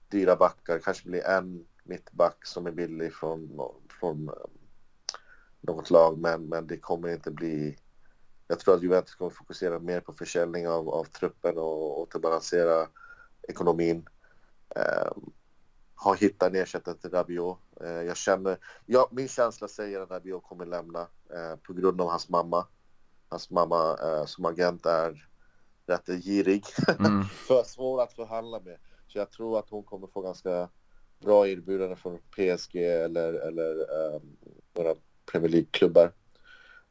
dyra 0.09 0.35
backar. 0.35 0.79
Kanske 0.79 1.09
blir 1.09 1.25
en 1.25 1.65
mittback 1.83 2.45
som 2.45 2.67
är 2.67 2.71
billig 2.71 3.13
från, 3.13 3.59
från 3.99 4.29
um, 4.29 4.35
något 5.61 5.89
lag, 5.89 6.17
men, 6.17 6.45
men 6.45 6.67
det 6.67 6.77
kommer 6.77 7.09
inte 7.09 7.31
bli 7.31 7.77
jag 8.51 8.59
tror 8.59 8.75
att 8.75 8.83
Juventus 8.83 9.15
kommer 9.15 9.31
fokusera 9.31 9.79
mer 9.79 9.99
på 9.99 10.13
försäljning 10.13 10.67
av, 10.67 10.89
av 10.89 11.03
truppen 11.03 11.57
och 11.57 11.99
återbalansera 11.99 12.87
ekonomin. 13.47 14.09
Eh, 14.75 15.11
har 15.95 16.15
hittat 16.15 16.49
en 16.49 16.55
ersättare 16.55 16.95
till 16.95 17.09
Rabiot. 17.09 17.57
Eh, 17.81 17.89
jag 17.89 18.17
känner, 18.17 18.57
ja, 18.85 19.09
min 19.11 19.27
känsla 19.27 19.67
säger 19.67 19.99
att 19.99 20.11
Rabiot 20.11 20.43
kommer 20.43 20.65
lämna 20.65 20.99
eh, 21.33 21.55
på 21.67 21.73
grund 21.73 22.01
av 22.01 22.09
hans 22.09 22.29
mamma. 22.29 22.67
Hans 23.29 23.49
mamma 23.49 23.97
eh, 24.03 24.25
som 24.25 24.45
agent 24.45 24.85
är 24.85 25.29
rätt 25.85 26.05
girig. 26.23 26.65
Mm. 26.99 27.23
för 27.47 27.63
svår 27.63 28.01
att 28.01 28.13
förhandla 28.13 28.59
med. 28.59 28.77
Så 29.07 29.17
jag 29.17 29.31
tror 29.31 29.59
att 29.59 29.69
hon 29.69 29.83
kommer 29.83 30.07
få 30.07 30.21
ganska 30.21 30.69
bra 31.21 31.47
erbjudanden 31.47 31.97
från 31.97 32.19
PSG 32.35 32.75
eller, 32.75 33.33
eller 33.33 33.75
um, 34.15 34.37
några 34.73 34.95
Premier 35.31 35.49
League-klubbar. 35.49 36.11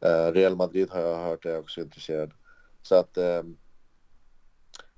Uh, 0.04 0.32
Real 0.32 0.56
Madrid 0.56 0.90
har 0.90 1.00
jag 1.00 1.18
hört 1.18 1.44
är 1.44 1.58
också 1.58 1.80
intresserad. 1.80 2.32
Så 2.82 2.94
att, 2.94 3.18
um, 3.18 3.58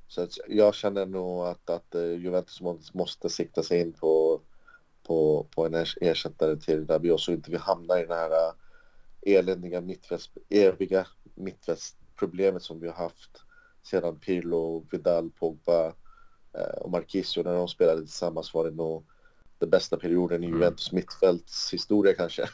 så 0.08 0.22
att 0.22 0.30
jag 0.48 0.74
känner 0.74 1.06
nog 1.06 1.46
att, 1.46 1.70
att 1.70 1.94
uh, 1.94 2.16
Juventus 2.16 2.60
måste 2.94 3.28
sikta 3.28 3.62
sig 3.62 3.80
in 3.80 3.92
på, 3.92 4.40
på, 5.02 5.46
på 5.50 5.66
en 5.66 5.74
ersättare 6.00 6.56
till 6.56 6.86
Rabiot 6.86 7.20
så 7.20 7.32
inte 7.32 7.50
vi 7.50 7.56
hamnar 7.56 7.98
i 7.98 8.06
det 8.06 8.14
här 8.14 8.30
eh, 8.30 8.52
eländiga 9.38 9.80
mittfäst, 9.80 10.30
eviga 10.48 11.06
mittfältsproblemet 11.34 12.62
som 12.62 12.80
vi 12.80 12.88
har 12.88 12.94
haft 12.94 13.42
sedan 13.82 14.18
Pirlo, 14.18 14.86
Vidal, 14.90 15.30
Pogba 15.30 15.94
och 16.80 16.90
Marquisio 16.90 17.42
när 17.42 17.54
de 17.54 17.68
spelade 17.68 18.00
tillsammans 18.00 18.54
var 18.54 18.64
det 18.64 18.70
nog 18.70 19.04
den 19.62 19.70
bästa 19.70 19.96
perioden 19.96 20.44
i 20.44 20.46
mm. 20.46 20.58
Juventus 20.58 20.92
mittfälts 20.92 21.72
historia 21.72 22.14
kanske. 22.14 22.48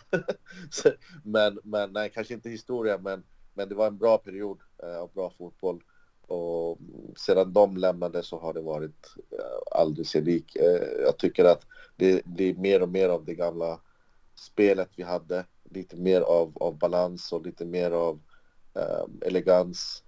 men, 1.24 1.58
men 1.62 1.92
nej, 1.92 2.10
kanske 2.14 2.34
inte 2.34 2.50
historia, 2.50 2.98
men, 2.98 3.22
men 3.54 3.68
det 3.68 3.74
var 3.74 3.86
en 3.86 3.98
bra 3.98 4.18
period 4.18 4.58
eh, 4.82 4.96
av 4.96 5.10
bra 5.12 5.30
fotboll. 5.38 5.82
Och 6.26 6.78
sedan 7.16 7.52
de 7.52 7.76
lämnade 7.76 8.22
så 8.22 8.38
har 8.38 8.54
det 8.54 8.60
varit 8.60 9.14
eh, 9.30 9.80
aldrig 9.80 10.06
sig 10.06 10.22
lik. 10.22 10.56
Eh, 10.56 11.02
jag 11.02 11.18
tycker 11.18 11.44
att 11.44 11.66
det 11.96 12.24
blir 12.24 12.54
mer 12.54 12.82
och 12.82 12.88
mer 12.88 13.08
av 13.08 13.24
det 13.24 13.34
gamla 13.34 13.80
spelet 14.34 14.88
vi 14.96 15.02
hade. 15.02 15.44
Lite 15.70 15.96
mer 15.96 16.20
av, 16.20 16.52
av 16.60 16.78
balans 16.78 17.32
och 17.32 17.46
lite 17.46 17.64
mer 17.64 17.90
av 17.90 18.20
eh, 18.74 19.28
elegans. 19.28 20.02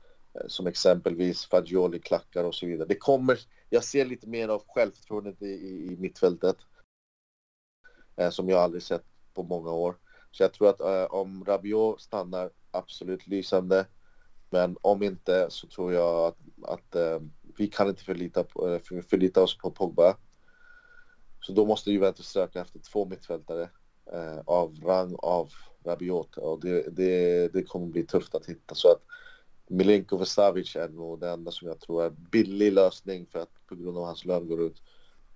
Som 0.46 0.66
exempelvis 0.66 1.46
Fagioli-klackar 1.46 2.44
och 2.44 2.54
så 2.54 2.66
vidare. 2.66 2.88
Det 2.88 2.94
kommer, 2.94 3.38
jag 3.70 3.84
ser 3.84 4.04
lite 4.04 4.28
mer 4.28 4.48
av 4.48 4.62
självförtroendet 4.66 5.42
i, 5.42 5.46
i, 5.46 5.92
i 5.92 5.96
mittfältet 5.98 6.56
Eh, 8.16 8.30
som 8.30 8.48
jag 8.48 8.60
aldrig 8.60 8.82
sett 8.82 9.04
på 9.34 9.42
många 9.42 9.72
år. 9.72 9.96
Så 10.30 10.42
jag 10.42 10.52
tror 10.52 10.68
att 10.68 10.80
eh, 10.80 11.14
om 11.14 11.44
Rabiot 11.44 12.00
stannar, 12.00 12.50
absolut 12.70 13.26
lysande. 13.26 13.86
Men 14.50 14.76
om 14.80 15.02
inte 15.02 15.46
så 15.50 15.66
tror 15.66 15.92
jag 15.92 16.26
att, 16.26 16.38
att 16.62 16.94
eh, 16.94 17.20
vi 17.56 17.66
kan 17.66 17.88
inte 17.88 18.04
förlita, 18.04 18.44
på, 18.44 18.68
eh, 18.68 19.02
förlita 19.02 19.42
oss 19.42 19.58
på 19.58 19.70
Pogba. 19.70 20.16
Så 21.40 21.52
då 21.52 21.66
måste 21.66 21.90
Juventus 21.90 22.26
söka 22.26 22.60
efter 22.60 22.78
två 22.78 23.04
mittfältare 23.04 23.70
eh, 24.12 24.38
av 24.46 24.74
rang 24.82 25.14
av 25.18 25.52
Rabiot 25.84 26.36
och 26.36 26.60
det, 26.60 26.96
det, 26.96 27.48
det 27.52 27.62
kommer 27.62 27.86
bli 27.86 28.06
tufft 28.06 28.34
att 28.34 28.46
hitta. 28.46 28.74
Så 28.74 28.88
att 28.88 29.02
Milinkovic, 29.68 30.28
Savic 30.28 30.76
är 30.76 30.88
nog 30.88 31.20
det 31.20 31.30
enda 31.30 31.50
som 31.50 31.68
jag 31.68 31.80
tror 31.80 32.04
är 32.04 32.10
billig 32.10 32.72
lösning 32.72 33.26
för 33.26 33.38
att 33.38 33.66
på 33.66 33.74
grund 33.74 33.98
av 33.98 34.04
hans 34.04 34.24
lön 34.24 34.48
går 34.48 34.62
ut, 34.62 34.82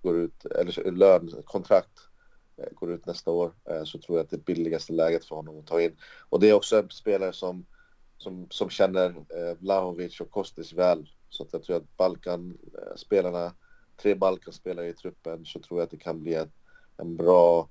går 0.02 0.16
ut 0.18 0.44
eller 0.44 0.92
lön, 0.92 1.42
kontrakt 1.44 2.08
Eh, 2.56 2.68
går 2.74 2.92
ut 2.92 3.06
nästa 3.06 3.30
år 3.30 3.52
eh, 3.70 3.84
så 3.84 3.98
tror 3.98 4.18
jag 4.18 4.24
att 4.24 4.30
det 4.30 4.36
är 4.36 4.54
billigaste 4.54 4.92
läget 4.92 5.24
för 5.24 5.36
honom 5.36 5.58
att 5.58 5.66
ta 5.66 5.80
in. 5.80 5.96
Och 6.28 6.40
det 6.40 6.50
är 6.50 6.54
också 6.54 6.78
en 6.78 6.90
spelare 6.90 7.32
som, 7.32 7.66
som, 8.18 8.46
som 8.50 8.70
känner 8.70 9.08
eh, 9.08 9.56
Vlahovic 9.58 10.20
och 10.20 10.30
Kostis 10.30 10.72
väl. 10.72 11.10
Så 11.28 11.42
att 11.42 11.52
jag 11.52 11.62
tror 11.62 11.76
att 11.76 11.96
Balkan-spelarna, 11.96 13.44
eh, 13.44 13.52
tre 13.96 14.14
Balkan-spelare 14.14 14.88
i 14.88 14.92
truppen, 14.92 15.44
så 15.44 15.60
tror 15.60 15.80
jag 15.80 15.84
att 15.84 15.90
det 15.90 15.96
kan 15.96 16.22
bli 16.22 16.34
ett 16.34 16.50
en 16.96 17.16
bra 17.16 17.68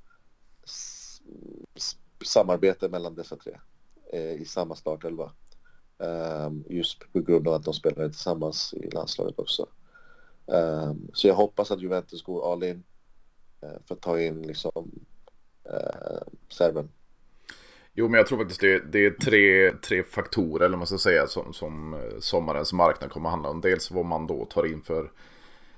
samarbete 2.25 2.89
mellan 2.89 3.15
dessa 3.15 3.36
tre 3.36 3.59
i 4.38 4.45
samma 4.45 4.75
startelva. 4.75 5.31
Um, 5.97 6.63
just 6.69 7.13
på 7.13 7.21
grund 7.21 7.47
av 7.47 7.53
att 7.53 7.63
de 7.63 7.73
spelar 7.73 8.09
tillsammans 8.09 8.73
i 8.73 8.89
landslaget 8.89 9.39
också. 9.39 9.67
Um, 10.45 11.09
så 11.13 11.27
jag 11.27 11.36
hoppas 11.36 11.71
att 11.71 11.81
Juventus 11.81 12.23
går 12.23 12.51
all 12.51 12.63
in 12.63 12.84
för 13.86 13.95
att 13.95 14.01
ta 14.01 14.20
in 14.20 14.41
liksom 14.41 14.91
eh, 15.66 16.28
serben. 16.49 16.89
Jo, 17.93 18.07
men 18.07 18.18
jag 18.18 18.28
tror 18.28 18.38
faktiskt 18.38 18.61
det, 18.61 18.80
det 18.91 19.05
är 19.05 19.11
tre, 19.11 19.72
tre 19.72 20.03
faktorer, 20.03 20.66
eller 20.66 20.78
man 20.78 20.88
ska 20.88 20.97
säga, 20.97 21.28
som, 21.28 21.53
som 21.53 21.93
eh, 21.93 22.20
sommarens 22.20 22.74
marknad 22.74 23.11
kommer 23.11 23.30
att 23.30 23.34
handla 23.34 23.49
om. 23.49 23.61
Dels 23.61 23.91
vad 23.91 24.05
man 24.05 24.28
då 24.28 24.45
tar 24.45 24.66
in 24.66 24.82
för 24.82 25.11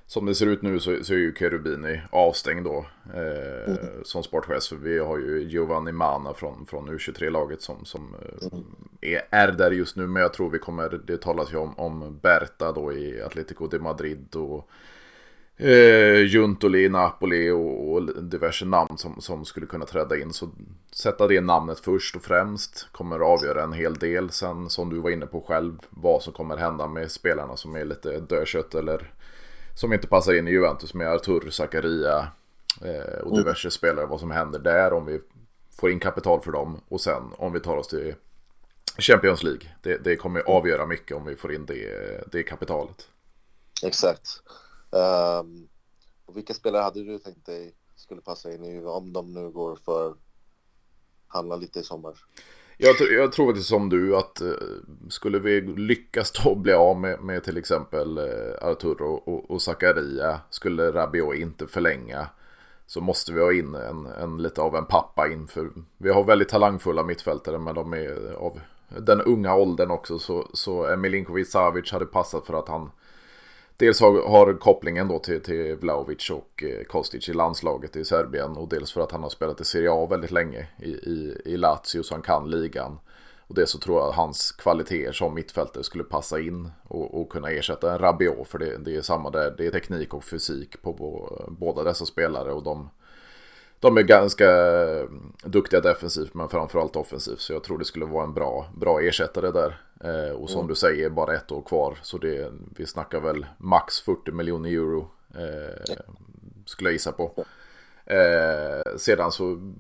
som 0.07 0.25
det 0.25 0.35
ser 0.35 0.45
ut 0.45 0.61
nu 0.61 0.79
så, 0.79 1.03
så 1.03 1.13
är 1.13 1.17
ju 1.17 1.33
Cherubini 1.33 2.01
avstängd 2.11 2.65
då 2.65 2.85
eh, 3.13 3.73
mm. 3.73 4.03
som 4.03 4.23
sportchef. 4.23 4.63
För 4.63 4.75
vi 4.75 4.99
har 4.99 5.17
ju 5.17 5.43
Giovanni 5.43 5.91
Mana 5.91 6.33
från, 6.33 6.65
från 6.65 6.89
U23-laget 6.89 7.61
som, 7.61 7.85
som 7.85 8.15
mm. 8.41 8.63
är, 9.01 9.21
är 9.29 9.51
där 9.51 9.71
just 9.71 9.95
nu. 9.95 10.07
Men 10.07 10.21
jag 10.21 10.33
tror 10.33 10.49
vi 10.49 10.59
kommer, 10.59 11.01
det 11.07 11.17
talas 11.17 11.53
ju 11.53 11.57
om, 11.57 11.79
om 11.79 12.19
Berta 12.21 12.71
då 12.71 12.93
i 12.93 13.21
Atletico 13.21 13.67
de 13.67 13.79
Madrid 13.79 14.35
och 14.35 14.69
eh, 15.57 16.21
Juntoli 16.21 16.89
Napoli 16.89 17.49
och, 17.49 17.93
och, 17.93 18.23
diverse 18.23 18.65
namn 18.65 18.97
som, 18.97 19.21
som 19.21 19.45
skulle 19.45 19.65
kunna 19.65 19.85
träda 19.85 20.17
in. 20.17 20.33
Så 20.33 20.49
sätta 20.91 21.27
det 21.27 21.41
namnet 21.41 21.79
först 21.79 22.15
och 22.15 22.23
främst 22.23 22.87
kommer 22.91 23.19
avgöra 23.19 23.63
en 23.63 23.73
hel 23.73 23.93
del. 23.93 24.31
Sen 24.31 24.69
som 24.69 24.89
du 24.89 24.99
var 24.99 25.09
inne 25.09 25.25
på 25.25 25.41
själv 25.41 25.77
vad 25.89 26.21
som 26.21 26.33
kommer 26.33 26.57
hända 26.57 26.87
med 26.87 27.11
spelarna 27.11 27.57
som 27.57 27.75
är 27.75 27.85
lite 27.85 28.19
dödkött 28.19 28.75
eller 28.75 29.11
som 29.75 29.93
inte 29.93 30.07
passar 30.07 30.33
in 30.33 30.47
i 30.47 30.51
Juventus 30.51 30.93
med 30.93 31.07
Artur, 31.07 31.49
Zakaria 31.49 32.27
eh, 32.81 33.19
och 33.23 33.37
diverse 33.37 33.65
mm. 33.65 33.71
spelare. 33.71 34.05
Vad 34.05 34.19
som 34.19 34.31
händer 34.31 34.59
där 34.59 34.93
om 34.93 35.05
vi 35.05 35.21
får 35.79 35.91
in 35.91 35.99
kapital 35.99 36.41
för 36.41 36.51
dem 36.51 36.81
och 36.87 37.01
sen 37.01 37.23
om 37.37 37.53
vi 37.53 37.59
tar 37.59 37.77
oss 37.77 37.87
till 37.87 38.15
Champions 38.97 39.43
League. 39.43 39.61
Det, 39.81 39.97
det 39.97 40.15
kommer 40.15 40.41
avgöra 40.41 40.85
mycket 40.85 41.17
om 41.17 41.25
vi 41.25 41.35
får 41.35 41.53
in 41.53 41.65
det, 41.65 42.31
det 42.31 42.43
kapitalet. 42.43 43.07
Exakt. 43.83 44.41
Um, 44.95 45.67
och 46.25 46.37
vilka 46.37 46.53
spelare 46.53 46.81
hade 46.81 47.03
du 47.03 47.19
tänkt 47.19 47.45
dig 47.45 47.75
skulle 47.95 48.21
passa 48.21 48.53
in 48.53 48.65
i 48.65 48.85
om 48.85 49.13
de 49.13 49.33
nu 49.33 49.49
går 49.49 49.75
för 49.75 50.15
handla 51.27 51.55
lite 51.55 51.79
i 51.79 51.83
sommar? 51.83 52.13
Jag, 52.77 52.95
jag 53.11 53.31
tror 53.31 53.47
faktiskt 53.47 53.69
som 53.69 53.89
du 53.89 54.17
att 54.17 54.41
uh, 54.41 54.53
skulle 55.09 55.39
vi 55.39 55.61
lyckas 55.61 56.31
då 56.31 56.55
bli 56.55 56.73
av 56.73 56.99
med, 56.99 57.21
med 57.21 57.43
till 57.43 57.57
exempel 57.57 58.17
uh, 58.17 58.55
Arturo 58.61 59.13
och, 59.13 59.51
och 59.51 59.61
Zakaria 59.61 60.41
skulle 60.49 60.91
Rabiot 60.91 61.35
inte 61.35 61.67
förlänga 61.67 62.29
så 62.87 63.01
måste 63.01 63.33
vi 63.33 63.41
ha 63.41 63.53
in 63.53 63.75
en, 63.75 64.05
en 64.05 64.37
lite 64.37 64.61
av 64.61 64.75
en 64.75 64.85
pappa 64.85 65.27
inför 65.27 65.71
vi 65.97 66.09
har 66.09 66.23
väldigt 66.23 66.49
talangfulla 66.49 67.03
mittfältare 67.03 67.57
men 67.57 67.75
de 67.75 67.93
är 67.93 68.31
eh, 68.31 68.37
av 68.37 68.59
den 68.87 69.21
unga 69.21 69.55
åldern 69.55 69.91
också 69.91 70.19
så, 70.19 70.47
så 70.53 70.95
Milinkovic 70.97 71.51
Savic 71.51 71.91
hade 71.91 72.05
passat 72.05 72.45
för 72.45 72.59
att 72.59 72.67
han 72.67 72.91
Dels 73.77 74.01
har, 74.01 74.27
har 74.29 74.53
kopplingen 74.53 75.07
då 75.07 75.19
till, 75.19 75.41
till 75.41 75.75
Vlaovic 75.75 76.29
och 76.29 76.63
eh, 76.63 76.83
Kostic 76.83 77.29
i 77.29 77.33
landslaget 77.33 77.95
i 77.95 78.05
Serbien 78.05 78.57
och 78.57 78.69
dels 78.69 78.91
för 78.91 79.01
att 79.01 79.11
han 79.11 79.23
har 79.23 79.29
spelat 79.29 79.61
i 79.61 79.65
Serie 79.65 79.91
A 79.91 80.07
väldigt 80.09 80.31
länge 80.31 80.67
i, 80.79 80.89
i, 80.89 81.41
i 81.45 81.57
Lazio 81.57 82.03
så 82.03 82.13
han 82.13 82.21
kan 82.21 82.49
ligan. 82.49 82.99
Och 83.47 83.55
det 83.55 83.67
så 83.67 83.77
tror 83.79 83.99
jag 83.99 84.09
att 84.09 84.15
hans 84.15 84.51
kvaliteter 84.51 85.11
som 85.11 85.33
mittfältare 85.33 85.83
skulle 85.83 86.03
passa 86.03 86.39
in 86.39 86.71
och, 86.83 87.21
och 87.21 87.29
kunna 87.29 87.49
ersätta 87.49 87.93
en 87.93 87.99
Rabiot 87.99 88.47
för 88.47 88.59
det, 88.59 88.77
det, 88.77 88.95
är 88.95 89.01
samma 89.01 89.29
där, 89.29 89.55
det 89.57 89.65
är 89.65 89.71
teknik 89.71 90.13
och 90.13 90.23
fysik 90.23 90.81
på, 90.81 90.93
på 90.93 91.39
båda 91.59 91.83
dessa 91.83 92.05
spelare 92.05 92.51
och 92.51 92.63
de, 92.63 92.89
de 93.79 93.97
är 93.97 94.01
ganska 94.01 94.49
eh, 94.49 95.05
duktiga 95.43 95.81
defensivt 95.81 96.33
men 96.33 96.49
framförallt 96.49 96.95
offensivt 96.95 97.39
så 97.39 97.53
jag 97.53 97.63
tror 97.63 97.77
det 97.77 97.85
skulle 97.85 98.05
vara 98.05 98.23
en 98.23 98.33
bra, 98.33 98.65
bra 98.75 99.01
ersättare 99.01 99.51
där. 99.51 99.84
Eh, 100.03 100.31
och 100.31 100.49
som 100.49 100.59
mm. 100.59 100.69
du 100.69 100.75
säger, 100.75 101.09
bara 101.09 101.35
ett 101.35 101.51
år 101.51 101.61
kvar. 101.61 101.97
Så 102.01 102.17
det, 102.17 102.51
vi 102.77 102.85
snackar 102.85 103.19
väl 103.19 103.45
max 103.57 104.01
40 104.01 104.31
miljoner 104.31 104.69
euro. 104.69 105.07
Eh, 105.35 105.95
skulle 106.65 106.89
jag 106.89 106.93
gissa 106.93 107.11
på. 107.11 107.45
Eh, 108.05 108.97
sedan 108.97 109.31
så 109.31 109.73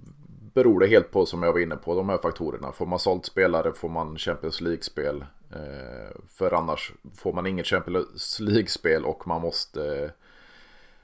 beror 0.53 0.79
det 0.79 0.87
helt 0.87 1.11
på, 1.11 1.25
som 1.25 1.43
jag 1.43 1.53
var 1.53 1.59
inne 1.59 1.75
på, 1.75 1.95
de 1.95 2.09
här 2.09 2.17
faktorerna. 2.17 2.71
Får 2.71 2.85
man 2.85 2.99
sålt 2.99 3.25
spelare 3.25 3.73
får 3.73 3.89
man 3.89 4.17
Champions 4.17 4.61
League-spel. 4.61 5.25
Eh, 5.51 6.17
för 6.27 6.51
annars 6.51 6.93
får 7.15 7.33
man 7.33 7.47
inget 7.47 7.67
Champions 7.67 8.39
League-spel 8.39 9.05
och 9.05 9.27
man 9.27 9.41
måste 9.41 10.11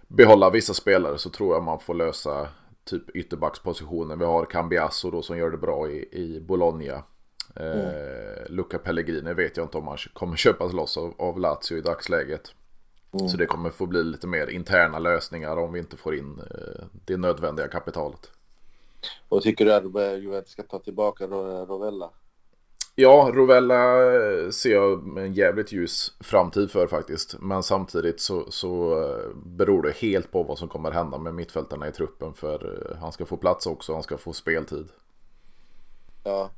behålla 0.07 0.49
vissa 0.49 0.73
spelare 0.73 1.17
så 1.17 1.29
tror 1.29 1.55
jag 1.55 1.63
man 1.63 1.79
får 1.79 1.93
lösa 1.93 2.47
typ 2.83 3.09
ytterbackspositionen. 3.09 4.19
Vi 4.19 4.25
har 4.25 4.45
Cambiasso 4.45 5.11
då 5.11 5.21
som 5.21 5.37
gör 5.37 5.49
det 5.49 5.57
bra 5.57 5.89
i, 5.89 6.07
i 6.11 6.39
Bologna. 6.39 7.03
Mm. 7.55 7.79
Eh, 7.79 8.49
Luca 8.49 8.79
Pellegrini 8.79 9.33
vet 9.33 9.57
jag 9.57 9.65
inte 9.65 9.77
om 9.77 9.87
han 9.87 9.97
kommer 10.13 10.37
köpas 10.37 10.73
loss 10.73 10.97
av, 10.97 11.13
av 11.17 11.39
Lazio 11.39 11.77
i 11.77 11.81
dagsläget. 11.81 12.53
Mm. 13.13 13.29
Så 13.29 13.37
det 13.37 13.45
kommer 13.45 13.69
få 13.69 13.85
bli 13.85 14.03
lite 14.03 14.27
mer 14.27 14.47
interna 14.47 14.99
lösningar 14.99 15.57
om 15.57 15.73
vi 15.73 15.79
inte 15.79 15.97
får 15.97 16.15
in 16.15 16.39
eh, 16.39 16.85
det 17.05 17.17
nödvändiga 17.17 17.67
kapitalet. 17.67 18.31
Och 19.29 19.41
tycker 19.41 19.65
du 19.65 19.73
att 19.73 20.21
Juventus 20.21 20.51
ska 20.51 20.63
ta 20.63 20.79
tillbaka 20.79 21.27
Rovella? 21.27 22.09
Ja, 22.95 23.31
Rovella 23.33 24.13
eh, 24.15 24.49
ser 24.49 24.71
jag 24.71 25.17
en 25.17 25.33
jävligt 25.33 25.71
ljus 25.71 26.13
framtid 26.19 26.71
för 26.71 26.87
faktiskt. 26.87 27.35
Men 27.39 27.63
samtidigt 27.63 28.19
så, 28.19 28.51
så 28.51 29.01
eh, 29.03 29.35
beror 29.35 29.81
det 29.81 29.91
helt 29.91 30.31
på 30.31 30.43
vad 30.43 30.57
som 30.57 30.67
kommer 30.67 30.91
hända 30.91 31.17
med 31.17 31.33
mittfältarna 31.33 31.87
i 31.87 31.91
truppen. 31.91 32.33
För 32.33 32.89
eh, 32.91 32.97
han 32.97 33.11
ska 33.11 33.25
få 33.25 33.37
plats 33.37 33.67
också, 33.67 33.93
han 33.93 34.03
ska 34.03 34.17
få 34.17 34.33
speltid. 34.33 34.87
Ja, 36.23 36.49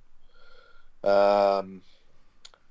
Um, 1.03 1.81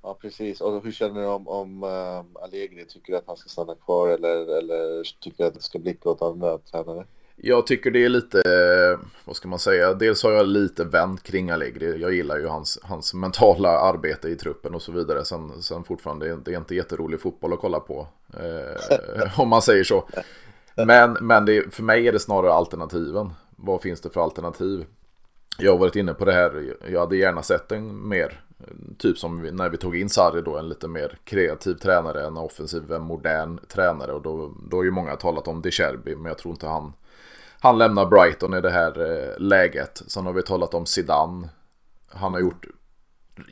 ja, 0.03 0.18
precis. 0.20 0.61
Och 0.61 0.85
hur 0.85 0.93
känner 0.93 1.20
du 1.20 1.26
om, 1.26 1.49
om 1.49 1.83
um, 1.83 2.37
Allegri? 2.43 2.85
Tycker 2.85 3.12
du 3.12 3.18
att 3.18 3.26
han 3.26 3.37
ska 3.37 3.49
stanna 3.49 3.74
kvar 3.74 4.09
eller, 4.09 4.59
eller 4.59 5.03
tycker 5.20 5.45
du 5.45 5.49
att 5.49 5.55
det 5.55 5.62
ska 5.62 5.78
blicka 5.78 6.09
åt 6.09 6.22
andra 6.22 6.59
tränare? 6.59 7.05
Jag 7.37 7.66
tycker 7.66 7.91
det 7.91 8.05
är 8.05 8.09
lite, 8.09 8.43
vad 9.24 9.37
ska 9.37 9.49
man 9.49 9.59
säga, 9.59 9.95
dels 9.95 10.22
har 10.22 10.33
jag 10.33 10.47
lite 10.47 10.85
vänt 10.85 11.22
kring 11.22 11.51
Allegri. 11.51 12.01
Jag 12.01 12.14
gillar 12.14 12.39
ju 12.39 12.47
hans, 12.47 12.78
hans 12.83 13.14
mentala 13.14 13.68
arbete 13.68 14.28
i 14.28 14.37
truppen 14.37 14.74
och 14.74 14.83
så 14.83 14.93
vidare. 14.93 15.24
Sen, 15.24 15.62
sen 15.62 15.85
fortfarande, 15.85 16.37
det 16.37 16.53
är 16.53 16.57
inte 16.57 16.74
jätterolig 16.74 17.20
fotboll 17.20 17.53
att 17.53 17.61
kolla 17.61 17.80
på. 17.80 18.07
Eh, 18.35 19.41
om 19.41 19.49
man 19.49 19.62
säger 19.62 19.85
så. 19.85 20.09
Men, 20.74 21.16
men 21.20 21.45
det, 21.45 21.74
för 21.74 21.83
mig 21.83 22.09
är 22.09 22.12
det 22.12 22.20
snarare 22.20 22.53
alternativen. 22.53 23.33
Vad 23.57 23.83
finns 23.83 24.01
det 24.01 24.11
för 24.11 24.20
alternativ? 24.20 24.85
Jag 25.59 25.72
har 25.72 25.78
varit 25.78 25.96
inne 25.96 26.14
på 26.14 26.24
det 26.24 26.32
här, 26.32 26.76
jag 26.88 27.00
hade 27.00 27.16
gärna 27.16 27.42
sett 27.42 27.72
en 27.72 28.09
mer, 28.09 28.40
typ 28.98 29.18
som 29.18 29.42
när 29.42 29.68
vi 29.68 29.76
tog 29.76 29.96
in 29.96 30.09
Sarri 30.09 30.42
då, 30.42 30.59
en 30.59 30.68
lite 30.68 30.88
mer 30.88 31.18
kreativ 31.24 31.74
tränare, 31.74 32.26
en 32.26 32.36
offensiv, 32.36 32.92
en 32.92 33.03
modern 33.03 33.59
tränare 33.68 34.12
och 34.12 34.22
då, 34.22 34.53
då 34.70 34.76
har 34.76 34.84
ju 34.84 34.90
många 34.90 35.16
talat 35.16 35.48
om 35.48 35.62
De 35.62 35.70
Cherby, 35.70 36.14
men 36.14 36.24
jag 36.24 36.38
tror 36.38 36.53
inte 36.53 36.66
han, 36.66 36.92
han 37.61 37.78
lämnar 37.78 38.07
Brighton 38.07 38.55
i 38.55 38.61
det 38.61 38.70
här 38.70 39.00
eh, 39.00 39.38
läget. 39.38 40.03
Sen 40.07 40.26
har 40.26 40.32
vi 40.32 40.42
talat 40.42 40.74
om 40.74 40.86
Zidane, 40.86 41.48
han 42.09 42.32
har 42.32 42.40
gjort 42.40 42.66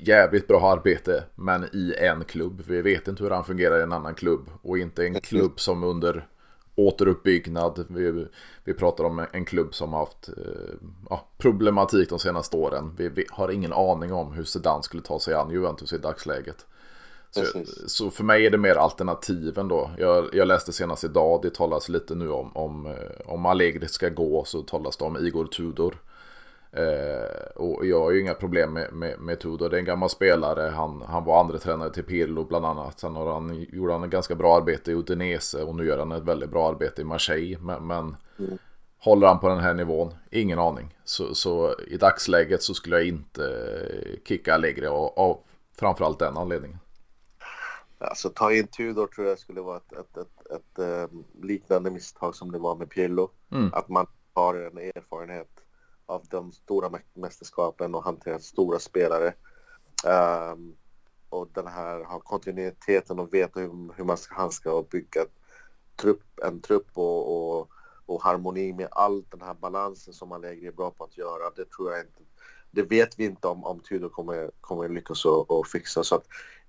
jävligt 0.00 0.46
bra 0.48 0.72
arbete, 0.72 1.24
men 1.34 1.64
i 1.72 1.94
en 1.98 2.24
klubb. 2.24 2.62
Vi 2.66 2.82
vet 2.82 3.08
inte 3.08 3.22
hur 3.22 3.30
han 3.30 3.44
fungerar 3.44 3.78
i 3.78 3.82
en 3.82 3.92
annan 3.92 4.14
klubb 4.14 4.50
och 4.62 4.78
inte 4.78 5.04
en 5.04 5.20
klubb 5.20 5.60
som 5.60 5.84
under 5.84 6.26
återuppbyggnad. 6.86 7.84
Vi, 7.88 8.26
vi 8.64 8.74
pratar 8.74 9.04
om 9.04 9.26
en 9.32 9.44
klubb 9.44 9.74
som 9.74 9.92
har 9.92 10.00
haft 10.00 10.28
eh, 10.28 10.74
ja, 11.10 11.28
problematik 11.38 12.08
de 12.08 12.18
senaste 12.18 12.56
åren. 12.56 12.94
Vi, 12.96 13.08
vi, 13.08 13.24
har 13.30 13.48
ingen 13.50 13.72
aning 13.72 14.12
om 14.12 14.32
hur 14.32 14.44
Zidane 14.44 14.82
skulle 14.82 15.02
ta 15.02 15.18
sig 15.20 15.34
an 15.34 15.50
Juventus 15.50 15.92
i 15.92 15.98
dagsläget. 15.98 16.66
Så, 17.30 17.44
så, 17.86 18.10
för 18.10 18.24
mig 18.24 18.46
är 18.46 18.50
det 18.50 18.58
mer 18.58 18.74
alternativen 18.74 19.68
då. 19.68 19.90
Jag, 19.98 20.28
jag, 20.32 20.48
läste 20.48 20.72
senast 20.72 21.04
idag, 21.04 21.40
det 21.42 21.54
talas 21.54 21.88
lite 21.88 22.14
nu 22.14 22.30
om 22.30 22.56
om, 22.56 22.86
eh, 22.86 23.32
om 23.32 23.46
Allegri 23.46 23.88
ska 23.88 24.08
gå 24.08 24.44
så 24.44 24.62
talas 24.62 24.96
det 24.96 25.04
om 25.04 25.16
Igor 25.16 25.46
Tudor. 25.46 25.96
Eh, 26.72 27.50
och 27.56 27.86
jag 27.86 28.00
har 28.00 28.10
ju 28.10 28.20
inga 28.20 28.34
problem 28.34 28.72
med, 28.72 28.92
med, 28.92 29.20
med 29.20 29.40
Tudor. 29.40 29.70
Det 29.70 29.76
är 29.76 29.78
en 29.78 29.84
gammal 29.84 30.10
spelare. 30.10 30.70
Han, 30.70 31.02
han 31.02 31.24
var 31.24 31.40
andra 31.40 31.58
tränare 31.58 31.90
till 31.92 32.04
Pirlo 32.04 32.44
bland 32.44 32.66
annat. 32.66 33.00
Sen 33.00 33.16
har 33.16 33.32
han, 33.32 33.66
gjorde 33.72 33.92
han 33.92 34.04
ett 34.04 34.10
ganska 34.10 34.34
bra 34.34 34.56
arbete 34.56 34.90
i 34.90 34.94
Udinese 34.94 35.62
och 35.62 35.74
nu 35.74 35.86
gör 35.86 35.98
han 35.98 36.12
ett 36.12 36.22
väldigt 36.22 36.50
bra 36.50 36.68
arbete 36.68 37.02
i 37.02 37.04
Marseille. 37.04 37.58
Men, 37.60 37.86
men 37.86 38.16
mm. 38.38 38.58
håller 38.98 39.26
han 39.26 39.40
på 39.40 39.48
den 39.48 39.60
här 39.60 39.74
nivån? 39.74 40.14
Ingen 40.30 40.58
aning. 40.58 40.96
Så, 41.04 41.34
så 41.34 41.74
i 41.88 41.96
dagsläget 41.96 42.62
så 42.62 42.74
skulle 42.74 42.96
jag 42.96 43.06
inte 43.06 43.42
kicka 44.24 44.54
Allegri 44.54 44.86
av, 44.86 45.12
av 45.16 45.38
framförallt 45.78 46.18
den 46.18 46.36
anledningen. 46.36 46.78
Alltså 47.98 48.28
ta 48.28 48.52
in 48.52 48.66
Tudor 48.66 49.06
tror 49.06 49.26
jag 49.26 49.38
skulle 49.38 49.60
vara 49.60 49.76
ett, 49.76 49.92
ett, 49.92 50.16
ett, 50.16 50.46
ett, 50.50 50.78
ett 50.78 51.10
liknande 51.42 51.90
misstag 51.90 52.34
som 52.34 52.52
det 52.52 52.58
var 52.58 52.74
med 52.74 52.90
Pirlo. 52.90 53.30
Mm. 53.52 53.70
Att 53.72 53.88
man 53.88 54.06
har 54.34 54.54
en 54.54 54.78
erfarenhet 54.78 55.48
av 56.10 56.26
de 56.30 56.52
stora 56.52 56.90
mästerskapen 57.14 57.94
och 57.94 58.04
hanterat 58.04 58.42
stora 58.42 58.78
spelare. 58.78 59.34
Um, 60.52 60.76
och 61.28 61.48
den 61.52 61.66
här 61.66 62.04
har 62.04 62.20
kontinuiteten 62.20 63.18
och 63.18 63.34
vet 63.34 63.56
hur, 63.56 63.94
hur 63.96 64.04
man 64.04 64.16
ska 64.16 64.34
handska 64.34 64.72
och 64.72 64.88
bygga 64.88 65.24
trupp, 65.96 66.22
en 66.42 66.60
trupp 66.60 66.88
och, 66.94 67.58
och, 67.58 67.70
och, 68.06 68.22
harmoni 68.22 68.72
med 68.72 68.88
all 68.90 69.24
den 69.30 69.40
här 69.40 69.54
balansen 69.54 70.14
som 70.14 70.28
man 70.28 70.44
är 70.44 70.72
bra 70.72 70.90
på 70.90 71.04
att 71.04 71.18
göra. 71.18 71.50
Det 71.56 71.70
tror 71.70 71.92
jag 71.92 72.00
inte. 72.00 72.22
Det 72.70 72.82
vet 72.82 73.18
vi 73.18 73.24
inte 73.24 73.48
om, 73.48 73.64
om 73.64 73.80
Tudor 73.80 74.08
kommer, 74.08 74.50
kommer 74.60 74.88
lyckas 74.88 75.24
och, 75.24 75.50
och 75.50 75.66
fixa. 75.66 76.04
Så 76.04 76.14
att 76.14 76.26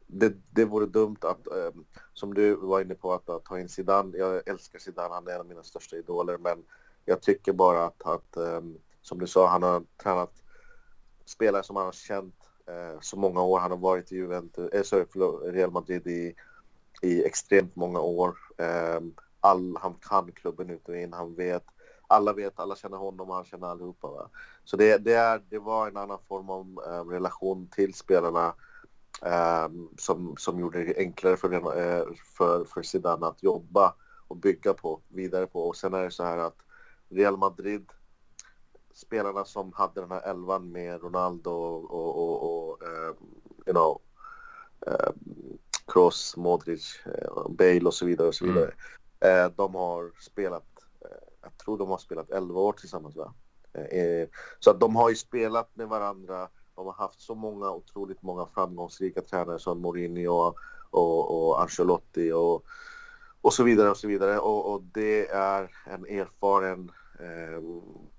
det, 0.08 0.34
det 0.50 0.66
vore 0.66 0.86
dumt 0.86 1.18
att, 1.22 1.48
um, 1.48 1.86
som 2.14 2.34
du 2.34 2.56
var 2.56 2.82
inne 2.82 2.96
på, 2.96 3.14
att, 3.14 3.30
att 3.30 3.46
ta 3.46 3.60
in 3.60 3.70
Zidane. 3.70 4.18
Jag 4.18 4.48
älskar 4.48 4.80
Zidane, 4.80 5.14
han 5.14 5.28
är 5.28 5.32
en 5.32 5.40
av 5.40 5.46
mina 5.46 5.64
största 5.64 5.96
idoler. 5.96 6.38
Men 6.38 6.64
jag 7.06 7.22
tycker 7.22 7.54
bara 7.54 7.86
att, 7.86 8.02
att 8.02 8.38
um, 8.38 8.78
som 9.02 9.20
du 9.20 9.28
sa, 9.28 9.48
han 9.48 9.64
har 9.64 9.84
tränat 10.04 10.44
spelare 11.26 11.64
som 11.64 11.76
han 11.76 11.86
har 11.86 11.92
känt 11.92 12.36
eh, 12.68 13.00
så 13.02 13.18
många 13.18 13.42
år. 13.42 13.60
Han 13.60 13.72
har 13.72 13.78
varit 13.78 14.12
i 14.12 14.16
Juventus, 14.16 14.70
eh, 14.70 14.84
sorry, 14.84 15.06
Real 15.52 15.72
Madrid 15.72 16.08
i, 16.08 16.36
i 17.02 17.24
extremt 17.26 17.76
många 17.76 18.00
år. 18.00 18.38
Eh, 18.58 19.00
all, 19.40 19.78
han 19.82 19.94
kan 19.94 20.32
klubben 20.32 20.70
ut 20.70 20.90
och 20.90 20.98
in, 20.98 21.14
han 21.14 21.36
vet 21.36 21.64
alla 22.12 22.34
vet, 22.34 22.60
alla 22.60 22.76
känner 22.76 22.98
honom 22.98 23.30
och 23.30 23.36
han 23.36 23.46
känner 23.46 23.68
allihopa. 23.68 24.08
Va? 24.08 24.30
Så 24.64 24.78
det, 24.78 24.98
det, 24.98 25.14
är, 25.14 25.42
det 25.50 25.60
var 25.60 25.88
en 25.88 25.98
annan 25.98 26.20
form 26.28 26.50
av 26.50 26.84
eh, 26.88 27.10
relation 27.10 27.68
till 27.68 27.94
spelarna 27.94 28.54
ehm, 29.22 29.90
som, 29.98 30.36
som 30.38 30.60
gjorde 30.60 30.84
det 30.84 30.98
enklare 30.98 31.38
för, 31.38 31.54
eh, 31.54 32.06
för, 32.38 32.66
för 32.66 32.84
Zidane 32.84 33.28
att 33.28 33.44
jobba 33.44 33.96
och 34.28 34.38
bygga 34.38 34.74
på, 34.74 35.02
vidare 35.08 35.48
på. 35.48 35.68
Och 35.68 35.76
sen 35.76 35.94
är 35.94 36.04
det 36.04 36.12
så 36.12 36.24
här 36.24 36.38
att 36.38 36.58
Real 37.10 37.38
Madrid, 37.38 37.86
spelarna 38.94 39.46
som 39.46 39.74
hade 39.74 40.02
den 40.02 40.12
här 40.12 40.22
elvan 40.22 40.72
med 40.72 41.02
Ronaldo 41.02 41.52
och, 41.52 41.92
och, 41.92 42.18
och, 42.18 42.70
och 42.70 42.82
um, 42.82 43.16
you 43.66 43.74
know, 43.74 44.02
um, 44.80 45.58
Kroos, 45.88 46.38
Modric, 46.38 47.00
uh, 47.08 47.50
Bale 47.50 47.86
och 47.86 47.94
så 47.94 48.06
vidare 48.06 48.28
och 48.28 48.36
så 48.36 48.46
mm. 48.46 48.56
vidare. 48.56 48.74
Mm. 49.20 49.46
Uh, 49.46 49.52
de 49.56 49.76
har 49.76 50.12
spelat 50.20 50.72
jag 51.42 51.58
tror 51.58 51.78
de 51.78 51.90
har 51.90 51.98
spelat 51.98 52.30
11 52.30 52.60
år 52.60 52.74
tillsammans 52.74 53.16
va? 53.16 53.34
Eh, 53.74 54.28
så 54.60 54.72
att 54.72 54.80
de 54.80 54.96
har 54.96 55.10
ju 55.10 55.16
spelat 55.16 55.76
med 55.76 55.88
varandra. 55.88 56.48
De 56.76 56.86
har 56.86 56.94
haft 56.94 57.22
så 57.22 57.36
många 57.36 57.72
otroligt 57.72 58.22
många 58.22 58.46
framgångsrika 58.46 59.22
tränare 59.22 59.60
som 59.60 59.82
Mourinho 59.82 60.32
och, 60.32 60.56
och, 60.90 61.50
och 61.50 61.62
Ancelotti 61.62 62.32
och, 62.32 62.66
och 63.42 63.54
så 63.54 63.64
vidare 63.64 63.90
och 63.90 63.98
så 63.98 64.08
vidare. 64.08 64.40
Och, 64.40 64.74
och 64.74 64.84
det 64.84 65.28
är 65.28 65.72
en 65.86 66.06
erfaren 66.06 66.92
eh, 67.22 67.62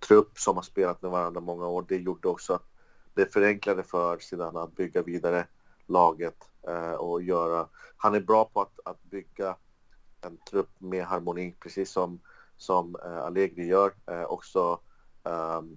trupp 0.09 0.39
som 0.39 0.57
har 0.57 0.63
spelat 0.63 1.03
med 1.03 1.11
varandra 1.11 1.41
många 1.41 1.67
år. 1.67 1.85
Det 1.89 1.97
gjorde 1.97 2.29
också 2.29 2.55
att 2.55 2.67
det 3.15 3.33
förenklade 3.33 3.83
för 3.83 4.19
Zidane 4.19 4.61
att 4.61 4.77
bygga 4.77 5.03
vidare 5.03 5.47
laget 5.87 6.37
eh, 6.69 6.93
och 6.93 7.23
göra. 7.23 7.69
Han 7.97 8.15
är 8.15 8.21
bra 8.21 8.45
på 8.45 8.61
att, 8.61 8.81
att 8.85 9.03
bygga 9.03 9.57
en 10.21 10.37
trupp 10.51 10.71
med 10.79 11.05
harmoni, 11.05 11.55
precis 11.61 11.91
som 11.91 12.21
som 12.63 12.97
eh, 13.05 13.19
Allegri 13.19 13.67
gör. 13.67 13.93
Eh, 14.07 14.25
också 14.25 14.81
ehm, 15.25 15.77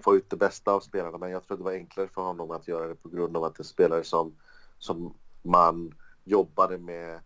få 0.00 0.16
ut 0.16 0.30
det 0.30 0.36
bästa 0.36 0.72
av 0.72 0.80
spelarna. 0.80 1.18
Men 1.18 1.30
jag 1.30 1.44
tror 1.44 1.56
det 1.56 1.64
var 1.64 1.72
enklare 1.72 2.08
för 2.08 2.22
honom 2.22 2.50
att 2.50 2.68
göra 2.68 2.86
det 2.86 2.94
på 2.94 3.08
grund 3.08 3.36
av 3.36 3.44
att 3.44 3.54
det 3.54 3.62
är 3.62 3.64
spelare 3.64 4.04
som, 4.04 4.36
som 4.78 5.14
man 5.42 5.94
jobbade 6.24 6.78
med 6.78 7.20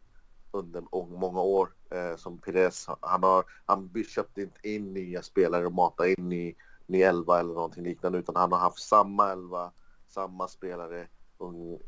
under 0.51 0.85
många 1.19 1.41
år. 1.41 1.75
Eh, 1.91 2.17
som 2.17 2.39
Pires, 2.39 2.87
han 3.01 3.23
har 3.23 3.45
han 3.67 4.05
köpt 4.09 4.39
inte 4.39 4.69
in 4.69 4.93
nya 4.93 5.23
spelare 5.23 5.67
och 5.67 5.73
matat 5.73 6.07
in 6.07 6.33
i 6.33 6.57
ny 6.87 7.03
elva 7.03 7.41
eller 7.41 7.55
någonting 7.55 7.85
liknande 7.85 8.19
utan 8.19 8.37
han 8.37 8.53
har 8.53 8.59
haft 8.59 8.83
samma 8.83 9.33
elva, 9.33 9.73
samma 10.09 10.49
spelare 10.49 11.07
um, 11.39 11.79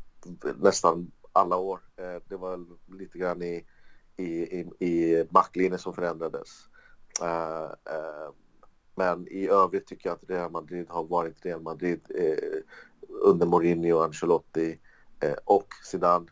nästan 0.55 1.11
alla 1.31 1.57
år. 1.57 1.79
Eh, 1.95 2.21
det 2.25 2.37
var 2.37 2.65
lite 2.97 3.17
grann 3.17 3.41
i, 3.41 3.65
i, 4.17 4.25
i, 4.25 4.85
i 4.87 5.25
backlinjen 5.29 5.79
som 5.79 5.93
förändrades. 5.93 6.49
Uh, 7.21 7.71
uh, 7.95 8.33
men 8.95 9.27
i 9.27 9.47
övrigt 9.47 9.87
tycker 9.87 10.09
jag 10.09 10.15
att 10.15 10.29
Real 10.29 10.51
Madrid 10.51 10.85
har 10.89 11.03
varit 11.03 11.45
Real 11.45 11.61
Madrid 11.61 12.01
uh, 12.19 12.61
under 13.09 13.45
Mourinho, 13.45 13.99
Ancelotti 13.99 14.79
och 15.45 15.67
Zidane. 15.83 16.25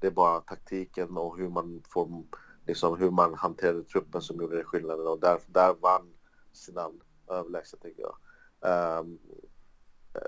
det 0.00 0.06
är 0.06 0.10
bara 0.10 0.40
taktiken 0.40 1.16
och 1.16 1.38
hur 1.38 1.48
man, 1.48 1.82
får, 1.88 2.24
liksom, 2.66 2.98
hur 2.98 3.10
man 3.10 3.34
hanterade 3.34 3.82
truppen 3.84 4.22
som 4.22 4.40
gjorde 4.40 4.64
skillnaden 4.64 5.06
och 5.06 5.20
där, 5.20 5.40
där 5.46 5.74
vann 5.80 6.14
Zidane 6.52 6.98
överlägset 7.30 7.80
tycker 7.82 8.02
jag. 8.02 8.16
Um, 9.00 9.18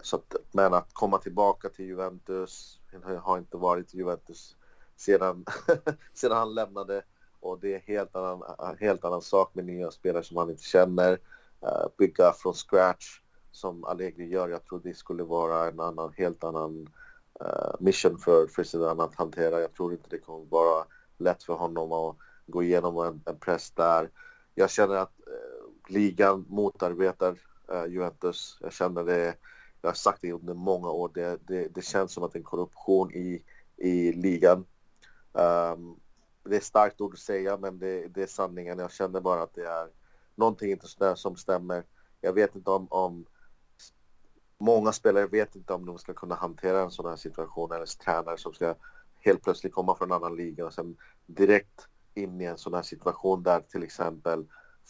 så 0.02 0.16
att, 0.16 0.36
men 0.52 0.74
att 0.74 0.94
komma 0.94 1.18
tillbaka 1.18 1.68
till 1.68 1.84
Juventus, 1.84 2.80
jag 2.92 3.20
har 3.20 3.38
inte 3.38 3.56
varit 3.56 3.94
i 3.94 3.96
Juventus 3.96 4.56
sedan, 4.96 5.44
sedan 6.14 6.36
han 6.36 6.54
lämnade 6.54 7.02
och 7.40 7.60
det 7.60 7.74
är 7.74 7.78
helt 7.78 8.16
annan, 8.16 8.42
helt 8.78 9.04
annan 9.04 9.22
sak 9.22 9.54
med 9.54 9.64
nya 9.64 9.90
spelare 9.90 10.22
som 10.22 10.34
man 10.34 10.50
inte 10.50 10.62
känner. 10.62 11.12
Uh, 11.62 11.86
bygga 11.98 12.32
från 12.32 12.54
scratch 12.54 13.20
som 13.52 13.84
Allegri 13.84 14.28
gör. 14.28 14.48
Jag 14.48 14.64
tror 14.64 14.80
det 14.84 14.94
skulle 14.94 15.22
vara 15.22 15.68
en 15.68 15.80
annan, 15.80 16.12
helt 16.16 16.44
annan 16.44 16.88
uh, 17.40 17.74
mission 17.80 18.18
för, 18.18 18.46
för 18.46 18.64
Zidane 18.64 19.02
att 19.02 19.14
hantera. 19.14 19.60
Jag 19.60 19.74
tror 19.74 19.92
inte 19.92 20.10
det 20.10 20.18
kommer 20.18 20.44
vara 20.44 20.84
lätt 21.24 21.42
för 21.42 21.54
honom 21.54 21.92
att 21.92 22.16
gå 22.46 22.62
igenom 22.62 22.98
en, 22.98 23.22
en 23.26 23.38
press 23.38 23.70
där. 23.70 24.10
Jag 24.54 24.70
känner 24.70 24.94
att 24.94 25.20
eh, 25.26 25.92
ligan 25.92 26.44
motarbetar 26.48 27.38
eh, 27.72 27.86
Juventus. 27.86 28.58
Jag 28.60 28.72
känner 28.72 29.04
det, 29.04 29.34
jag 29.82 29.88
har 29.88 29.94
sagt 29.94 30.18
det 30.22 30.32
under 30.32 30.54
många 30.54 30.90
år, 30.90 31.10
det, 31.14 31.40
det, 31.46 31.68
det 31.74 31.84
känns 31.84 32.12
som 32.12 32.24
att 32.24 32.32
det 32.32 32.36
är 32.36 32.40
en 32.40 32.44
korruption 32.44 33.12
i, 33.12 33.44
i 33.76 34.12
ligan. 34.12 34.64
Um, 35.32 35.96
det 36.44 36.56
är 36.56 36.60
starkt 36.60 37.00
ord 37.00 37.12
att 37.12 37.18
säga, 37.18 37.56
men 37.56 37.78
det, 37.78 38.08
det, 38.08 38.22
är 38.22 38.26
sanningen. 38.26 38.78
Jag 38.78 38.92
känner 38.92 39.20
bara 39.20 39.42
att 39.42 39.54
det 39.54 39.66
är 39.66 39.88
någonting 40.34 40.70
inte 40.70 41.16
som 41.16 41.36
stämmer. 41.36 41.84
Jag 42.20 42.32
vet 42.32 42.54
inte 42.54 42.70
om, 42.70 42.86
om 42.90 43.26
många 44.58 44.92
spelare 44.92 45.26
vet 45.26 45.56
inte 45.56 45.72
om 45.72 45.86
de 45.86 45.98
ska 45.98 46.14
kunna 46.14 46.34
hantera 46.34 46.82
en 46.82 46.90
sån 46.90 47.06
här 47.06 47.16
situation 47.16 47.72
eller 47.72 47.86
tränare 47.86 48.38
som 48.38 48.54
ska 48.54 48.74
helt 49.24 49.42
plötsligt 49.42 49.74
komma 49.74 49.96
från 49.96 50.10
en 50.10 50.16
annan 50.16 50.36
liga 50.36 50.66
och 50.66 50.74
sen 50.74 50.96
direkt 51.26 51.88
in 52.14 52.40
i 52.40 52.44
en 52.44 52.58
sån 52.58 52.74
här 52.74 52.82
situation 52.82 53.42
där 53.42 53.60
till 53.60 53.82
exempel 53.82 54.46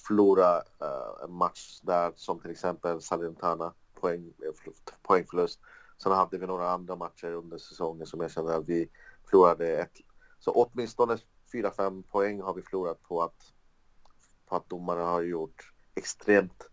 förlora 0.06 0.56
uh, 0.56 1.24
en 1.24 1.32
match 1.32 1.80
där 1.82 2.12
som 2.16 2.40
till 2.40 2.50
exempel 2.50 3.00
Salentana 3.00 3.74
poäng, 4.00 4.32
poängförlust. 5.02 5.60
Sen 6.02 6.12
hade 6.12 6.38
vi 6.38 6.46
några 6.46 6.70
andra 6.70 6.96
matcher 6.96 7.32
under 7.32 7.58
säsongen 7.58 8.06
som 8.06 8.20
jag 8.20 8.30
kände 8.30 8.56
att 8.56 8.68
vi 8.68 8.90
förlorade 9.30 9.78
ett. 9.78 9.92
Så 10.38 10.50
åtminstone 10.52 11.18
4-5 11.52 12.02
poäng 12.02 12.40
har 12.40 12.54
vi 12.54 12.62
förlorat 12.62 13.02
på 13.02 13.22
att, 13.22 13.52
på 14.46 14.56
att 14.56 14.68
domarna 14.68 15.02
har 15.02 15.22
gjort 15.22 15.72
extremt 15.94 16.68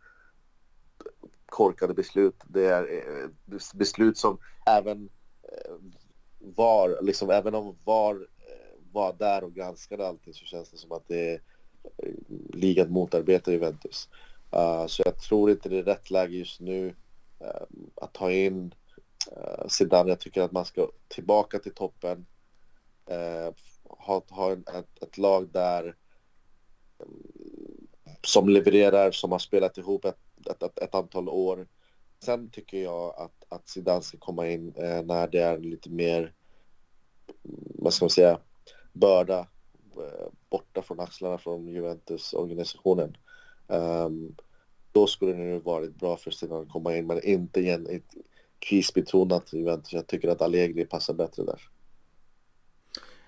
korkade 1.45 1.93
beslut. 1.93 2.43
Det 2.47 2.65
är 2.65 2.83
eh, 2.93 3.29
beslut 3.73 4.17
som 4.17 4.37
även 4.65 5.09
var, 6.55 6.99
liksom 7.01 7.29
även 7.29 7.55
om 7.55 7.77
VAR 7.85 8.15
eh, 8.15 8.91
var 8.91 9.13
där 9.13 9.43
och 9.43 9.53
granskade 9.53 10.07
allting 10.07 10.33
så 10.33 10.45
känns 10.45 10.71
det 10.71 10.77
som 10.77 10.91
att 10.91 11.07
det 11.07 11.31
är 11.31 11.41
eh, 11.97 12.13
ligan 12.53 12.91
motarbetar 12.91 13.51
Juventus. 13.51 14.09
Uh, 14.55 14.87
så 14.87 15.01
jag 15.05 15.19
tror 15.19 15.51
inte 15.51 15.69
det 15.69 15.77
är 15.77 15.83
rätt 15.83 16.11
läge 16.11 16.35
just 16.35 16.59
nu 16.59 16.87
uh, 17.41 17.63
att 17.95 18.13
ta 18.13 18.31
in 18.31 18.73
uh, 19.37 19.67
Zidane. 19.67 20.09
Jag 20.09 20.19
tycker 20.19 20.41
att 20.41 20.51
man 20.51 20.65
ska 20.65 20.89
tillbaka 21.07 21.59
till 21.59 21.73
toppen. 21.73 22.25
Uh, 23.11 23.53
ha, 23.83 24.23
ha 24.29 24.51
en, 24.51 24.63
ett, 24.75 25.03
ett, 25.03 25.17
lag 25.17 25.49
där 25.51 25.95
som 28.23 28.49
levererar, 28.49 29.11
som 29.11 29.31
har 29.31 29.39
spelat 29.39 29.77
ihop 29.77 30.05
ett, 30.05 30.19
ett, 30.49 30.63
ett, 30.63 30.79
ett 30.79 30.95
antal 30.95 31.29
år. 31.29 31.67
Sen 32.23 32.49
tycker 32.49 32.83
jag 32.83 33.15
att, 33.17 33.45
att 33.49 33.69
Zidane 33.69 34.01
ska 34.01 34.17
komma 34.17 34.47
in 34.49 34.73
när 35.05 35.27
det 35.27 35.39
är 35.39 35.57
lite 35.57 35.89
mer, 35.89 36.33
vad 37.75 37.93
ska 37.93 38.05
man 38.05 38.09
säga, 38.09 38.39
börda 38.93 39.39
eh, 39.97 40.27
borta 40.49 40.81
från 40.81 40.99
axlarna 40.99 41.37
från 41.37 41.67
Juventus-organisationen. 41.67 43.17
Um, 43.67 44.35
då 44.91 45.07
skulle 45.07 45.31
det 45.31 45.37
nu 45.37 45.59
varit 45.59 45.95
bra 45.95 46.17
för 46.17 46.31
Zidane 46.31 46.61
att 46.61 46.71
komma 46.71 46.97
in, 46.97 47.07
men 47.07 47.23
inte 47.23 47.59
igen 47.59 47.87
ett 47.89 48.13
krisbetonat 48.59 49.53
Juventus. 49.53 49.93
Jag 49.93 50.07
tycker 50.07 50.27
att 50.27 50.41
Allegri 50.41 50.85
passar 50.85 51.13
bättre 51.13 51.43
där. 51.43 51.61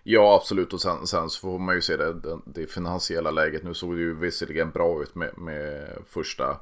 Ja, 0.03 0.35
absolut. 0.35 0.73
Och 0.73 0.81
sen, 0.81 1.07
sen, 1.07 1.29
så 1.29 1.39
får 1.39 1.59
man 1.59 1.75
ju 1.75 1.81
se 1.81 1.97
det, 1.97 2.13
det, 2.13 2.39
det 2.45 2.67
finansiella 2.67 3.31
läget. 3.31 3.63
Nu 3.63 3.73
såg 3.73 3.95
det 3.95 4.01
ju 4.01 4.15
visserligen 4.15 4.71
bra 4.71 5.03
ut 5.03 5.15
med, 5.15 5.37
med 5.37 5.87
första 6.07 6.59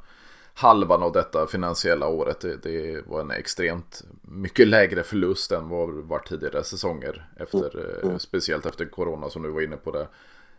halvan 0.54 1.04
av 1.04 1.12
detta 1.12 1.48
finansiella 1.48 2.08
året. 2.08 2.42
Det, 2.42 2.64
det, 2.64 3.08
var 3.08 3.22
en 3.22 3.32
extremt 3.32 4.04
mycket 4.22 4.68
lägre 4.68 5.04
förlust 5.04 5.52
än 5.52 5.70
vad 5.70 5.96
det 5.96 6.02
var 6.02 6.20
tidigare 6.20 6.64
säsonger. 6.64 7.30
Efter, 7.36 7.80
mm. 7.80 8.08
mm. 8.08 8.20
Speciellt 8.20 8.66
efter 8.66 8.86
corona 8.86 9.30
som 9.30 9.42
du 9.42 9.50
var 9.50 9.62
inne 9.62 9.78
på 9.78 9.92
det. 9.92 10.08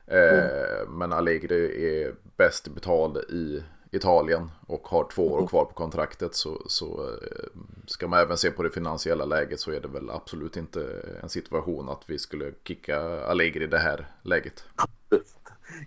Eh, 0.07 0.79
mm. 0.79 0.99
Men 0.99 1.13
Allegri 1.13 1.87
är 1.87 2.15
bäst 2.37 2.69
betald 2.69 3.17
i 3.17 3.63
Italien 3.91 4.51
och 4.67 4.89
har 4.89 5.05
två 5.05 5.33
år 5.33 5.39
mm. 5.39 5.49
kvar 5.49 5.65
på 5.65 5.73
kontraktet 5.73 6.35
så, 6.35 6.63
så 6.67 7.03
eh, 7.03 7.61
ska 7.87 8.09
man 8.09 8.19
även 8.19 8.39
se 8.39 8.51
på 8.51 8.63
det 8.63 8.71
finansiella 8.71 9.25
läget 9.25 9.61
så 9.61 9.73
är 9.73 9.81
det 9.81 9.89
väl 9.89 10.11
absolut 10.11 10.57
inte 10.57 11.03
en 11.23 11.29
situation 11.29 11.89
att 11.89 12.03
vi 12.07 12.19
skulle 12.19 12.53
kicka 12.65 13.25
Allegri 13.25 13.65
i 13.65 13.67
det 13.67 13.79
här 13.79 14.07
läget. 14.23 14.65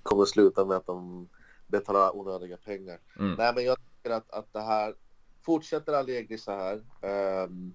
kommer 0.03 0.25
sluta 0.25 0.65
med 0.65 0.77
att 0.77 0.85
de 0.85 1.27
betalar 1.67 2.17
onödiga 2.17 2.57
pengar. 2.57 2.99
Mm. 3.19 3.35
Nej 3.37 3.53
men 3.55 3.65
jag 3.65 3.77
att, 4.09 4.31
att 4.31 4.53
det 4.53 4.61
här 4.61 4.95
fortsätter 5.41 5.93
Allegri 5.93 6.37
så 6.37 6.51
här 6.51 6.83
um, 7.43 7.73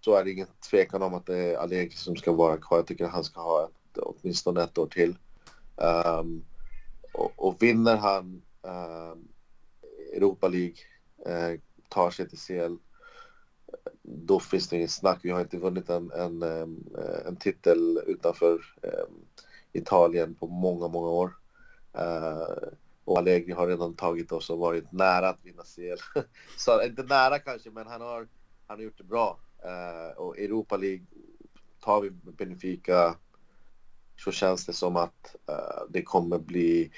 så 0.00 0.14
är 0.14 0.24
det 0.24 0.30
ingen 0.30 0.46
tvekan 0.70 1.02
om 1.02 1.14
att 1.14 1.26
det 1.26 1.38
är 1.38 1.56
Allegri 1.56 1.96
som 1.96 2.16
ska 2.16 2.32
vara 2.32 2.56
kvar. 2.56 2.78
Jag 2.78 2.86
tycker 2.86 3.04
att 3.04 3.12
han 3.12 3.24
ska 3.24 3.40
ha 3.40 3.64
ett, 3.64 3.98
åtminstone 3.98 4.62
ett 4.62 4.78
år 4.78 4.86
till. 4.86 5.16
Um, 5.76 6.44
och, 7.12 7.32
och 7.36 7.62
vinner 7.62 7.96
han 7.96 8.42
um, 8.62 9.28
Europa 10.12 10.48
League, 10.48 10.76
uh, 11.28 11.60
tar 11.88 12.10
sig 12.10 12.28
till 12.28 12.38
CL, 12.38 12.76
då 14.02 14.40
finns 14.40 14.68
det 14.68 14.76
inget 14.76 14.90
snack. 14.90 15.20
Vi 15.22 15.30
har 15.30 15.40
inte 15.40 15.56
vunnit 15.56 15.88
en, 15.88 16.10
en, 16.10 16.42
en 17.26 17.36
titel 17.36 18.00
utanför 18.06 18.60
Italien 19.72 20.34
på 20.34 20.46
många, 20.46 20.88
många 20.88 21.08
år. 21.08 21.36
Eh, 21.92 22.68
och 23.14 23.18
Allegri 23.18 23.52
har 23.52 23.66
redan 23.66 23.94
tagit 23.94 24.32
oss 24.32 24.50
och 24.50 24.58
varit 24.58 24.92
nära 24.92 25.28
att 25.28 25.38
vinna 25.42 25.62
CL. 25.62 26.20
Så 26.56 26.82
inte 26.82 27.02
nära 27.02 27.38
kanske, 27.38 27.70
men 27.70 27.86
han 27.86 28.00
har, 28.00 28.28
han 28.66 28.76
har 28.76 28.84
gjort 28.84 28.98
det 28.98 29.04
bra. 29.04 29.38
Eh, 29.64 30.18
och 30.18 30.38
Europa 30.38 30.76
League 30.76 31.06
tar 31.80 32.00
vi 32.00 32.10
Benfica 32.10 33.16
så 34.16 34.32
känns 34.32 34.66
det 34.66 34.72
som 34.72 34.96
att 34.96 35.36
eh, 35.48 35.82
det 35.88 36.02
kommer 36.02 36.38
bli 36.38 36.90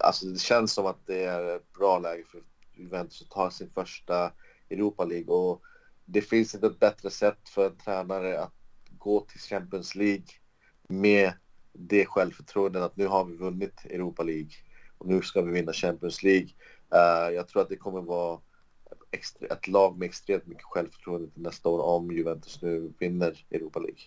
alltså 0.00 0.26
det 0.26 0.40
känns 0.40 0.72
som 0.72 0.86
att 0.86 1.06
det 1.06 1.24
är 1.24 1.56
ett 1.56 1.72
bra 1.72 1.98
läge 1.98 2.24
för 2.24 2.42
Juventus 2.72 3.22
att 3.22 3.30
ta 3.30 3.50
sin 3.50 3.70
första 3.70 4.32
Europa 4.70 5.04
League 5.04 5.34
och 5.34 5.62
det 6.04 6.22
finns 6.22 6.54
inte 6.54 6.66
ett 6.66 6.80
bättre 6.80 7.10
sätt 7.10 7.48
för 7.48 7.66
en 7.66 7.76
tränare 7.76 8.40
att 8.40 8.54
gå 8.98 9.20
till 9.20 9.40
Champions 9.40 9.94
League 9.94 10.26
med 10.88 11.32
det 11.72 12.06
självförtroendet 12.06 12.82
att 12.82 12.96
nu 12.96 13.06
har 13.06 13.24
vi 13.24 13.36
vunnit 13.36 13.84
Europa 13.84 14.22
League 14.22 14.50
och 14.98 15.06
nu 15.06 15.22
ska 15.22 15.42
vi 15.42 15.52
vinna 15.52 15.72
Champions 15.72 16.22
League. 16.22 16.48
Uh, 16.94 17.34
jag 17.34 17.48
tror 17.48 17.62
att 17.62 17.68
det 17.68 17.76
kommer 17.76 18.00
vara 18.00 18.40
ett 19.50 19.68
lag 19.68 19.98
med 19.98 20.06
extremt 20.06 20.46
mycket 20.46 20.64
självförtroende 20.64 21.30
till 21.30 21.42
nästa 21.42 21.68
år 21.68 21.78
om 21.78 22.10
Juventus 22.10 22.62
nu 22.62 22.92
vinner 22.98 23.44
Europa 23.50 23.78
League. 23.78 24.00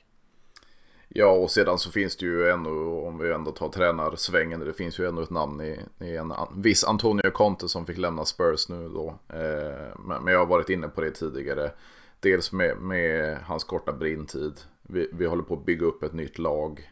Ja, 1.16 1.32
och 1.32 1.52
sedan 1.52 1.78
så 1.78 1.92
finns 1.92 2.18
det 2.18 2.26
ju 2.26 2.50
ändå, 2.50 3.04
om 3.08 3.18
vi 3.18 3.32
ändå 3.32 3.52
tar 3.52 3.70
tränarsvängen, 3.70 4.60
det 4.60 4.74
finns 4.74 5.00
ju 5.00 5.08
ändå 5.08 5.22
ett 5.22 5.30
namn 5.30 5.62
i, 5.62 5.80
i 6.00 6.18
en 6.18 6.34
viss 6.56 6.84
Antonio 6.84 7.32
Conte 7.32 7.70
som 7.70 7.86
fick 7.86 7.98
lämna 7.98 8.26
Spurs 8.26 8.70
nu 8.70 8.90
då. 8.90 9.08
Eh, 9.30 10.00
men, 10.00 10.24
men 10.24 10.34
jag 10.34 10.40
har 10.40 10.46
varit 10.46 10.70
inne 10.70 10.88
på 10.88 11.02
det 11.02 11.12
tidigare. 11.12 11.72
Dels 12.20 12.52
med, 12.52 12.78
med 12.78 13.38
hans 13.38 13.64
korta 13.64 13.94
brintid. 13.94 14.54
Vi, 14.82 15.10
vi 15.14 15.26
håller 15.26 15.44
på 15.44 15.54
att 15.54 15.66
bygga 15.66 15.86
upp 15.86 16.04
ett 16.04 16.14
nytt 16.14 16.38
lag. 16.38 16.90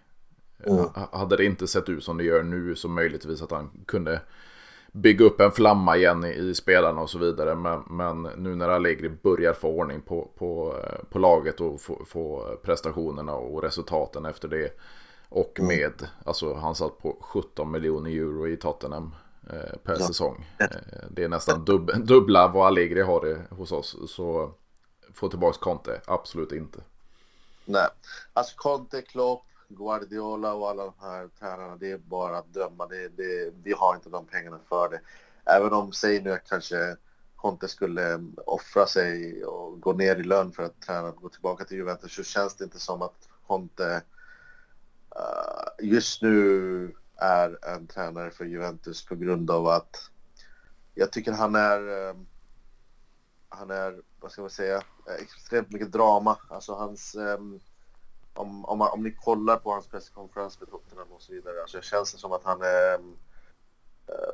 Mm. 0.67 0.85
Hade 1.11 1.37
det 1.37 1.45
inte 1.45 1.67
sett 1.67 1.89
ut 1.89 2.03
som 2.03 2.17
det 2.17 2.23
gör 2.23 2.43
nu 2.43 2.75
så 2.75 2.87
möjligtvis 2.87 3.41
att 3.41 3.51
han 3.51 3.69
kunde 3.85 4.21
bygga 4.91 5.25
upp 5.25 5.41
en 5.41 5.51
flamma 5.51 5.97
igen 5.97 6.25
i, 6.25 6.29
i 6.29 6.55
spelarna 6.55 7.01
och 7.01 7.09
så 7.09 7.17
vidare. 7.17 7.55
Men, 7.55 7.83
men, 7.89 8.21
nu 8.21 8.55
när 8.55 8.69
Allegri 8.69 9.09
börjar 9.09 9.53
få 9.53 9.67
ordning 9.67 10.01
på, 10.01 10.31
på, 10.37 10.75
på 11.09 11.19
laget 11.19 11.61
och 11.61 11.81
få, 11.81 12.05
få 12.05 12.55
prestationerna 12.63 13.35
och 13.35 13.63
resultaten 13.63 14.25
efter 14.25 14.47
det. 14.47 14.79
Och 15.29 15.59
mm. 15.59 15.67
med, 15.67 15.93
mm. 15.99 16.11
alltså 16.25 16.53
han 16.53 16.75
satt 16.75 16.97
på 16.97 17.17
17 17.21 17.71
miljoner 17.71 18.11
euro 18.11 18.47
i 18.47 18.57
Tottenham 18.57 19.15
eh, 19.49 19.77
per 19.83 19.95
ja. 19.99 20.07
säsong. 20.07 20.45
Eh, 20.59 20.67
det 21.09 21.23
är 21.23 21.29
nästan 21.29 21.65
dub, 21.65 21.91
dubbla 22.05 22.47
vad 22.47 22.67
Allegri 22.67 23.01
har 23.01 23.25
det 23.25 23.55
hos 23.55 23.71
oss. 23.71 23.97
Så 24.07 24.51
få 25.13 25.29
tillbaka 25.29 25.57
Conte, 25.59 26.01
absolut 26.05 26.51
inte. 26.51 26.79
Nej, 27.65 27.87
alltså 28.33 28.53
Conte, 28.57 29.01
Klopp, 29.01 29.43
Guardiola 29.75 30.53
och 30.53 30.69
alla 30.69 30.83
de 30.83 30.93
här 30.99 31.27
tränarna, 31.39 31.75
det 31.75 31.91
är 31.91 31.97
bara 31.97 32.37
att 32.37 32.53
döma. 32.53 32.87
Det, 32.87 33.07
det, 33.07 33.53
vi 33.63 33.73
har 33.73 33.95
inte 33.95 34.09
de 34.09 34.25
pengarna 34.25 34.59
för 34.69 34.89
det. 34.89 35.01
Även 35.45 35.73
om, 35.73 35.91
säg 35.91 36.21
nu 36.21 36.33
att 36.33 36.49
kanske 36.49 36.97
Conte 37.35 37.67
skulle 37.67 38.23
offra 38.45 38.85
sig 38.85 39.43
och 39.45 39.81
gå 39.81 39.93
ner 39.93 40.15
i 40.15 40.23
lön 40.23 40.51
för 40.51 40.63
att 40.63 40.81
träna 40.81 41.07
och 41.07 41.15
gå 41.15 41.29
tillbaka 41.29 41.65
till 41.65 41.77
Juventus 41.77 42.15
så 42.15 42.23
känns 42.23 42.55
det 42.55 42.63
inte 42.63 42.79
som 42.79 43.01
att 43.01 43.29
Conte 43.47 44.03
uh, 45.15 45.87
just 45.87 46.21
nu 46.21 46.95
är 47.15 47.65
en 47.65 47.87
tränare 47.87 48.31
för 48.31 48.45
Juventus 48.45 49.05
på 49.05 49.15
grund 49.15 49.51
av 49.51 49.67
att 49.67 50.09
jag 50.93 51.11
tycker 51.11 51.31
han 51.31 51.55
är 51.55 51.79
uh, 51.79 52.15
han 53.51 53.71
är, 53.71 54.01
vad 54.19 54.31
ska 54.31 54.41
man 54.41 54.49
säga, 54.49 54.75
eh, 54.75 55.13
extremt 55.21 55.71
mycket 55.71 55.91
drama. 55.91 56.37
Alltså 56.49 56.73
hans 56.73 57.15
um, 57.15 57.59
om, 58.33 58.65
om, 58.65 58.81
om 58.81 59.03
ni 59.03 59.11
kollar 59.11 59.57
på 59.57 59.71
hans 59.71 59.87
presskonferens 59.87 60.59
med 60.59 60.69
Tottenham 60.69 61.11
och 61.11 61.21
så 61.21 61.33
vidare, 61.33 61.61
alltså 61.61 61.81
känns 61.81 62.11
det 62.11 62.17
som 62.17 62.31
att 62.31 62.43
han 62.43 62.61
är... 62.61 62.93
Eh, 64.07 64.33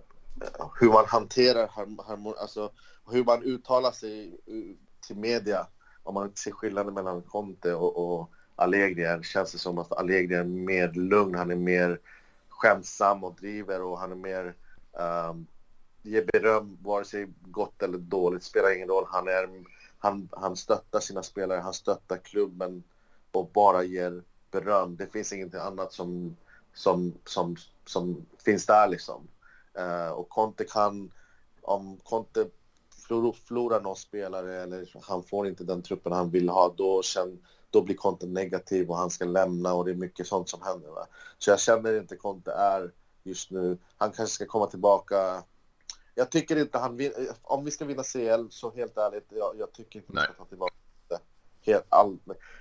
hur 0.79 0.87
man 0.87 1.05
hanterar, 1.07 1.67
harmon, 2.07 2.33
alltså 2.37 2.71
hur 3.11 3.23
man 3.23 3.43
uttalar 3.43 3.91
sig 3.91 4.39
till 5.07 5.17
media, 5.17 5.67
om 6.03 6.13
man 6.13 6.25
inte 6.25 6.39
ser 6.39 6.51
skillnaden 6.51 6.93
mellan 6.93 7.21
Conte 7.21 7.73
och, 7.73 8.19
och 8.19 8.29
Allegri, 8.55 9.23
känns 9.23 9.51
det 9.51 9.57
som 9.57 9.77
att 9.77 9.91
Allegri 9.91 10.35
är 10.35 10.43
mer 10.43 10.91
lugn, 10.91 11.35
han 11.35 11.51
är 11.51 11.55
mer 11.55 11.99
skämtsam 12.49 13.23
och 13.23 13.35
driver 13.35 13.81
och 13.81 13.99
han 13.99 14.11
är 14.11 14.15
mer... 14.15 14.55
Um, 14.91 15.47
ger 16.01 16.25
beröm, 16.33 16.77
vare 16.81 17.05
sig 17.05 17.27
gott 17.41 17.83
eller 17.83 17.97
dåligt, 17.97 18.43
spelar 18.43 18.75
ingen 18.75 18.87
roll. 18.87 19.05
Han, 19.07 19.27
är, 19.27 19.49
han, 19.97 20.29
han 20.31 20.55
stöttar 20.55 20.99
sina 20.99 21.23
spelare, 21.23 21.59
han 21.59 21.73
stöttar 21.73 22.17
klubben 22.17 22.83
och 23.37 23.49
bara 23.53 23.83
ger 23.83 24.23
beröm. 24.51 24.95
Det 24.95 25.07
finns 25.07 25.33
ingenting 25.33 25.59
annat 25.59 25.93
som, 25.93 26.37
som, 26.73 27.13
som, 27.25 27.55
som 27.85 28.25
finns 28.45 28.65
där 28.65 28.87
liksom. 28.87 29.27
Uh, 29.79 30.09
och 30.09 30.29
Conte 30.29 30.63
kan, 30.63 31.11
om 31.61 31.97
Conte 32.03 32.47
förlorar 33.07 33.81
någon 33.81 33.95
spelare 33.95 34.61
eller 34.61 34.89
han 35.01 35.23
får 35.23 35.47
inte 35.47 35.63
den 35.63 35.81
truppen 35.81 36.11
han 36.11 36.29
vill 36.29 36.49
ha, 36.49 36.73
då, 36.77 37.01
känn, 37.03 37.39
då 37.69 37.81
blir 37.81 37.95
Conte 37.95 38.25
negativ 38.25 38.89
och 38.89 38.97
han 38.97 39.09
ska 39.09 39.25
lämna 39.25 39.73
och 39.73 39.85
det 39.85 39.91
är 39.91 39.95
mycket 39.95 40.27
sånt 40.27 40.49
som 40.49 40.61
händer. 40.61 40.89
Va? 40.89 41.07
Så 41.37 41.49
jag 41.49 41.59
känner 41.59 41.97
inte 41.97 42.15
Conte 42.15 42.51
är 42.51 42.91
just 43.23 43.51
nu, 43.51 43.77
han 43.97 44.11
kanske 44.11 44.35
ska 44.35 44.45
komma 44.45 44.67
tillbaka 44.67 45.43
jag 46.17 46.31
tycker 46.31 46.55
inte 46.55 46.77
han 46.77 46.97
vill, 46.97 47.13
om 47.41 47.65
vi 47.65 47.71
ska 47.71 47.85
vinna 47.85 48.03
CL 48.03 48.47
så 48.49 48.71
helt 48.71 48.97
ärligt, 48.97 49.25
jag, 49.29 49.55
jag 49.57 49.73
tycker 49.73 49.99
inte 49.99 50.11
vi 50.13 50.19
ska 50.19 50.33
ta 50.33 50.45
tillbaka 50.45 50.73
helt, 51.67 51.85
all, 51.89 52.19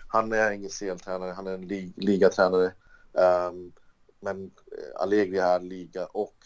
han 0.08 0.32
är 0.32 0.50
ingen 0.50 0.70
CL-tränare, 0.70 1.32
han 1.32 1.46
är 1.46 1.54
en 1.54 1.68
li, 1.68 1.92
ligatränare. 1.96 2.72
Um, 3.12 3.72
men 4.20 4.44
eh, 4.44 5.02
Allegri 5.02 5.38
är 5.38 5.60
liga 5.60 6.06
och 6.06 6.36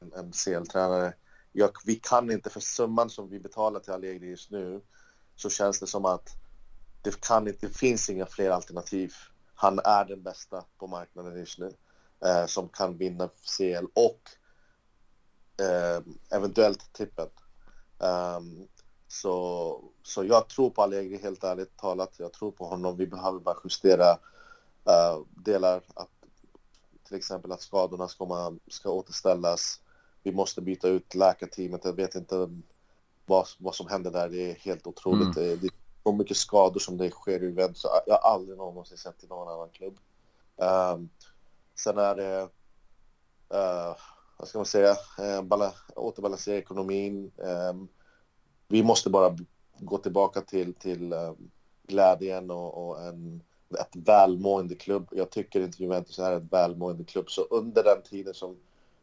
en, 0.00 0.12
en 0.12 0.32
CL-tränare. 0.32 1.14
vi 1.84 1.94
kan 1.94 2.30
inte, 2.30 2.50
för 2.50 2.60
summan 2.60 3.10
som 3.10 3.28
vi 3.28 3.40
betalar 3.40 3.80
till 3.80 3.92
Allegri 3.92 4.28
just 4.28 4.50
nu, 4.50 4.80
så 5.36 5.50
känns 5.50 5.80
det 5.80 5.86
som 5.86 6.04
att 6.04 6.28
det, 7.02 7.20
kan 7.20 7.48
inte, 7.48 7.66
det 7.66 7.78
finns 7.78 8.10
inga 8.10 8.26
fler 8.26 8.50
alternativ. 8.50 9.12
Han 9.54 9.78
är 9.78 10.04
den 10.04 10.22
bästa 10.22 10.64
på 10.78 10.86
marknaden 10.86 11.38
just 11.38 11.58
nu 11.58 11.72
eh, 12.24 12.46
som 12.46 12.68
kan 12.68 12.96
vinna 12.96 13.28
CL 13.28 13.86
och 13.94 14.20
eh, 15.64 16.02
eventuellt 16.30 16.92
tippen. 16.92 17.28
Um, 17.98 18.08
ehm, 18.08 18.68
så, 19.14 19.80
så 20.02 20.24
jag 20.24 20.48
tror 20.48 20.70
på 20.70 20.82
Allegri 20.82 21.18
helt 21.18 21.44
ärligt 21.44 21.76
talat. 21.76 22.14
Jag 22.16 22.32
tror 22.32 22.50
på 22.50 22.66
honom. 22.66 22.96
Vi 22.96 23.06
behöver 23.06 23.38
bara 23.40 23.56
justera 23.64 24.12
uh, 24.12 25.24
delar. 25.30 25.82
Att, 25.94 26.08
till 27.06 27.16
exempel 27.16 27.52
att 27.52 27.62
skadorna 27.62 28.08
ska, 28.08 28.24
man, 28.24 28.60
ska 28.68 28.90
återställas. 28.90 29.80
Vi 30.22 30.32
måste 30.32 30.60
byta 30.60 30.88
ut 30.88 31.14
läkarteamet. 31.14 31.84
Jag 31.84 31.92
vet 31.92 32.14
inte 32.14 32.60
vad, 33.26 33.46
vad 33.58 33.74
som 33.74 33.88
händer 33.88 34.10
där. 34.10 34.28
Det 34.28 34.50
är 34.50 34.54
helt 34.54 34.86
otroligt. 34.86 35.36
Mm. 35.36 35.58
Det, 35.60 35.66
är 35.66 35.70
så 36.02 36.12
mycket 36.12 36.36
skador 36.36 36.80
som 36.80 36.96
det 36.96 37.10
sker 37.10 37.42
i 37.42 37.46
Juventus. 37.46 37.86
Jag 38.06 38.14
har 38.14 38.30
aldrig 38.30 38.58
någonsin 38.58 38.98
sett 38.98 39.24
i 39.24 39.26
någon 39.26 39.48
annan 39.48 39.70
klubb. 39.70 39.98
Um, 40.56 41.08
sen 41.74 41.98
är 41.98 42.14
det, 42.14 42.42
uh, 43.54 43.96
vad 44.36 44.48
ska 44.48 44.58
man 44.58 44.66
säga, 44.66 44.96
uh, 45.20 45.72
återbalansera 45.94 46.56
ekonomin. 46.56 47.32
Um, 47.36 47.88
vi 48.74 48.82
måste 48.82 49.10
bara 49.10 49.36
gå 49.78 49.98
tillbaka 49.98 50.40
till, 50.40 50.74
till 50.74 51.12
eh, 51.12 51.32
glädjen 51.86 52.50
och, 52.50 52.86
och 52.88 53.02
en, 53.02 53.42
ett 53.80 53.96
välmående 53.96 54.74
klubb. 54.74 55.08
Jag 55.10 55.30
tycker 55.30 55.60
inte 55.60 55.82
Juventus 55.82 56.18
är 56.18 56.36
ett 56.36 56.52
välmående 56.52 57.04
klubb, 57.04 57.30
så 57.30 57.42
under 57.42 57.84
den 57.84 58.02
tiden 58.02 58.34
som 58.34 58.56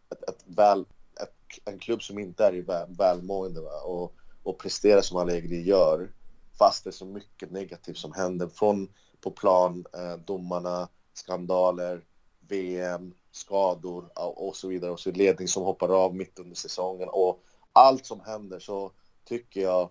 ett, 0.09 0.29
ett 0.29 0.43
väl, 0.45 0.85
ett, 1.21 1.33
en 1.65 1.79
klubb 1.79 2.03
som 2.03 2.19
inte 2.19 2.45
är 2.45 2.55
i 2.55 2.61
väl, 2.61 2.87
välmående 2.97 3.61
va? 3.61 3.81
Och, 3.85 4.13
och 4.43 4.59
presterar 4.59 5.01
som 5.01 5.17
Allegri 5.17 5.61
gör, 5.61 6.11
fast 6.59 6.83
det 6.83 6.89
är 6.89 6.91
så 6.91 7.05
mycket 7.05 7.51
negativt 7.51 7.97
som 7.97 8.13
händer 8.13 8.47
från 8.47 8.87
på 9.21 9.31
plan, 9.31 9.85
eh, 9.93 10.17
domarna, 10.25 10.87
skandaler, 11.13 12.05
VM, 12.47 13.13
skador 13.31 14.09
och 14.15 14.55
så 14.55 14.67
vidare 14.67 14.91
och 14.91 14.99
så 14.99 15.11
ledning 15.11 15.47
som 15.47 15.63
hoppar 15.63 16.03
av 16.05 16.15
mitt 16.15 16.39
under 16.39 16.55
säsongen 16.55 17.09
och 17.11 17.43
allt 17.73 18.05
som 18.05 18.19
händer 18.19 18.59
så 18.59 18.91
tycker 19.31 19.61
jag 19.61 19.89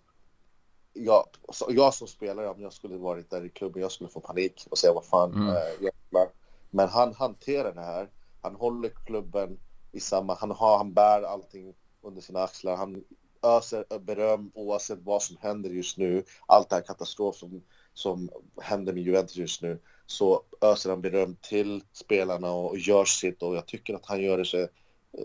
jag, 0.93 1.24
jag 1.68 1.95
som 1.95 2.07
spelare, 2.07 2.49
om 2.49 2.62
jag 2.62 2.72
skulle 2.72 2.97
varit 2.97 3.30
där 3.30 3.45
i 3.45 3.49
klubben, 3.49 3.82
jag 3.82 3.93
skulle 3.93 4.11
få 4.11 4.20
panik 4.20 4.66
och 4.70 4.78
säga 4.78 4.93
vad 4.93 5.05
fan 5.05 5.34
mm. 5.34 5.49
äh, 5.49 6.22
Men 6.70 6.88
han 6.88 7.14
hanterar 7.14 7.74
det 7.74 7.80
här. 7.80 8.09
Han 8.43 8.55
håller 8.55 8.88
klubben 9.07 9.59
i 9.93 10.01
samma, 10.01 10.34
han, 10.34 10.51
har, 10.51 10.78
han 10.78 10.93
bär 10.93 11.22
allting 11.22 11.74
under 12.03 12.20
sina 12.20 12.43
axlar. 12.43 12.76
Han 12.76 13.05
öser 13.43 13.99
beröm 13.99 14.51
oavsett 14.55 14.99
vad 15.03 15.22
som 15.22 15.36
händer 15.41 15.70
just 15.70 15.99
nu. 15.99 16.24
Allt 16.47 16.68
det 16.68 16.76
här 16.76 16.82
katastrof 16.82 17.36
som, 17.36 17.62
som 17.95 18.30
händer 18.62 18.93
med 18.93 19.03
Juventus 19.03 19.36
just 19.36 19.62
nu. 19.62 19.78
Så 20.07 20.43
öser 20.61 20.91
han 20.91 21.01
beröm 21.01 21.36
till 21.41 21.82
spelarna 21.93 22.53
och, 22.53 22.70
och 22.70 22.78
gör 22.78 23.05
sitt 23.05 23.43
och 23.43 23.57
jag 23.57 23.66
tycker 23.66 23.95
att 23.95 24.07
han 24.07 24.20
gör 24.20 24.38
det 24.38 24.45
så 24.45 24.68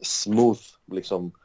smooth 0.02 0.62
liksom 0.92 1.32
Eh, 1.32 1.45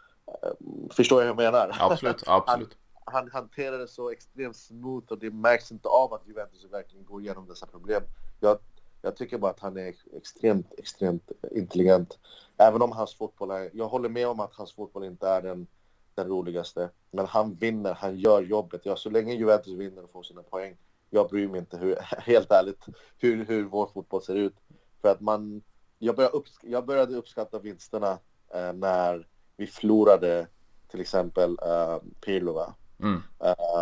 förstår 0.91 1.23
jag 1.23 1.35
vad 1.35 1.45
jag 1.45 1.53
menar? 1.53 1.77
Absolut, 1.81 2.23
absolut. 2.27 2.77
Han, 3.05 3.15
han 3.15 3.31
hanterar 3.33 3.79
det 3.79 3.89
så 3.89 4.11
extremt 4.11 4.57
smooth 4.57 5.07
och 5.09 5.19
det 5.19 5.31
märks 5.31 5.73
inte 5.73 5.89
av 5.89 6.15
att 6.15 6.27
Juventus 6.27 6.67
verkligen 6.71 7.05
går 7.05 7.21
igenom 7.21 7.49
dessa 7.49 7.67
problem. 7.67 8.03
Jag, 8.41 8.59
jag 9.03 9.17
tycker 9.17 9.39
bara 9.39 9.51
att 9.51 9.61
han 9.61 9.77
är 9.77 9.95
extremt, 10.17 10.75
extremt 10.79 11.33
intelligent. 11.51 12.19
Även 12.57 12.83
om 12.83 12.93
hans 12.93 13.15
fotboll 13.15 13.51
är, 13.51 13.71
jag 13.73 13.89
håller 13.89 14.09
med 14.09 14.29
om 14.29 14.41
att 14.41 14.55
hans 14.55 14.73
fotboll 14.73 15.05
inte 15.05 15.29
är 15.29 15.43
den, 15.43 15.67
den 16.15 16.29
roligaste. 16.29 16.91
Men 17.11 17.27
han 17.27 17.55
vinner, 17.55 17.95
han 17.95 18.19
gör 18.19 18.43
jobbet. 18.43 18.81
Ja, 18.85 18.97
så 18.97 19.11
länge 19.11 19.35
Juventus 19.35 19.73
vinner 19.73 20.05
och 20.05 20.11
får 20.11 20.23
sina 20.23 20.43
poäng, 20.43 20.77
jag 21.11 21.29
bryr 21.29 21.49
mig 21.49 21.59
inte 21.59 21.77
hur, 21.77 21.97
helt 22.19 22.51
ärligt 22.51 22.85
hur, 23.19 23.45
hur 23.45 23.65
vår 23.65 23.87
fotboll 23.87 24.23
ser 24.23 24.35
ut. 24.35 24.55
För 25.03 25.09
att 25.09 25.21
man, 25.21 25.63
jag, 25.99 26.17
började, 26.17 26.37
uppsk 26.37 26.65
jag 26.65 26.87
började 26.87 27.17
uppskatta 27.17 27.59
vinsterna 27.59 28.19
eh, 28.55 28.73
när 28.73 29.27
vi 29.61 29.67
förlorade 29.67 30.47
till 30.91 31.01
exempel 31.01 31.51
uh, 31.51 31.99
Pirlo? 32.21 32.75
Mm. 33.01 33.23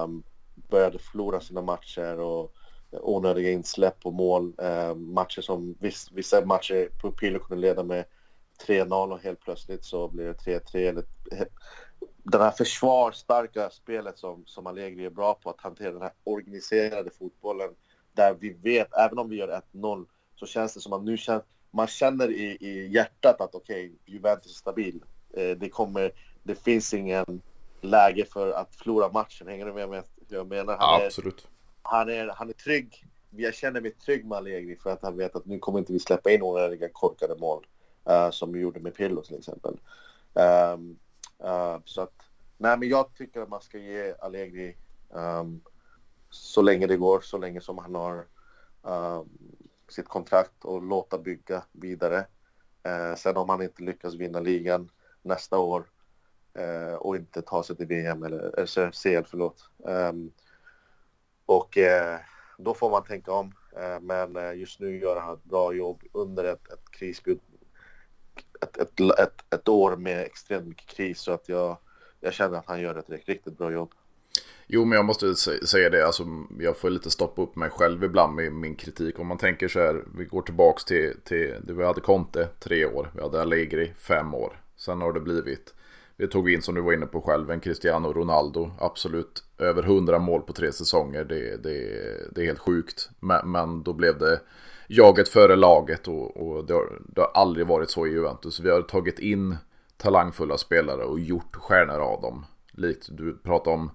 Um, 0.05 0.23
började 0.55 0.99
förlora 0.99 1.41
sina 1.41 1.63
matcher 1.63 2.21
och 2.21 2.55
onödiga 2.91 3.51
insläpp 3.51 3.97
och 4.07 4.13
mål. 4.13 4.55
Uh, 4.63 4.95
matcher 4.95 5.41
som 5.41 5.77
viss, 5.81 6.13
vissa 6.13 6.45
matcher 6.45 6.89
på 7.03 7.11
Pirlo 7.11 7.39
kunde 7.39 7.61
leda 7.61 7.83
med 7.83 8.05
3-0 8.67 9.13
och 9.13 9.23
helt 9.23 9.41
plötsligt 9.41 9.85
så 9.85 10.09
blir 10.09 10.25
det 10.25 10.61
3-3 10.61 10.77
eller 10.77 11.05
den 12.23 12.41
här 12.41 12.51
försvarsstarka 12.51 13.71
spelet 13.71 14.19
som, 14.19 14.43
som 14.47 14.67
Allegri 14.67 15.05
är 15.05 15.11
bra 15.11 15.35
på 15.35 15.51
att 15.51 15.61
hantera 15.61 15.93
den 15.93 16.03
här 16.03 16.13
organiserade 16.25 17.11
fotbollen 17.11 17.71
där 18.13 18.35
vi 18.35 18.51
vet, 18.51 18.95
även 18.95 19.19
om 19.19 19.29
vi 19.29 19.37
gör 19.37 19.63
1-0 19.73 20.07
så 20.35 20.47
känns 20.47 20.75
det 20.75 20.81
som 20.81 20.93
att 20.93 21.05
nu 21.05 21.17
känns, 21.17 21.43
man 21.71 21.87
känner 21.87 22.31
i, 22.31 22.57
i 22.61 22.89
hjärtat 22.89 23.41
att 23.41 23.55
okej, 23.55 23.87
okay, 23.87 24.15
Juventus 24.15 24.53
är 24.53 24.59
stabil. 24.59 25.03
Eh, 25.35 25.51
det 25.57 25.69
kommer, 25.69 26.13
det 26.43 26.55
finns 26.55 26.95
ingen 26.95 27.43
läge 27.81 28.25
för 28.25 28.51
att 28.51 28.77
förlora 28.77 29.09
matchen. 29.09 29.49
Hänger 29.49 29.67
du 29.67 29.73
med 29.73 29.89
mig 29.89 30.03
hur 30.29 30.37
jag 30.37 30.49
menar? 30.49 30.77
Han 30.79 31.03
Absolut. 31.03 31.41
Är, 31.41 31.49
han, 31.83 32.09
är, 32.09 32.29
han 32.29 32.49
är 32.49 32.53
trygg. 32.53 33.05
Jag 33.31 33.55
känner 33.55 33.81
mig 33.81 33.91
trygg 33.91 34.27
med 34.27 34.39
Allegri 34.39 34.77
för 34.77 34.91
att 34.91 35.03
han 35.03 35.17
vet 35.17 35.37
att 35.37 35.47
nu 35.47 35.59
kommer 35.59 35.79
inte 35.79 35.93
vi 35.93 35.99
släppa 35.99 36.31
in 36.31 36.43
onödiga 36.43 36.89
korkade 36.93 37.37
mål. 37.37 37.67
Uh, 38.11 38.31
som 38.31 38.53
vi 38.53 38.61
gjorde 38.61 38.81
med 38.81 38.95
Pirlo 38.95 39.23
till 39.23 39.39
exempel. 39.39 39.81
Um, 40.33 40.99
uh, 41.45 41.79
så 41.85 42.01
att, 42.01 42.23
nej 42.57 42.79
men 42.79 42.89
jag 42.89 43.15
tycker 43.15 43.41
att 43.41 43.49
man 43.49 43.61
ska 43.61 43.79
ge 43.79 44.15
Allegri 44.21 44.77
um, 45.09 45.61
så 46.31 46.63
länge 46.63 46.87
det 46.87 46.97
går, 46.97 47.21
så 47.21 47.39
länge 47.39 47.61
som 47.61 47.79
han 47.79 47.95
har 47.95 48.27
um, 48.83 49.29
sitt 49.89 50.09
kontrakt 50.09 50.65
och 50.65 50.83
låta 50.83 51.19
bygga 51.19 51.63
vidare. 51.73 52.27
Uh, 52.87 53.17
sen 53.17 53.37
om 53.37 53.49
han 53.49 53.63
inte 53.63 53.83
lyckas 53.83 54.15
vinna 54.15 54.41
ligan 54.41 54.91
nästa 55.23 55.59
år 55.59 55.85
eh, 56.55 56.95
och 56.95 57.17
inte 57.17 57.43
ta 57.43 57.63
sig 57.63 57.77
till 57.77 57.87
VM 57.87 58.23
eller, 58.23 58.45
eh, 58.45 58.67
eller 58.77 58.91
CL, 58.91 59.27
förlåt. 59.31 59.71
Um, 59.79 60.33
och 61.47 61.79
eh, 61.79 62.19
då 62.59 62.75
får 62.75 62.91
man 62.91 63.05
tänka 63.05 63.33
om. 63.33 63.53
Eh, 63.77 64.01
men 64.01 64.37
eh, 64.37 64.53
just 64.55 64.81
nu 64.81 64.99
gör 64.99 65.21
han 65.21 65.35
ett 65.35 65.45
bra 65.45 65.73
jobb 65.73 66.03
under 66.13 66.45
ett, 66.45 66.73
ett 66.73 66.91
krisbud. 66.91 67.41
Ett, 68.61 68.77
ett, 68.77 69.01
ett, 69.01 69.55
ett, 69.55 69.69
år 69.69 69.97
med 69.97 70.21
extremt 70.21 70.67
mycket 70.67 70.87
kris 70.87 71.21
så 71.21 71.33
att 71.33 71.49
jag, 71.49 71.77
jag 72.21 72.33
känner 72.33 72.59
att 72.59 72.67
han 72.67 72.81
gör 72.81 72.95
ett 72.95 73.11
riktigt 73.11 73.59
bra 73.59 73.73
jobb. 73.73 73.93
Jo, 74.67 74.85
men 74.85 74.97
jag 74.97 75.05
måste 75.05 75.35
säga 75.67 75.91
det, 75.91 76.07
alltså, 76.07 76.25
jag 76.59 76.77
får 76.77 76.91
lite 76.91 77.11
stoppa 77.11 77.43
upp 77.43 77.57
mig 77.57 77.71
själv 77.71 78.05
ibland 78.05 78.35
med 78.35 78.53
min 78.53 78.77
kritik. 78.77 79.19
Om 79.19 79.27
man 79.27 79.39
tänker 79.39 79.69
så 79.69 79.79
här, 79.79 80.05
vi 80.19 80.25
går 80.25 80.43
tillbaks 80.43 80.85
till, 80.85 81.21
till 81.25 81.55
det 81.63 81.73
vi 81.73 81.85
hade 81.85 82.01
Conte 82.01 82.49
tre 82.59 82.87
år, 82.87 83.11
vi 83.15 83.23
hade 83.23 83.43
Allegri 83.43 83.93
fem 83.99 84.35
år. 84.35 84.61
Sen 84.79 85.01
har 85.01 85.13
det 85.13 85.21
blivit, 85.21 85.75
vi 86.17 86.29
tog 86.29 86.51
in 86.51 86.63
som 86.63 86.75
du 86.75 86.81
var 86.81 86.93
inne 86.93 87.07
på 87.07 87.21
själv, 87.21 87.51
en 87.51 87.61
Cristiano 87.61 88.13
Ronaldo. 88.13 88.71
Absolut 88.79 89.45
över 89.59 89.83
100 89.83 90.19
mål 90.19 90.43
på 90.43 90.53
tre 90.53 90.73
säsonger. 90.73 91.25
Det, 91.25 91.57
det, 91.57 92.35
det 92.35 92.41
är 92.41 92.47
helt 92.47 92.59
sjukt. 92.59 93.11
Men, 93.21 93.51
men, 93.51 93.83
då 93.83 93.93
blev 93.93 94.19
det 94.19 94.41
jaget 94.89 95.29
före 95.29 95.57
laget 95.57 96.09
och, 96.09 96.37
och 96.37 96.67
det, 96.67 96.75
har, 96.75 97.03
det, 97.07 97.21
har, 97.21 97.31
aldrig 97.35 97.67
varit 97.67 97.91
så 97.91 98.07
i 98.07 98.11
Juventus. 98.11 98.61
Vi 98.61 98.71
har 98.71 98.83
tagit 98.83 99.19
in 99.19 99.57
talangfulla 99.97 100.59
spelare 100.59 101.05
och 101.05 101.21
gjort 101.21 101.57
stjärnor 101.57 102.01
av 102.01 102.21
dem. 102.21 102.45
Likt 102.73 103.09
du 103.11 103.39
pratade 103.39 103.77
om 103.77 103.91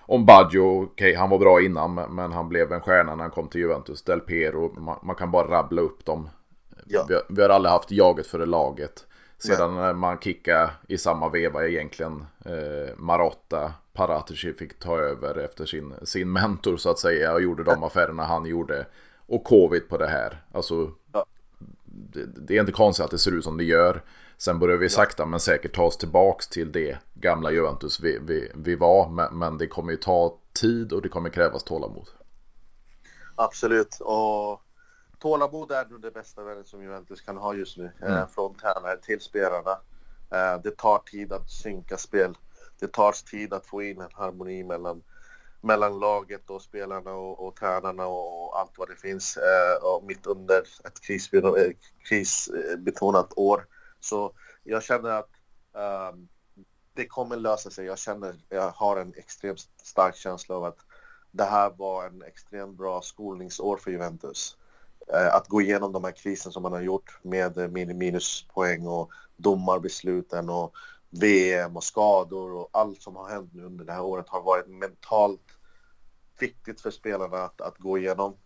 om 0.00 0.26
Baggio, 0.26 0.82
okej 0.82 0.92
okay, 0.92 1.14
han 1.14 1.30
var 1.30 1.38
bra 1.38 1.62
innan 1.62 1.94
men 1.94 2.32
han 2.32 2.48
blev 2.48 2.72
en 2.72 2.80
stjärna 2.80 3.14
när 3.14 3.24
han 3.24 3.30
kom 3.30 3.48
till 3.48 3.60
Juventus. 3.60 4.02
Del 4.02 4.20
Piero, 4.20 4.80
man, 4.80 4.98
man 5.02 5.16
kan 5.16 5.30
bara 5.30 5.48
rabbla 5.48 5.82
upp 5.82 6.04
dem. 6.04 6.28
Ja. 6.86 7.06
Vi, 7.08 7.20
vi, 7.28 7.42
har 7.42 7.48
aldrig 7.48 7.72
haft 7.72 7.90
jaget 7.90 8.26
före 8.26 8.46
laget. 8.46 9.06
Sedan 9.42 9.74
när 9.74 9.92
man 9.92 10.18
kickade 10.18 10.70
i 10.88 10.98
samma 10.98 11.28
veva 11.28 11.66
egentligen 11.66 12.26
eh, 12.44 12.96
Marotta, 12.96 13.72
Paratici 13.92 14.52
fick 14.52 14.78
ta 14.78 14.98
över 14.98 15.38
efter 15.38 15.66
sin, 15.66 15.94
sin 16.02 16.32
mentor 16.32 16.76
så 16.76 16.90
att 16.90 16.98
säga 16.98 17.32
och 17.32 17.42
gjorde 17.42 17.64
de 17.64 17.82
affärerna 17.82 18.24
han 18.24 18.46
gjorde. 18.46 18.86
Och 19.26 19.44
covid 19.44 19.88
på 19.88 19.98
det 19.98 20.06
här. 20.06 20.44
Alltså, 20.52 20.90
ja. 21.12 21.26
det, 21.84 22.26
det, 22.26 22.56
är 22.56 22.60
inte 22.60 22.72
konstigt 22.72 23.04
att 23.04 23.10
det 23.10 23.18
ser 23.18 23.32
ut 23.32 23.44
som 23.44 23.56
det 23.56 23.64
gör. 23.64 24.02
Sen 24.38 24.58
börjar 24.58 24.76
vi 24.76 24.88
sakta 24.88 25.26
men 25.26 25.40
säkert 25.40 25.74
ta 25.74 25.82
oss 25.82 25.98
tillbaks 25.98 26.48
till 26.48 26.72
det 26.72 26.98
gamla 27.14 27.50
Juventus 27.50 28.00
vi, 28.00 28.18
vi, 28.22 28.52
vi 28.54 28.76
var. 28.76 29.08
Men, 29.08 29.38
men 29.38 29.58
det 29.58 29.66
kommer 29.66 29.92
ju 29.92 29.96
ta 29.96 30.38
tid 30.60 30.92
och 30.92 31.02
det 31.02 31.08
kommer 31.08 31.30
krävas 31.30 31.64
tålamod. 31.64 32.08
Absolut. 33.34 33.96
Och 34.00 34.62
tålamod 35.20 35.72
är 35.72 35.86
nog 35.86 36.00
det 36.00 36.10
bästa 36.10 36.42
värdet 36.42 36.66
som 36.66 36.82
Juventus 36.82 37.20
kan 37.20 37.36
ha 37.36 37.54
just 37.54 37.76
nu. 37.76 37.92
Eh, 38.02 38.12
mm. 38.12 38.28
från 38.28 38.54
tränare 38.54 38.96
till 38.96 39.20
spelarna. 39.20 39.70
Eh, 40.30 40.62
det 40.62 40.76
tar 40.76 40.98
tid 40.98 41.32
att 41.32 41.50
synka 41.50 41.96
spel. 41.96 42.38
Det 42.80 42.92
tar 42.92 43.12
tid 43.30 43.52
att 43.52 43.66
få 43.66 43.82
in 43.82 44.00
en 44.00 44.12
harmoni 44.12 44.64
mellan, 44.64 45.02
mellan 45.60 45.98
laget 45.98 46.50
och 46.50 46.62
spelarna 46.62 47.12
och, 47.12 47.46
och 47.46 47.56
tränarna 47.56 48.06
och 48.06 48.58
allt 48.58 48.78
vad 48.78 48.88
det 48.88 48.96
finns. 48.96 49.36
Eh, 49.36 49.84
och 49.84 50.04
mitt 50.04 50.26
under 50.26 50.60
ett 50.60 51.00
krisbetonat 52.08 53.32
år. 53.36 53.66
Så 54.00 54.32
jag 54.64 54.82
känner 54.82 55.10
att 55.10 55.30
um, 56.12 56.28
det 56.94 57.06
kommer 57.06 57.36
lösa 57.36 57.70
sig. 57.70 57.86
Jag 57.86 57.98
känner, 57.98 58.34
jag 58.48 58.70
har 58.70 58.96
en 58.96 59.14
extremt 59.16 59.60
stark 59.82 60.16
känsla 60.16 60.54
av 60.54 60.64
att 60.64 60.78
det 61.30 61.44
här 61.44 61.70
var 61.70 62.06
en 62.06 62.22
extremt 62.22 62.78
bra 62.78 63.02
skolningsår 63.02 63.76
för 63.76 63.90
Juventus. 63.90 64.56
Eh, 65.12 65.34
att 65.34 65.48
gå 65.48 65.60
igenom 65.60 65.92
de 65.92 66.04
här 66.04 66.12
krisen 66.12 66.52
som 66.52 66.62
man 66.62 66.72
har 66.72 66.80
gjort 66.80 67.18
med 67.22 67.58
eh, 67.58 67.68
minuspoäng 67.68 68.86
och 68.86 69.10
domarbesluten 69.36 70.48
och 70.50 70.74
VM 71.10 71.76
och 71.76 71.84
skador 71.84 72.52
och 72.52 72.68
allt 72.72 73.02
som 73.02 73.16
har 73.16 73.28
hänt 73.28 73.54
nu 73.54 73.64
under 73.64 73.84
det 73.84 73.92
här 73.92 74.02
året 74.02 74.28
har 74.28 74.42
varit 74.42 74.66
mentalt 74.68 75.40
viktigt 76.38 76.80
för 76.80 76.90
spelarna 76.90 77.36
att, 77.36 77.60
att 77.60 77.78
gå 77.78 77.98
igenom. 77.98 78.36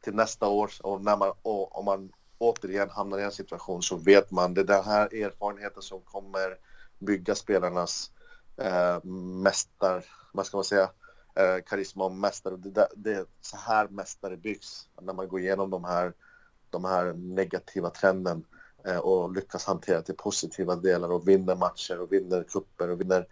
Till 0.00 0.14
nästa 0.14 0.48
år 0.48 0.70
och 0.82 1.02
när 1.02 1.16
man, 1.16 1.32
och, 1.42 1.78
om 1.78 1.84
man 1.84 2.12
återigen 2.38 2.90
hamnar 2.90 3.18
i 3.18 3.22
en 3.22 3.32
situation 3.32 3.82
så 3.82 3.96
vet 3.96 4.30
man 4.30 4.54
det. 4.54 4.60
Är 4.60 4.64
den 4.64 4.84
här 4.84 5.14
erfarenheten 5.14 5.82
som 5.82 6.00
kommer 6.00 6.58
bygga 6.98 7.34
spelarnas 7.34 8.10
eh, 8.56 9.04
mästar, 9.42 10.04
vad 10.32 10.46
ska 10.46 10.56
man 10.56 10.64
säga, 10.64 10.90
eh, 11.34 11.62
karisma 11.66 12.04
och 12.04 12.12
mästare. 12.12 12.56
Det, 12.56 12.88
det, 12.96 13.12
är 13.12 13.26
så 13.40 13.56
här 13.56 13.88
mästare 13.88 14.36
byggs, 14.36 14.88
när 15.02 15.12
man 15.12 15.28
går 15.28 15.40
igenom 15.40 15.70
de 15.70 15.84
här, 15.84 16.12
de 16.70 16.84
här 16.84 17.12
negativa 17.12 17.90
trenden 17.90 18.44
eh, 18.84 18.98
och 18.98 19.32
lyckas 19.32 19.64
hantera 19.64 20.02
till 20.02 20.16
positiva 20.16 20.76
delar 20.76 21.12
och 21.12 21.28
vinner 21.28 21.56
matcher 21.56 22.00
och 22.00 22.12
vinner 22.12 22.42
kupper 22.42 22.90
och 22.90 23.00
vinner 23.00 23.26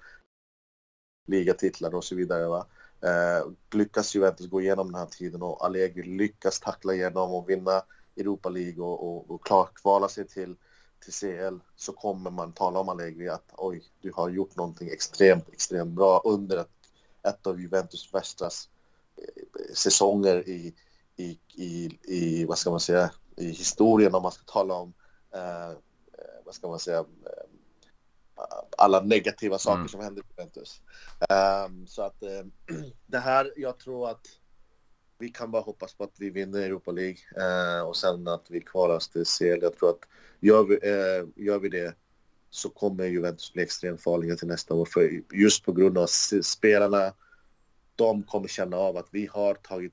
ligatitlar 1.26 1.94
och 1.94 2.04
så 2.04 2.14
vidare. 2.14 2.46
Va? 2.46 2.66
Eh, 3.00 3.46
lyckas 3.70 4.14
Juventus 4.14 4.50
gå 4.50 4.60
igenom 4.60 4.92
den 4.92 5.00
här 5.00 5.06
tiden 5.06 5.42
och 5.42 5.64
Allegri 5.64 6.02
lyckas 6.02 6.60
tackla 6.60 6.94
igenom 6.94 7.34
och 7.34 7.48
vinna 7.48 7.82
Europa 8.16 8.48
League 8.48 8.84
och, 8.84 9.08
och, 9.08 9.30
och 9.30 9.46
klar, 9.46 9.68
kvala 9.74 10.08
sig 10.08 10.28
till, 10.28 10.56
till 11.04 11.12
CL 11.12 11.58
så 11.76 11.92
kommer 11.92 12.30
man 12.30 12.52
tala 12.52 12.78
om 12.78 12.88
Allegri 12.88 13.28
att 13.28 13.54
oj, 13.56 13.82
du 14.00 14.12
har 14.14 14.28
gjort 14.28 14.56
någonting 14.56 14.88
extremt, 14.88 15.48
extremt 15.48 15.90
bra 15.90 16.22
under 16.24 16.56
ett 16.56 16.81
ett 17.28 17.46
av 17.46 17.60
Juventus 17.60 18.14
värsta 18.14 18.44
eh, 18.44 19.74
säsonger 19.74 20.48
i, 20.48 20.74
i, 21.16 21.38
i, 21.54 21.98
i, 22.02 22.44
vad 22.44 22.58
ska 22.58 22.70
man 22.70 22.80
säga, 22.80 23.10
i 23.36 23.50
historien 23.50 24.14
om 24.14 24.22
man 24.22 24.32
ska 24.32 24.44
tala 24.44 24.74
om, 24.74 24.92
eh, 25.34 25.70
eh 25.70 25.76
vad 26.44 26.54
ska 26.54 26.68
man 26.68 26.78
säga, 26.78 26.98
eh, 26.98 27.04
alla 28.78 29.00
negativa 29.00 29.58
saker 29.58 29.76
mm. 29.76 29.88
som 29.88 30.00
händer 30.00 30.22
i 30.22 30.24
Juventus. 30.30 30.80
Um, 31.66 31.86
så 31.86 32.02
att 32.02 32.22
uh, 32.22 32.76
det 33.06 33.18
här, 33.18 33.52
jag 33.56 33.78
tror 33.78 34.10
att 34.10 34.26
vi 35.18 35.28
kan 35.28 35.50
bara 35.50 35.62
hoppas 35.62 35.94
på 35.94 36.04
att 36.04 36.14
vi 36.18 36.30
vinner 36.30 36.60
Europa 36.60 36.90
League 36.90 37.18
uh, 37.38 37.88
och 37.88 37.96
sen 37.96 38.28
att 38.28 38.46
vi 38.50 38.60
kvalas 38.60 39.08
till 39.08 39.24
CL. 39.24 39.62
Jag 39.62 39.76
tror 39.76 39.90
att 39.90 40.00
gör 40.40 40.64
vi, 40.64 40.78
gör 41.44 41.58
vi 41.58 41.68
det 41.68 41.94
så 42.54 42.68
kommer 42.68 43.04
Juventus 43.04 43.52
bli 43.52 43.62
extremt 43.62 44.02
farliga 44.02 44.36
till 44.36 44.48
nästa 44.48 44.74
år. 44.74 44.84
För 44.84 45.22
just 45.32 45.64
på 45.64 45.72
grund 45.72 45.98
av 45.98 46.06
spelarna, 46.42 47.14
de 47.96 48.22
kommer 48.22 48.48
känna 48.48 48.76
av 48.76 48.96
att 48.96 49.08
vi 49.10 49.26
har 49.26 49.54
tagit 49.54 49.92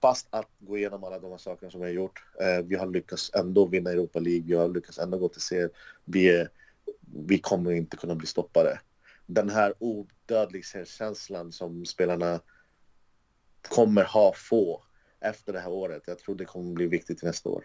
fast 0.00 0.26
att 0.30 0.50
gå 0.58 0.78
igenom 0.78 1.04
alla 1.04 1.18
de 1.18 1.30
här 1.30 1.38
sakerna 1.38 1.70
som 1.70 1.80
vi 1.80 1.86
har 1.86 1.92
gjort. 1.92 2.24
Eh, 2.40 2.64
vi 2.64 2.76
har 2.76 2.86
lyckats 2.86 3.30
ändå 3.34 3.66
vinna 3.66 3.90
Europa 3.90 4.18
League, 4.18 4.46
vi 4.46 4.54
har 4.54 4.68
lyckats 4.68 4.98
ändå 4.98 5.18
gå 5.18 5.28
till 5.28 5.40
serie. 5.40 5.68
Vi, 6.04 6.46
vi 7.26 7.38
kommer 7.38 7.72
inte 7.72 7.96
kunna 7.96 8.14
bli 8.14 8.26
stoppade. 8.26 8.80
den 9.26 9.50
här 9.50 9.74
odödlighetskänslan 9.78 11.52
som 11.52 11.84
spelarna 11.84 12.40
kommer 13.68 14.04
ha 14.04 14.32
få 14.36 14.82
efter 15.20 15.52
det 15.52 15.60
här 15.60 15.70
året. 15.70 16.02
Jag 16.06 16.18
tror 16.18 16.34
det 16.34 16.44
kommer 16.44 16.72
bli 16.72 16.86
viktigt 16.86 17.22
nästa 17.22 17.48
år. 17.48 17.64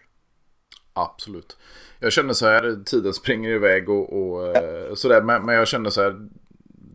Absolut. 0.92 1.56
Jag 1.98 2.12
känner 2.12 2.32
så 2.32 2.46
här, 2.46 2.84
tiden 2.84 3.12
springer 3.14 3.50
iväg 3.50 3.88
och, 3.88 4.12
och 4.12 4.46
ja. 4.46 4.96
sådär, 4.96 5.22
men, 5.22 5.46
men 5.46 5.54
jag 5.54 5.68
känner 5.68 5.90
så 5.90 6.02
här, 6.02 6.28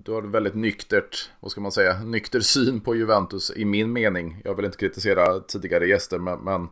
du 0.04 0.12
har 0.12 0.22
väldigt 0.22 0.56
nyktert, 0.56 1.30
vad 1.40 1.52
ska 1.52 1.62
man 1.62 1.72
säga, 1.72 2.00
nykter 2.00 2.40
syn 2.40 2.82
på 2.82 2.96
Juventus 2.96 3.52
i 3.56 3.66
min 3.66 3.94
mening. 3.94 4.42
Jag 4.44 4.56
vill 4.56 4.66
inte 4.66 4.78
kritisera 4.78 5.40
tidigare 5.40 5.88
gäster, 5.88 6.20
men, 6.20 6.40
men 6.40 6.68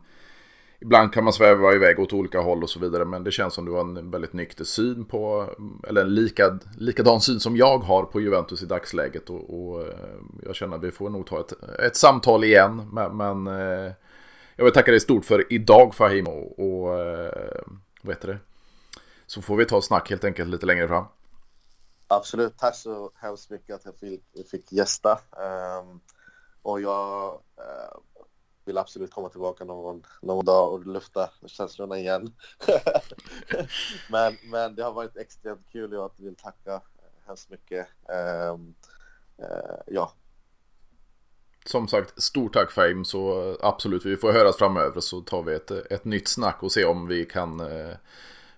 ibland 0.80 1.12
kan 1.12 1.24
man 1.24 1.32
sväva 1.32 1.74
iväg 1.74 2.00
åt 2.00 2.12
olika 2.12 2.40
håll 2.40 2.62
och 2.62 2.70
så 2.70 2.80
vidare. 2.80 3.04
Men 3.04 3.24
det 3.24 3.30
känns 3.30 3.54
som 3.54 3.64
du 3.64 3.72
har 3.72 3.80
en 3.80 4.10
väldigt 4.10 4.32
nykter 4.32 4.64
syn 4.64 5.04
på, 5.04 5.50
eller 5.88 6.00
en 6.00 6.14
likad, 6.14 6.64
likadan 6.78 7.20
syn 7.20 7.40
som 7.40 7.56
jag 7.56 7.78
har 7.78 8.02
på 8.02 8.20
Juventus 8.20 8.62
i 8.62 8.66
dagsläget. 8.66 9.30
Och, 9.30 9.70
och 9.70 9.82
eh, 9.82 9.94
jag 10.44 10.54
känner 10.54 10.76
att 10.76 10.84
vi 10.84 10.90
får 10.90 11.10
nog 11.10 11.26
ta 11.26 11.40
ett, 11.40 11.52
ett 11.80 11.96
samtal 11.96 12.44
igen, 12.44 12.82
men, 12.92 13.16
men 13.16 13.46
eh, 13.46 13.92
jag 14.56 14.64
vill 14.64 14.74
tacka 14.74 14.90
dig 14.90 15.00
stort 15.00 15.24
för 15.24 15.52
idag 15.52 15.94
Fahim 15.94 16.26
och, 16.26 16.58
och 16.58 17.00
eh, 17.00 17.62
vad 18.02 18.14
heter 18.14 18.28
det? 18.28 18.38
Så 19.26 19.42
får 19.42 19.56
vi 19.56 19.64
ta 19.64 19.82
snack 19.82 20.10
helt 20.10 20.24
enkelt 20.24 20.50
lite 20.50 20.66
längre 20.66 20.88
fram. 20.88 21.04
Absolut, 22.08 22.58
tack 22.58 22.76
så 22.76 23.10
hemskt 23.14 23.50
mycket 23.50 23.74
att 23.74 23.84
jag 23.84 23.98
fick, 23.98 24.50
fick 24.50 24.72
gästa. 24.72 25.20
Um, 25.80 26.00
och 26.62 26.80
jag 26.80 27.34
uh, 27.58 28.00
vill 28.64 28.78
absolut 28.78 29.10
komma 29.10 29.28
tillbaka 29.28 29.64
någon, 29.64 30.02
någon 30.22 30.44
dag 30.44 30.72
och 30.72 30.86
lufta 30.86 31.30
känslorna 31.46 31.98
igen. 31.98 32.34
men, 34.10 34.36
men 34.44 34.74
det 34.74 34.82
har 34.82 34.92
varit 34.92 35.16
extremt 35.16 35.70
kul 35.72 35.94
och 35.94 35.98
jag 36.02 36.24
vill 36.24 36.36
tacka 36.36 36.80
hemskt 37.26 37.50
mycket. 37.50 37.86
Um, 38.52 38.74
uh, 39.42 39.80
ja. 39.86 40.12
Som 41.66 41.88
sagt, 41.88 42.22
stort 42.22 42.52
tack 42.52 42.72
Fame, 42.72 43.04
så 43.04 43.56
absolut, 43.60 44.06
vi 44.06 44.16
får 44.16 44.32
höras 44.32 44.56
framöver 44.56 45.00
så 45.00 45.20
tar 45.20 45.42
vi 45.42 45.54
ett, 45.54 45.70
ett 45.70 46.04
nytt 46.04 46.28
snack 46.28 46.62
och 46.62 46.72
se 46.72 46.84
om 46.84 47.06
vi 47.06 47.24
kan, 47.24 47.60
uh, 47.60 47.94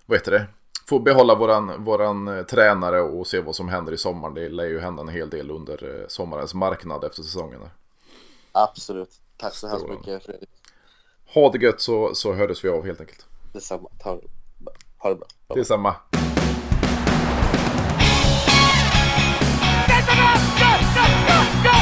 vad 0.05 0.17
heter 0.17 0.31
det? 0.31 0.47
få 0.89 0.99
behålla 0.99 1.35
våran, 1.35 1.83
våran 1.83 2.27
eh, 2.27 2.43
tränare 2.43 3.01
och 3.01 3.27
se 3.27 3.39
vad 3.41 3.55
som 3.55 3.69
händer 3.69 3.93
i 3.93 3.97
sommar. 3.97 4.29
Det 4.29 4.49
lär 4.49 4.65
ju 4.65 4.79
hända 4.79 5.01
en 5.01 5.09
hel 5.09 5.29
del 5.29 5.51
under 5.51 5.99
eh, 6.01 6.07
sommarens 6.07 6.53
marknad 6.53 7.03
efter 7.03 7.23
säsongen. 7.23 7.61
Absolut. 8.51 9.09
Tack 9.37 9.53
så 9.53 9.67
hemskt 9.67 9.89
mycket 9.89 10.25
Fredrik. 10.25 10.49
Ha 11.33 11.51
det 11.51 11.57
gött 11.57 11.81
så, 11.81 12.15
så 12.15 12.33
hördes 12.33 12.65
vi 12.65 12.69
av 12.69 12.85
helt 12.85 12.99
enkelt. 12.99 13.25
Detsamma. 13.53 13.89
Ta, 13.99 14.19
ha 14.97 15.09
det 15.09 15.15
bra. 15.15 15.27
Detsamma. 15.55 15.95
Go, 19.87 19.95
go, 20.05 20.15
go, 21.63 21.63
go! 21.63 21.78